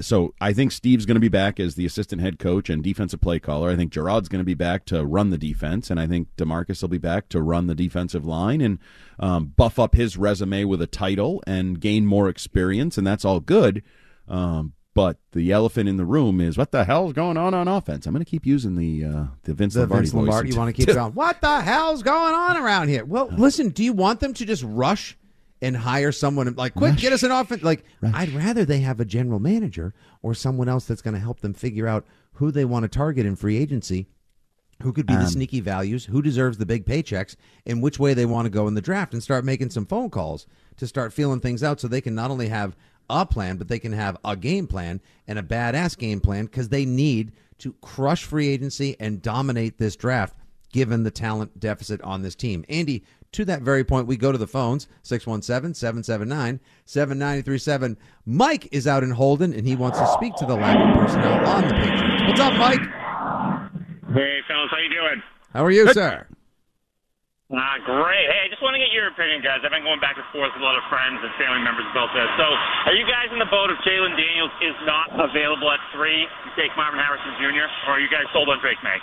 So 0.00 0.34
I 0.40 0.52
think 0.52 0.72
Steve's 0.72 1.06
going 1.06 1.16
to 1.16 1.20
be 1.20 1.28
back 1.28 1.58
as 1.58 1.74
the 1.74 1.86
assistant 1.86 2.22
head 2.22 2.38
coach 2.38 2.70
and 2.70 2.82
defensive 2.82 3.20
play 3.20 3.38
caller. 3.38 3.70
I 3.70 3.76
think 3.76 3.92
Jerod's 3.92 4.28
going 4.28 4.40
to 4.40 4.44
be 4.44 4.54
back 4.54 4.84
to 4.86 5.04
run 5.04 5.30
the 5.30 5.38
defense, 5.38 5.90
and 5.90 5.98
I 5.98 6.06
think 6.06 6.28
DeMarcus 6.36 6.82
will 6.82 6.88
be 6.88 6.98
back 6.98 7.28
to 7.30 7.42
run 7.42 7.66
the 7.66 7.74
defensive 7.74 8.24
line 8.24 8.60
and 8.60 8.78
um, 9.18 9.46
buff 9.56 9.78
up 9.78 9.94
his 9.94 10.16
resume 10.16 10.64
with 10.64 10.80
a 10.80 10.86
title 10.86 11.42
and 11.46 11.80
gain 11.80 12.06
more 12.06 12.28
experience, 12.28 12.96
and 12.96 13.06
that's 13.06 13.24
all 13.24 13.40
good. 13.40 13.82
Um, 14.28 14.74
but 14.94 15.18
the 15.32 15.52
elephant 15.52 15.88
in 15.88 15.96
the 15.96 16.04
room 16.04 16.40
is 16.40 16.58
what 16.58 16.72
the 16.72 16.84
hell's 16.84 17.12
going 17.12 17.36
on 17.36 17.54
on 17.54 17.68
offense. 17.68 18.06
I'm 18.06 18.12
going 18.12 18.24
to 18.24 18.30
keep 18.30 18.44
using 18.44 18.74
the 18.74 19.04
uh, 19.04 19.24
the 19.44 19.54
Vince 19.54 19.74
the 19.74 19.80
Lombardi. 19.80 20.02
Vince 20.02 20.14
Lombardi. 20.14 20.48
You 20.50 20.56
want 20.56 20.74
to 20.74 20.84
keep 20.84 20.94
going? 20.94 21.12
What 21.12 21.40
the 21.40 21.60
hell's 21.60 22.02
going 22.02 22.34
on 22.34 22.56
around 22.56 22.88
here? 22.88 23.04
Well, 23.04 23.28
listen. 23.36 23.70
Do 23.70 23.84
you 23.84 23.92
want 23.92 24.20
them 24.20 24.34
to 24.34 24.44
just 24.44 24.64
rush 24.64 25.16
and 25.62 25.76
hire 25.76 26.10
someone 26.10 26.52
like 26.54 26.74
quick 26.74 26.92
rush. 26.92 27.00
get 27.00 27.12
us 27.12 27.22
an 27.22 27.30
offense? 27.30 27.62
Like 27.62 27.84
rush. 28.00 28.14
I'd 28.14 28.32
rather 28.32 28.64
they 28.64 28.80
have 28.80 28.98
a 29.00 29.04
general 29.04 29.38
manager 29.38 29.94
or 30.22 30.34
someone 30.34 30.68
else 30.68 30.86
that's 30.86 31.02
going 31.02 31.14
to 31.14 31.20
help 31.20 31.40
them 31.40 31.54
figure 31.54 31.86
out 31.86 32.04
who 32.34 32.50
they 32.50 32.64
want 32.64 32.84
to 32.84 32.88
target 32.88 33.26
in 33.26 33.36
free 33.36 33.58
agency. 33.58 34.08
Who 34.82 34.94
could 34.94 35.06
be 35.06 35.12
um, 35.12 35.20
the 35.20 35.28
sneaky 35.28 35.60
values? 35.60 36.06
Who 36.06 36.22
deserves 36.22 36.56
the 36.56 36.64
big 36.64 36.86
paychecks? 36.86 37.36
And 37.66 37.82
which 37.82 37.98
way 37.98 38.14
they 38.14 38.24
want 38.24 38.46
to 38.46 38.50
go 38.50 38.66
in 38.66 38.74
the 38.74 38.80
draft? 38.80 39.12
And 39.12 39.22
start 39.22 39.44
making 39.44 39.70
some 39.70 39.84
phone 39.84 40.08
calls 40.08 40.46
to 40.78 40.86
start 40.86 41.12
feeling 41.12 41.40
things 41.40 41.62
out, 41.62 41.80
so 41.80 41.86
they 41.86 42.00
can 42.00 42.14
not 42.14 42.30
only 42.30 42.48
have 42.48 42.76
a 43.10 43.26
plan, 43.26 43.56
but 43.56 43.68
they 43.68 43.78
can 43.78 43.92
have 43.92 44.16
a 44.24 44.36
game 44.36 44.66
plan 44.66 45.00
and 45.26 45.38
a 45.38 45.42
badass 45.42 45.98
game 45.98 46.20
plan 46.20 46.46
because 46.46 46.68
they 46.68 46.84
need 46.84 47.32
to 47.58 47.74
crush 47.82 48.24
free 48.24 48.48
agency 48.48 48.96
and 48.98 49.20
dominate 49.20 49.78
this 49.78 49.96
draft 49.96 50.34
given 50.72 51.02
the 51.02 51.10
talent 51.10 51.58
deficit 51.58 52.00
on 52.02 52.22
this 52.22 52.34
team. 52.34 52.64
Andy, 52.68 53.04
to 53.32 53.44
that 53.44 53.62
very 53.62 53.84
point, 53.84 54.06
we 54.06 54.16
go 54.16 54.32
to 54.32 54.38
the 54.38 54.46
phones 54.46 54.88
617 55.02 55.74
779 55.74 56.60
7937. 56.84 57.96
Mike 58.26 58.68
is 58.72 58.86
out 58.86 59.02
in 59.02 59.10
Holden 59.10 59.52
and 59.52 59.66
he 59.66 59.76
wants 59.76 59.98
to 59.98 60.06
speak 60.08 60.34
to 60.36 60.46
the 60.46 60.54
lack 60.56 60.76
of 60.76 61.00
personnel 61.00 61.48
on 61.48 61.68
the 61.68 61.74
Patriots. 61.74 62.22
What's 62.26 62.40
up, 62.40 62.54
Mike? 62.54 62.80
Hey, 64.12 64.40
fellas, 64.48 64.70
how 64.70 64.78
you 64.78 64.90
doing? 64.90 65.22
How 65.52 65.64
are 65.64 65.70
you, 65.70 65.92
sir? 65.92 66.26
Ah, 67.50 67.82
great. 67.82 68.30
Hey, 68.30 68.46
I 68.46 68.48
just 68.48 68.62
want 68.62 68.78
to 68.78 68.82
get 68.82 68.94
your 68.94 69.10
opinion, 69.10 69.42
guys. 69.42 69.58
I've 69.66 69.74
been 69.74 69.82
going 69.82 69.98
back 69.98 70.14
and 70.14 70.26
forth 70.30 70.54
with 70.54 70.62
a 70.62 70.66
lot 70.66 70.78
of 70.78 70.86
friends 70.86 71.18
and 71.18 71.34
family 71.34 71.58
members 71.66 71.82
about 71.90 72.14
this. 72.14 72.30
So, 72.38 72.46
are 72.46 72.94
you 72.94 73.02
guys 73.10 73.26
in 73.34 73.42
the 73.42 73.50
boat 73.50 73.74
if 73.74 73.78
Jayden 73.82 74.14
Daniels 74.14 74.54
is 74.62 74.78
not 74.86 75.10
available 75.18 75.66
at 75.66 75.82
three 75.90 76.30
to 76.30 76.48
take 76.54 76.70
Marvin 76.78 77.02
Harrison 77.02 77.34
Jr., 77.42 77.66
or 77.90 77.98
are 77.98 78.00
you 78.00 78.06
guys 78.06 78.30
sold 78.30 78.54
on 78.54 78.62
Drake 78.62 78.78
Maye? 78.86 79.02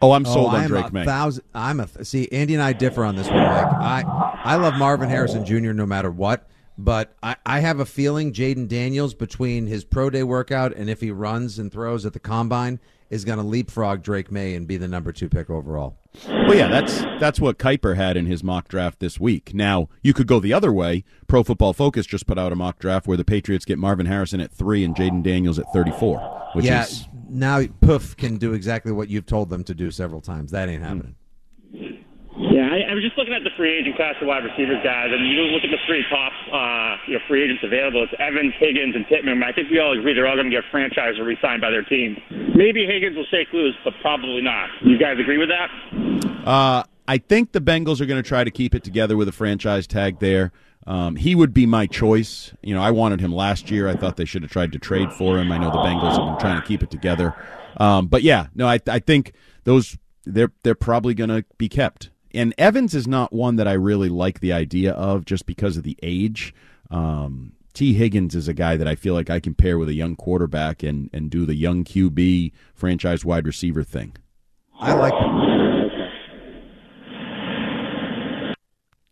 Oh, 0.00 0.12
I'm 0.12 0.24
sold 0.24 0.56
oh, 0.56 0.56
on 0.56 0.64
I'm 0.64 0.68
Drake 0.68 0.88
a 0.88 0.94
Maye. 0.96 1.04
Thousand, 1.04 1.44
I'm 1.52 1.80
a 1.80 2.04
see. 2.04 2.24
Andy 2.32 2.54
and 2.54 2.62
I 2.62 2.72
differ 2.72 3.04
on 3.04 3.16
this 3.16 3.28
one, 3.28 3.36
Mike. 3.36 3.68
I 3.76 4.02
I 4.44 4.56
love 4.56 4.74
Marvin 4.80 5.10
Harrison 5.10 5.44
Jr. 5.44 5.72
no 5.76 5.84
matter 5.84 6.10
what, 6.10 6.48
but 6.78 7.14
I, 7.22 7.36
I 7.44 7.60
have 7.60 7.80
a 7.80 7.86
feeling 7.86 8.32
Jayden 8.32 8.66
Daniels 8.66 9.12
between 9.12 9.66
his 9.66 9.84
pro 9.84 10.08
day 10.08 10.22
workout 10.22 10.74
and 10.74 10.88
if 10.88 11.00
he 11.00 11.10
runs 11.10 11.58
and 11.58 11.70
throws 11.70 12.06
at 12.06 12.14
the 12.14 12.20
combine 12.20 12.80
is 13.10 13.24
going 13.24 13.38
to 13.38 13.44
leapfrog 13.44 14.02
Drake 14.02 14.32
Maye 14.32 14.54
and 14.54 14.66
be 14.66 14.76
the 14.76 14.88
number 14.88 15.12
two 15.12 15.28
pick 15.28 15.50
overall. 15.50 15.96
Well, 16.28 16.54
yeah, 16.54 16.68
that's 16.68 17.03
that's 17.20 17.40
what 17.40 17.58
Kiper 17.58 17.96
had 17.96 18.16
in 18.16 18.26
his 18.26 18.42
mock 18.42 18.68
draft 18.68 19.00
this 19.00 19.18
week. 19.18 19.54
Now 19.54 19.88
you 20.02 20.12
could 20.12 20.26
go 20.26 20.40
the 20.40 20.52
other 20.52 20.72
way. 20.72 21.04
Pro 21.26 21.42
Football 21.42 21.72
Focus 21.72 22.06
just 22.06 22.26
put 22.26 22.38
out 22.38 22.52
a 22.52 22.56
mock 22.56 22.78
draft 22.78 23.06
where 23.06 23.16
the 23.16 23.24
Patriots 23.24 23.64
get 23.64 23.78
Marvin 23.78 24.06
Harrison 24.06 24.40
at 24.40 24.52
three 24.52 24.84
and 24.84 24.94
Jayden 24.94 25.22
Daniels 25.22 25.58
at 25.58 25.66
thirty-four. 25.72 26.50
Which 26.54 26.64
yeah, 26.64 26.82
is 26.82 27.06
now 27.28 27.62
Puff 27.80 28.16
can 28.16 28.36
do 28.36 28.52
exactly 28.52 28.92
what 28.92 29.08
you've 29.08 29.26
told 29.26 29.50
them 29.50 29.64
to 29.64 29.74
do 29.74 29.90
several 29.90 30.20
times. 30.20 30.50
That 30.52 30.68
ain't 30.68 30.82
happening. 30.82 31.16
Yeah, 32.36 32.66
I, 32.66 32.90
I 32.90 32.94
was 32.94 33.02
just 33.02 33.16
looking 33.16 33.32
at 33.32 33.44
the 33.44 33.54
free 33.56 33.78
agent 33.78 33.94
class 33.94 34.14
of 34.20 34.26
wide 34.26 34.42
receivers 34.42 34.82
guys, 34.82 35.06
and 35.10 35.22
you 35.22 35.42
look 35.54 35.62
at 35.62 35.70
the 35.70 35.78
three 35.86 36.04
top 36.10 36.32
uh, 36.50 36.98
you 37.06 37.14
know, 37.14 37.20
free 37.28 37.44
agents 37.44 37.62
available. 37.62 38.02
It's 38.02 38.12
Evans, 38.18 38.54
Higgins, 38.58 38.94
and 38.96 39.06
Pittman. 39.06 39.42
I 39.42 39.52
think 39.52 39.70
we 39.70 39.78
all 39.78 39.96
agree 39.96 40.14
they're 40.14 40.26
all 40.26 40.34
going 40.34 40.50
to 40.50 40.54
get 40.54 40.64
franchised 40.72 41.18
or 41.18 41.24
re-signed 41.24 41.60
by 41.60 41.70
their 41.70 41.84
team. 41.84 42.18
Maybe 42.54 42.86
Higgins 42.86 43.16
will 43.16 43.26
shake 43.30 43.52
loose, 43.52 43.76
but 43.84 43.94
probably 44.02 44.42
not. 44.42 44.68
You 44.82 44.98
guys 44.98 45.18
agree 45.18 45.38
with 45.38 45.48
that? 45.48 45.70
Uh, 46.44 46.82
I 47.06 47.18
think 47.18 47.52
the 47.52 47.60
Bengals 47.60 48.00
are 48.00 48.06
going 48.06 48.22
to 48.22 48.26
try 48.26 48.44
to 48.44 48.50
keep 48.50 48.74
it 48.74 48.82
together 48.82 49.16
with 49.16 49.28
a 49.28 49.32
franchise 49.32 49.86
tag 49.86 50.20
there. 50.20 50.52
Um, 50.86 51.16
he 51.16 51.34
would 51.34 51.54
be 51.54 51.66
my 51.66 51.86
choice. 51.86 52.52
You 52.62 52.74
know, 52.74 52.82
I 52.82 52.90
wanted 52.90 53.20
him 53.20 53.34
last 53.34 53.70
year. 53.70 53.88
I 53.88 53.94
thought 53.94 54.16
they 54.16 54.24
should 54.24 54.42
have 54.42 54.50
tried 54.50 54.72
to 54.72 54.78
trade 54.78 55.12
for 55.12 55.38
him. 55.38 55.50
I 55.50 55.58
know 55.58 55.70
the 55.70 55.78
Bengals 55.78 56.18
have 56.18 56.26
been 56.26 56.40
trying 56.40 56.60
to 56.60 56.66
keep 56.66 56.82
it 56.82 56.90
together. 56.90 57.34
Um, 57.78 58.06
but 58.06 58.22
yeah, 58.22 58.48
no, 58.54 58.66
I, 58.66 58.78
I 58.88 58.98
think 58.98 59.32
those 59.64 59.98
they're 60.24 60.52
they're 60.62 60.74
probably 60.74 61.14
going 61.14 61.30
to 61.30 61.44
be 61.58 61.68
kept. 61.68 62.10
And 62.32 62.54
Evans 62.58 62.94
is 62.94 63.06
not 63.06 63.32
one 63.32 63.56
that 63.56 63.68
I 63.68 63.74
really 63.74 64.08
like 64.08 64.40
the 64.40 64.52
idea 64.52 64.92
of 64.92 65.24
just 65.24 65.46
because 65.46 65.76
of 65.76 65.84
the 65.84 65.96
age. 66.02 66.54
Um, 66.90 67.52
Tee 67.72 67.94
Higgins 67.94 68.34
is 68.34 68.48
a 68.48 68.54
guy 68.54 68.76
that 68.76 68.88
I 68.88 68.94
feel 68.94 69.14
like 69.14 69.30
I 69.30 69.40
can 69.40 69.54
pair 69.54 69.78
with 69.78 69.88
a 69.88 69.94
young 69.94 70.16
quarterback 70.16 70.82
and, 70.82 71.10
and 71.12 71.30
do 71.30 71.46
the 71.46 71.54
young 71.54 71.84
QB 71.84 72.52
franchise 72.74 73.24
wide 73.24 73.46
receiver 73.46 73.82
thing. 73.82 74.16
I 74.78 74.92
like 74.94 75.12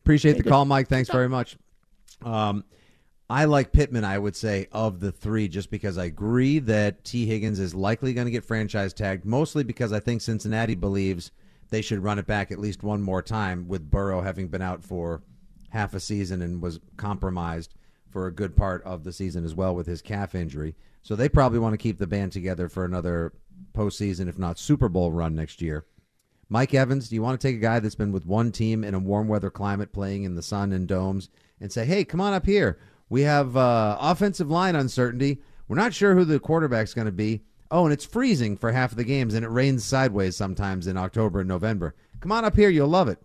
Appreciate 0.02 0.36
the 0.36 0.42
call, 0.42 0.64
Mike. 0.64 0.88
Thanks 0.88 1.10
very 1.10 1.28
much. 1.28 1.56
Um, 2.22 2.64
I 3.30 3.44
like 3.46 3.72
Pittman, 3.72 4.04
I 4.04 4.18
would 4.18 4.36
say, 4.36 4.66
of 4.72 5.00
the 5.00 5.12
three, 5.12 5.48
just 5.48 5.70
because 5.70 5.96
I 5.96 6.04
agree 6.04 6.58
that 6.58 7.04
Tee 7.04 7.24
Higgins 7.24 7.60
is 7.60 7.74
likely 7.74 8.12
going 8.12 8.26
to 8.26 8.30
get 8.30 8.44
franchise 8.44 8.92
tagged, 8.92 9.24
mostly 9.24 9.64
because 9.64 9.92
I 9.92 10.00
think 10.00 10.20
Cincinnati 10.20 10.74
believes 10.74 11.30
they 11.70 11.80
should 11.80 12.02
run 12.02 12.18
it 12.18 12.26
back 12.26 12.50
at 12.50 12.58
least 12.58 12.82
one 12.82 13.00
more 13.00 13.22
time, 13.22 13.68
with 13.68 13.90
Burrow 13.90 14.20
having 14.20 14.48
been 14.48 14.60
out 14.60 14.84
for 14.84 15.22
half 15.70 15.94
a 15.94 16.00
season 16.00 16.42
and 16.42 16.60
was 16.60 16.80
compromised 16.96 17.74
for 18.10 18.26
a 18.26 18.32
good 18.32 18.54
part 18.54 18.82
of 18.82 19.04
the 19.04 19.12
season 19.12 19.44
as 19.44 19.54
well 19.54 19.74
with 19.74 19.86
his 19.86 20.02
calf 20.02 20.34
injury. 20.34 20.74
So 21.02 21.16
they 21.16 21.28
probably 21.28 21.58
want 21.58 21.72
to 21.72 21.78
keep 21.78 21.98
the 21.98 22.06
band 22.06 22.32
together 22.32 22.68
for 22.68 22.84
another 22.84 23.32
postseason, 23.72 24.28
if 24.28 24.38
not 24.38 24.58
Super 24.58 24.88
Bowl 24.90 25.10
run 25.10 25.34
next 25.34 25.62
year. 25.62 25.86
Mike 26.52 26.74
Evans, 26.74 27.08
do 27.08 27.14
you 27.14 27.22
want 27.22 27.40
to 27.40 27.48
take 27.48 27.56
a 27.56 27.60
guy 27.60 27.80
that's 27.80 27.94
been 27.94 28.12
with 28.12 28.26
one 28.26 28.52
team 28.52 28.84
in 28.84 28.92
a 28.92 28.98
warm 28.98 29.26
weather 29.26 29.50
climate 29.50 29.90
playing 29.90 30.24
in 30.24 30.34
the 30.34 30.42
sun 30.42 30.70
and 30.74 30.86
domes 30.86 31.30
and 31.58 31.72
say, 31.72 31.86
hey, 31.86 32.04
come 32.04 32.20
on 32.20 32.34
up 32.34 32.44
here? 32.44 32.78
We 33.08 33.22
have 33.22 33.56
uh, 33.56 33.96
offensive 33.98 34.50
line 34.50 34.76
uncertainty. 34.76 35.40
We're 35.66 35.78
not 35.78 35.94
sure 35.94 36.14
who 36.14 36.26
the 36.26 36.38
quarterback's 36.38 36.92
going 36.92 37.06
to 37.06 37.10
be. 37.10 37.40
Oh, 37.70 37.84
and 37.84 37.92
it's 37.92 38.04
freezing 38.04 38.58
for 38.58 38.70
half 38.70 38.90
of 38.90 38.98
the 38.98 39.04
games, 39.04 39.32
and 39.32 39.46
it 39.46 39.48
rains 39.48 39.82
sideways 39.82 40.36
sometimes 40.36 40.86
in 40.86 40.98
October 40.98 41.40
and 41.40 41.48
November. 41.48 41.94
Come 42.20 42.32
on 42.32 42.44
up 42.44 42.54
here, 42.54 42.68
you'll 42.68 42.86
love 42.86 43.08
it. 43.08 43.18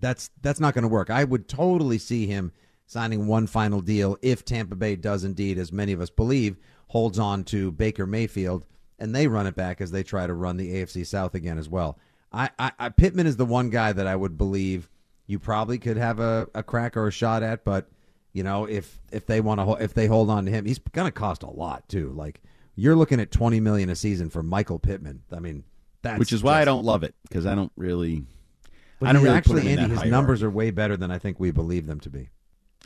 That's 0.00 0.30
that's 0.40 0.60
not 0.60 0.72
going 0.72 0.84
to 0.84 0.88
work. 0.88 1.10
I 1.10 1.24
would 1.24 1.46
totally 1.46 1.98
see 1.98 2.26
him 2.26 2.52
signing 2.86 3.26
one 3.26 3.48
final 3.48 3.82
deal 3.82 4.16
if 4.22 4.46
Tampa 4.46 4.76
Bay 4.76 4.96
does 4.96 5.24
indeed, 5.24 5.58
as 5.58 5.72
many 5.72 5.92
of 5.92 6.00
us 6.00 6.08
believe, 6.08 6.56
holds 6.88 7.18
on 7.18 7.44
to 7.44 7.70
Baker 7.70 8.06
Mayfield 8.06 8.64
and 9.00 9.14
they 9.14 9.26
run 9.26 9.46
it 9.46 9.56
back 9.56 9.80
as 9.80 9.90
they 9.90 10.02
try 10.02 10.26
to 10.26 10.34
run 10.34 10.58
the 10.58 10.74
AFC 10.74 11.06
South 11.06 11.34
again 11.34 11.58
as 11.58 11.68
well. 11.68 11.98
I, 12.32 12.50
I, 12.58 12.72
I 12.78 12.88
Pittman 12.90 13.26
is 13.26 13.36
the 13.36 13.44
one 13.44 13.70
guy 13.70 13.92
that 13.92 14.06
I 14.06 14.14
would 14.14 14.38
believe 14.38 14.88
you 15.26 15.38
probably 15.38 15.78
could 15.78 15.96
have 15.96 16.20
a, 16.20 16.48
a 16.54 16.62
crack 16.62 16.96
or 16.96 17.06
a 17.06 17.12
shot 17.12 17.42
at, 17.42 17.64
but 17.64 17.88
you 18.32 18.42
know 18.42 18.66
if 18.66 19.00
if 19.10 19.26
they 19.26 19.40
want 19.40 19.60
to 19.60 19.82
if 19.82 19.94
they 19.94 20.06
hold 20.06 20.30
on 20.30 20.44
to 20.44 20.50
him, 20.50 20.64
he's 20.64 20.78
going 20.78 21.06
to 21.06 21.12
cost 21.12 21.42
a 21.42 21.50
lot 21.50 21.88
too. 21.88 22.10
Like 22.12 22.40
you're 22.76 22.96
looking 22.96 23.20
at 23.20 23.30
twenty 23.30 23.60
million 23.60 23.90
a 23.90 23.96
season 23.96 24.30
for 24.30 24.42
Michael 24.42 24.78
Pittman. 24.78 25.22
I 25.32 25.40
mean, 25.40 25.64
that's 26.02 26.18
which 26.18 26.32
is 26.32 26.42
why 26.42 26.60
I 26.60 26.64
don't 26.64 26.84
love 26.84 27.02
it 27.02 27.14
because 27.28 27.46
I 27.46 27.54
don't 27.54 27.72
really. 27.76 28.24
But 28.98 29.08
I 29.08 29.12
don't 29.12 29.22
really 29.22 29.36
actually, 29.36 29.62
put 29.62 29.62
him 29.62 29.72
in 29.72 29.78
Andy, 29.78 29.94
that 29.94 30.02
his 30.02 30.10
numbers 30.10 30.42
are 30.42 30.50
way 30.50 30.70
better 30.70 30.96
than 30.96 31.10
I 31.10 31.18
think 31.18 31.40
we 31.40 31.50
believe 31.50 31.86
them 31.86 32.00
to 32.00 32.10
be. 32.10 32.28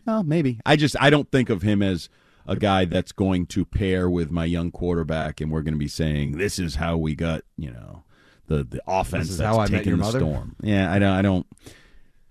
Oh, 0.07 0.23
maybe. 0.23 0.61
I 0.65 0.77
just 0.77 0.97
I 1.01 1.11
don't 1.11 1.31
think 1.31 1.51
of 1.51 1.63
him 1.63 1.83
as 1.83 2.09
a 2.47 2.57
guy 2.57 2.85
that's 2.85 3.13
going 3.13 3.47
to 3.47 3.65
pair 3.65 4.09
with 4.09 4.31
my 4.31 4.45
young 4.45 4.71
quarterback, 4.71 5.41
and 5.41 5.51
we're 5.51 5.63
going 5.63 5.75
to 5.75 5.79
be 5.79 5.89
saying 5.89 6.39
this 6.39 6.59
is 6.59 6.77
how 6.77 6.97
we 6.97 7.15
got 7.15 7.43
you 7.57 7.71
know 7.71 8.05
the 8.47 8.65
the 8.65 8.81
offense 8.87 9.29
that's 9.37 9.41
how 9.41 9.59
I 9.59 9.63
met 9.63 9.79
taking 9.79 9.89
your 9.89 9.97
the 9.99 10.03
mother? 10.05 10.19
storm. 10.21 10.57
Yeah, 10.63 10.93
I 10.93 10.99
don't. 10.99 11.13
I 11.13 11.23
don't. 11.23 11.47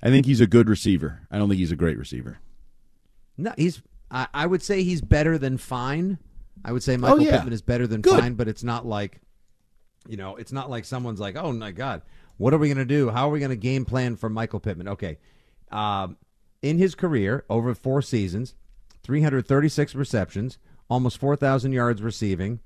I 0.02 0.10
think 0.10 0.26
he's 0.26 0.42
a 0.42 0.48
good 0.48 0.68
receiver. 0.70 1.22
I 1.32 1.38
don't 1.38 1.48
think 1.50 1.60
he's 1.60 1.72
a 1.72 1.76
great 1.76 1.98
receiver. 1.98 2.40
No, 3.38 3.54
he's. 3.58 3.82
I, 4.12 4.28
I 4.34 4.46
would 4.46 4.62
say 4.62 4.84
he's 4.84 5.02
better 5.02 5.38
than 5.38 5.58
fine. 5.58 6.20
I 6.64 6.72
would 6.72 6.84
say 6.84 6.98
Michael 6.98 7.18
Oh, 7.18 7.22
yeah. 7.22 7.32
Pittman 7.32 7.54
is 7.54 7.62
better 7.62 7.88
than 7.88 8.02
Good. 8.02 8.20
fine, 8.20 8.36
but 8.36 8.48
it's 8.48 8.64
not 8.64 8.86
like, 8.86 9.20
you 10.08 10.18
know, 10.18 10.36
it's 10.36 10.52
not 10.52 10.70
like 10.70 10.86
someone's 10.86 11.20
like, 11.20 11.36
oh 11.36 11.52
my 11.52 11.72
god, 11.72 12.04
what 12.38 12.54
are 12.54 12.58
we 12.58 12.68
going 12.68 12.78
to 12.78 12.86
do? 12.86 13.10
How 13.10 13.28
are 13.28 13.32
we 13.32 13.40
going 13.40 13.50
to 13.50 13.56
game 13.56 13.86
plan 13.86 14.16
for 14.16 14.30
Michael 14.30 14.60
Pittman? 14.60 14.88
Okay, 14.90 15.18
um, 15.72 16.18
in 16.62 16.78
his 16.78 16.94
career 16.96 17.44
over 17.50 17.74
four 17.74 18.02
seasons, 18.02 18.54
336 19.04 19.96
receptions, 19.96 20.58
almost 20.90 21.18
4,000 21.18 21.72
yards 21.74 22.02
receiving, 22.02 22.60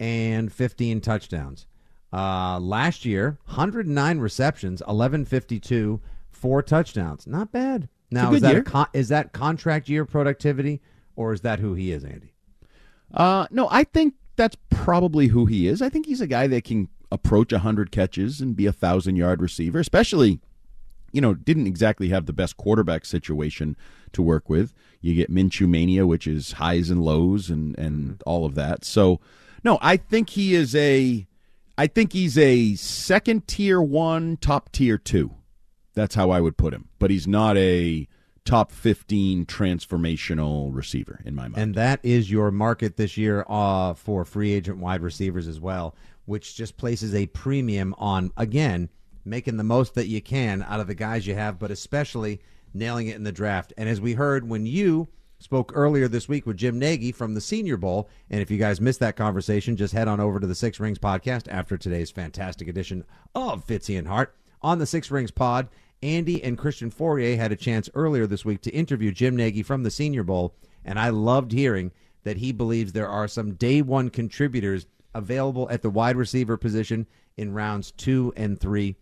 and 0.00 0.52
15 0.52 1.00
touchdowns. 1.00 1.66
Uh, 2.12 2.58
last 2.60 3.04
year, 3.04 3.38
109 3.46 4.18
receptions, 4.18 4.80
1152, 4.80 6.00
four 6.30 6.62
touchdowns. 6.62 7.26
Not 7.26 7.52
bad. 7.52 7.88
Now, 8.10 8.32
is 8.32 8.42
that 8.42 8.56
a 8.56 8.62
con- 8.62 8.88
is 8.92 9.08
that 9.08 9.32
contract 9.32 9.88
year 9.88 10.04
productivity, 10.04 10.80
or 11.16 11.32
is 11.32 11.40
that 11.40 11.58
who 11.58 11.74
he 11.74 11.90
is, 11.90 12.04
Andy? 12.04 12.32
Uh, 13.12 13.46
no, 13.50 13.68
I 13.70 13.84
think 13.84 14.14
that's 14.36 14.56
probably 14.70 15.28
who 15.28 15.46
he 15.46 15.66
is. 15.66 15.82
I 15.82 15.88
think 15.88 16.06
he's 16.06 16.20
a 16.20 16.26
guy 16.26 16.46
that 16.46 16.64
can 16.64 16.88
approach 17.10 17.52
100 17.52 17.90
catches 17.90 18.40
and 18.40 18.56
be 18.56 18.66
a 18.66 18.70
1,000 18.70 19.16
yard 19.16 19.40
receiver, 19.40 19.78
especially, 19.78 20.40
you 21.12 21.20
know, 21.20 21.34
didn't 21.34 21.66
exactly 21.66 22.08
have 22.10 22.26
the 22.26 22.32
best 22.32 22.56
quarterback 22.56 23.04
situation 23.04 23.76
to 24.12 24.22
work 24.22 24.48
with. 24.48 24.72
You 25.00 25.14
get 25.14 25.32
Minshew 25.32 25.68
Mania, 25.68 26.06
which 26.06 26.26
is 26.26 26.52
highs 26.52 26.90
and 26.90 27.02
lows 27.02 27.48
and, 27.50 27.78
and 27.78 28.22
all 28.26 28.44
of 28.44 28.54
that. 28.54 28.84
So, 28.84 29.20
no, 29.64 29.78
I 29.80 29.96
think 29.96 30.30
he 30.30 30.54
is 30.54 30.74
a, 30.74 31.26
I 31.78 31.86
think 31.86 32.12
he's 32.12 32.38
a 32.38 32.74
second 32.74 33.46
tier 33.46 33.80
one, 33.82 34.38
top 34.38 34.72
tier 34.72 34.96
two. 34.96 35.34
That's 35.94 36.14
how 36.14 36.30
I 36.30 36.40
would 36.40 36.56
put 36.56 36.72
him. 36.72 36.88
But 36.98 37.10
he's 37.10 37.26
not 37.26 37.56
a 37.56 38.08
top 38.44 38.70
15 38.72 39.44
transformational 39.44 40.74
receiver 40.74 41.20
in 41.24 41.34
my 41.34 41.48
mind. 41.48 41.56
And 41.56 41.74
that 41.74 42.00
is 42.02 42.30
your 42.30 42.50
market 42.50 42.96
this 42.96 43.16
year 43.16 43.44
uh, 43.48 43.94
for 43.94 44.24
free 44.24 44.52
agent 44.52 44.78
wide 44.78 45.02
receivers 45.02 45.48
as 45.48 45.60
well, 45.60 45.94
which 46.24 46.54
just 46.54 46.76
places 46.76 47.14
a 47.14 47.26
premium 47.26 47.94
on, 47.98 48.32
again, 48.36 48.88
making 49.24 49.56
the 49.56 49.64
most 49.64 49.94
that 49.94 50.06
you 50.06 50.22
can 50.22 50.62
out 50.62 50.80
of 50.80 50.86
the 50.86 50.94
guys 50.94 51.26
you 51.26 51.34
have, 51.34 51.58
but 51.58 51.70
especially 51.70 52.40
nailing 52.72 53.08
it 53.08 53.16
in 53.16 53.24
the 53.24 53.32
draft. 53.32 53.72
And 53.76 53.88
as 53.88 54.00
we 54.00 54.14
heard 54.14 54.48
when 54.48 54.64
you 54.64 55.08
spoke 55.38 55.72
earlier 55.74 56.08
this 56.08 56.28
week 56.28 56.46
with 56.46 56.56
Jim 56.56 56.78
Nagy 56.78 57.12
from 57.12 57.34
the 57.34 57.40
Senior 57.40 57.76
Bowl, 57.76 58.08
and 58.30 58.40
if 58.40 58.50
you 58.50 58.58
guys 58.58 58.80
missed 58.80 59.00
that 59.00 59.16
conversation, 59.16 59.76
just 59.76 59.92
head 59.92 60.08
on 60.08 60.20
over 60.20 60.40
to 60.40 60.46
the 60.46 60.54
Six 60.54 60.80
Rings 60.80 60.98
podcast 60.98 61.46
after 61.48 61.76
today's 61.76 62.10
fantastic 62.10 62.68
edition 62.68 63.04
of 63.34 63.66
Fitzy 63.66 63.98
and 63.98 64.08
Hart. 64.08 64.34
On 64.62 64.78
the 64.78 64.86
Six 64.86 65.10
Rings 65.10 65.30
pod, 65.30 65.68
Andy 66.02 66.42
and 66.42 66.58
Christian 66.58 66.90
Fauria 66.90 67.36
had 67.36 67.52
a 67.52 67.56
chance 67.56 67.88
earlier 67.94 68.26
this 68.26 68.44
week 68.44 68.60
to 68.62 68.70
interview 68.70 69.12
Jim 69.12 69.36
Nagy 69.36 69.62
from 69.62 69.82
the 69.82 69.90
Senior 69.90 70.22
Bowl, 70.22 70.54
and 70.84 70.98
I 70.98 71.10
loved 71.10 71.52
hearing 71.52 71.92
that 72.24 72.38
he 72.38 72.52
believes 72.52 72.92
there 72.92 73.08
are 73.08 73.28
some 73.28 73.54
day 73.54 73.82
one 73.82 74.10
contributors 74.10 74.86
available 75.14 75.68
at 75.70 75.82
the 75.82 75.90
wide 75.90 76.16
receiver 76.16 76.56
position 76.56 77.06
in 77.36 77.52
rounds 77.52 77.92
two 77.92 78.32
and 78.36 78.58
three. 78.58 78.96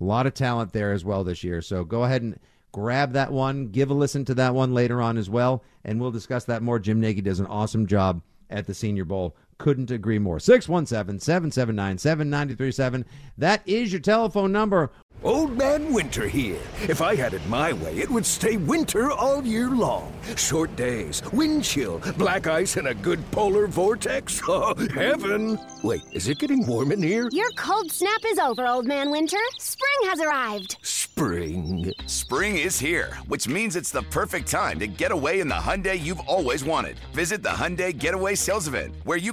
A 0.00 0.04
lot 0.04 0.26
of 0.26 0.34
talent 0.34 0.72
there 0.72 0.92
as 0.92 1.04
well 1.04 1.24
this 1.24 1.42
year. 1.42 1.60
So 1.62 1.84
go 1.84 2.04
ahead 2.04 2.22
and 2.22 2.38
grab 2.72 3.12
that 3.12 3.32
one, 3.32 3.68
give 3.68 3.90
a 3.90 3.94
listen 3.94 4.24
to 4.26 4.34
that 4.34 4.54
one 4.54 4.74
later 4.74 5.00
on 5.00 5.16
as 5.16 5.30
well, 5.30 5.62
and 5.84 6.00
we'll 6.00 6.10
discuss 6.10 6.44
that 6.44 6.62
more. 6.62 6.78
Jim 6.78 7.00
Nagy 7.00 7.20
does 7.20 7.40
an 7.40 7.46
awesome 7.46 7.86
job 7.86 8.22
at 8.50 8.66
the 8.66 8.74
Senior 8.74 9.04
Bowl. 9.04 9.36
Couldn't 9.58 9.90
agree 9.90 10.18
more. 10.18 10.38
617 10.38 11.18
779 11.18 11.98
7937. 11.98 13.04
That 13.36 13.62
is 13.66 13.92
your 13.92 14.00
telephone 14.00 14.52
number. 14.52 14.90
Old 15.24 15.58
Man 15.58 15.92
Winter 15.92 16.28
here. 16.28 16.60
If 16.88 17.02
I 17.02 17.16
had 17.16 17.34
it 17.34 17.44
my 17.48 17.72
way, 17.72 17.96
it 17.98 18.08
would 18.08 18.24
stay 18.24 18.56
winter 18.56 19.10
all 19.10 19.44
year 19.44 19.68
long. 19.68 20.12
Short 20.36 20.74
days, 20.76 21.20
wind 21.32 21.64
chill, 21.64 22.00
black 22.16 22.46
ice, 22.46 22.76
and 22.76 22.86
a 22.86 22.94
good 22.94 23.28
polar 23.32 23.66
vortex. 23.66 24.40
Oh, 24.50 24.74
heaven! 24.94 25.58
Wait, 25.82 26.00
is 26.12 26.28
it 26.28 26.38
getting 26.38 26.66
warm 26.66 26.90
in 26.90 27.02
here? 27.02 27.28
Your 27.32 27.50
cold 27.50 27.92
snap 27.92 28.20
is 28.26 28.38
over, 28.38 28.66
Old 28.66 28.86
Man 28.86 29.10
Winter. 29.10 29.38
Spring 29.58 30.10
has 30.10 30.20
arrived. 30.20 30.78
Spring. 30.82 31.92
Spring 32.06 32.58
is 32.58 32.78
here, 32.78 33.12
which 33.26 33.48
means 33.48 33.74
it's 33.74 33.90
the 33.90 34.02
perfect 34.04 34.46
time 34.48 34.78
to 34.78 34.86
get 34.86 35.10
away 35.10 35.40
in 35.40 35.48
the 35.48 35.54
Hyundai 35.54 35.98
you've 35.98 36.20
always 36.20 36.64
wanted. 36.64 36.98
Visit 37.12 37.42
the 37.42 37.48
Hyundai 37.48 37.96
Getaway 37.96 38.36
Sales 38.36 38.68
Event, 38.68 38.94
where 39.04 39.18
you 39.18 39.32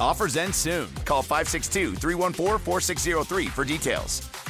Offers 0.00 0.36
end 0.36 0.54
soon. 0.54 0.88
Call 1.04 1.22
562 1.22 1.94
314 1.94 2.58
4603 2.58 3.46
for 3.46 3.64
details. 3.64 4.43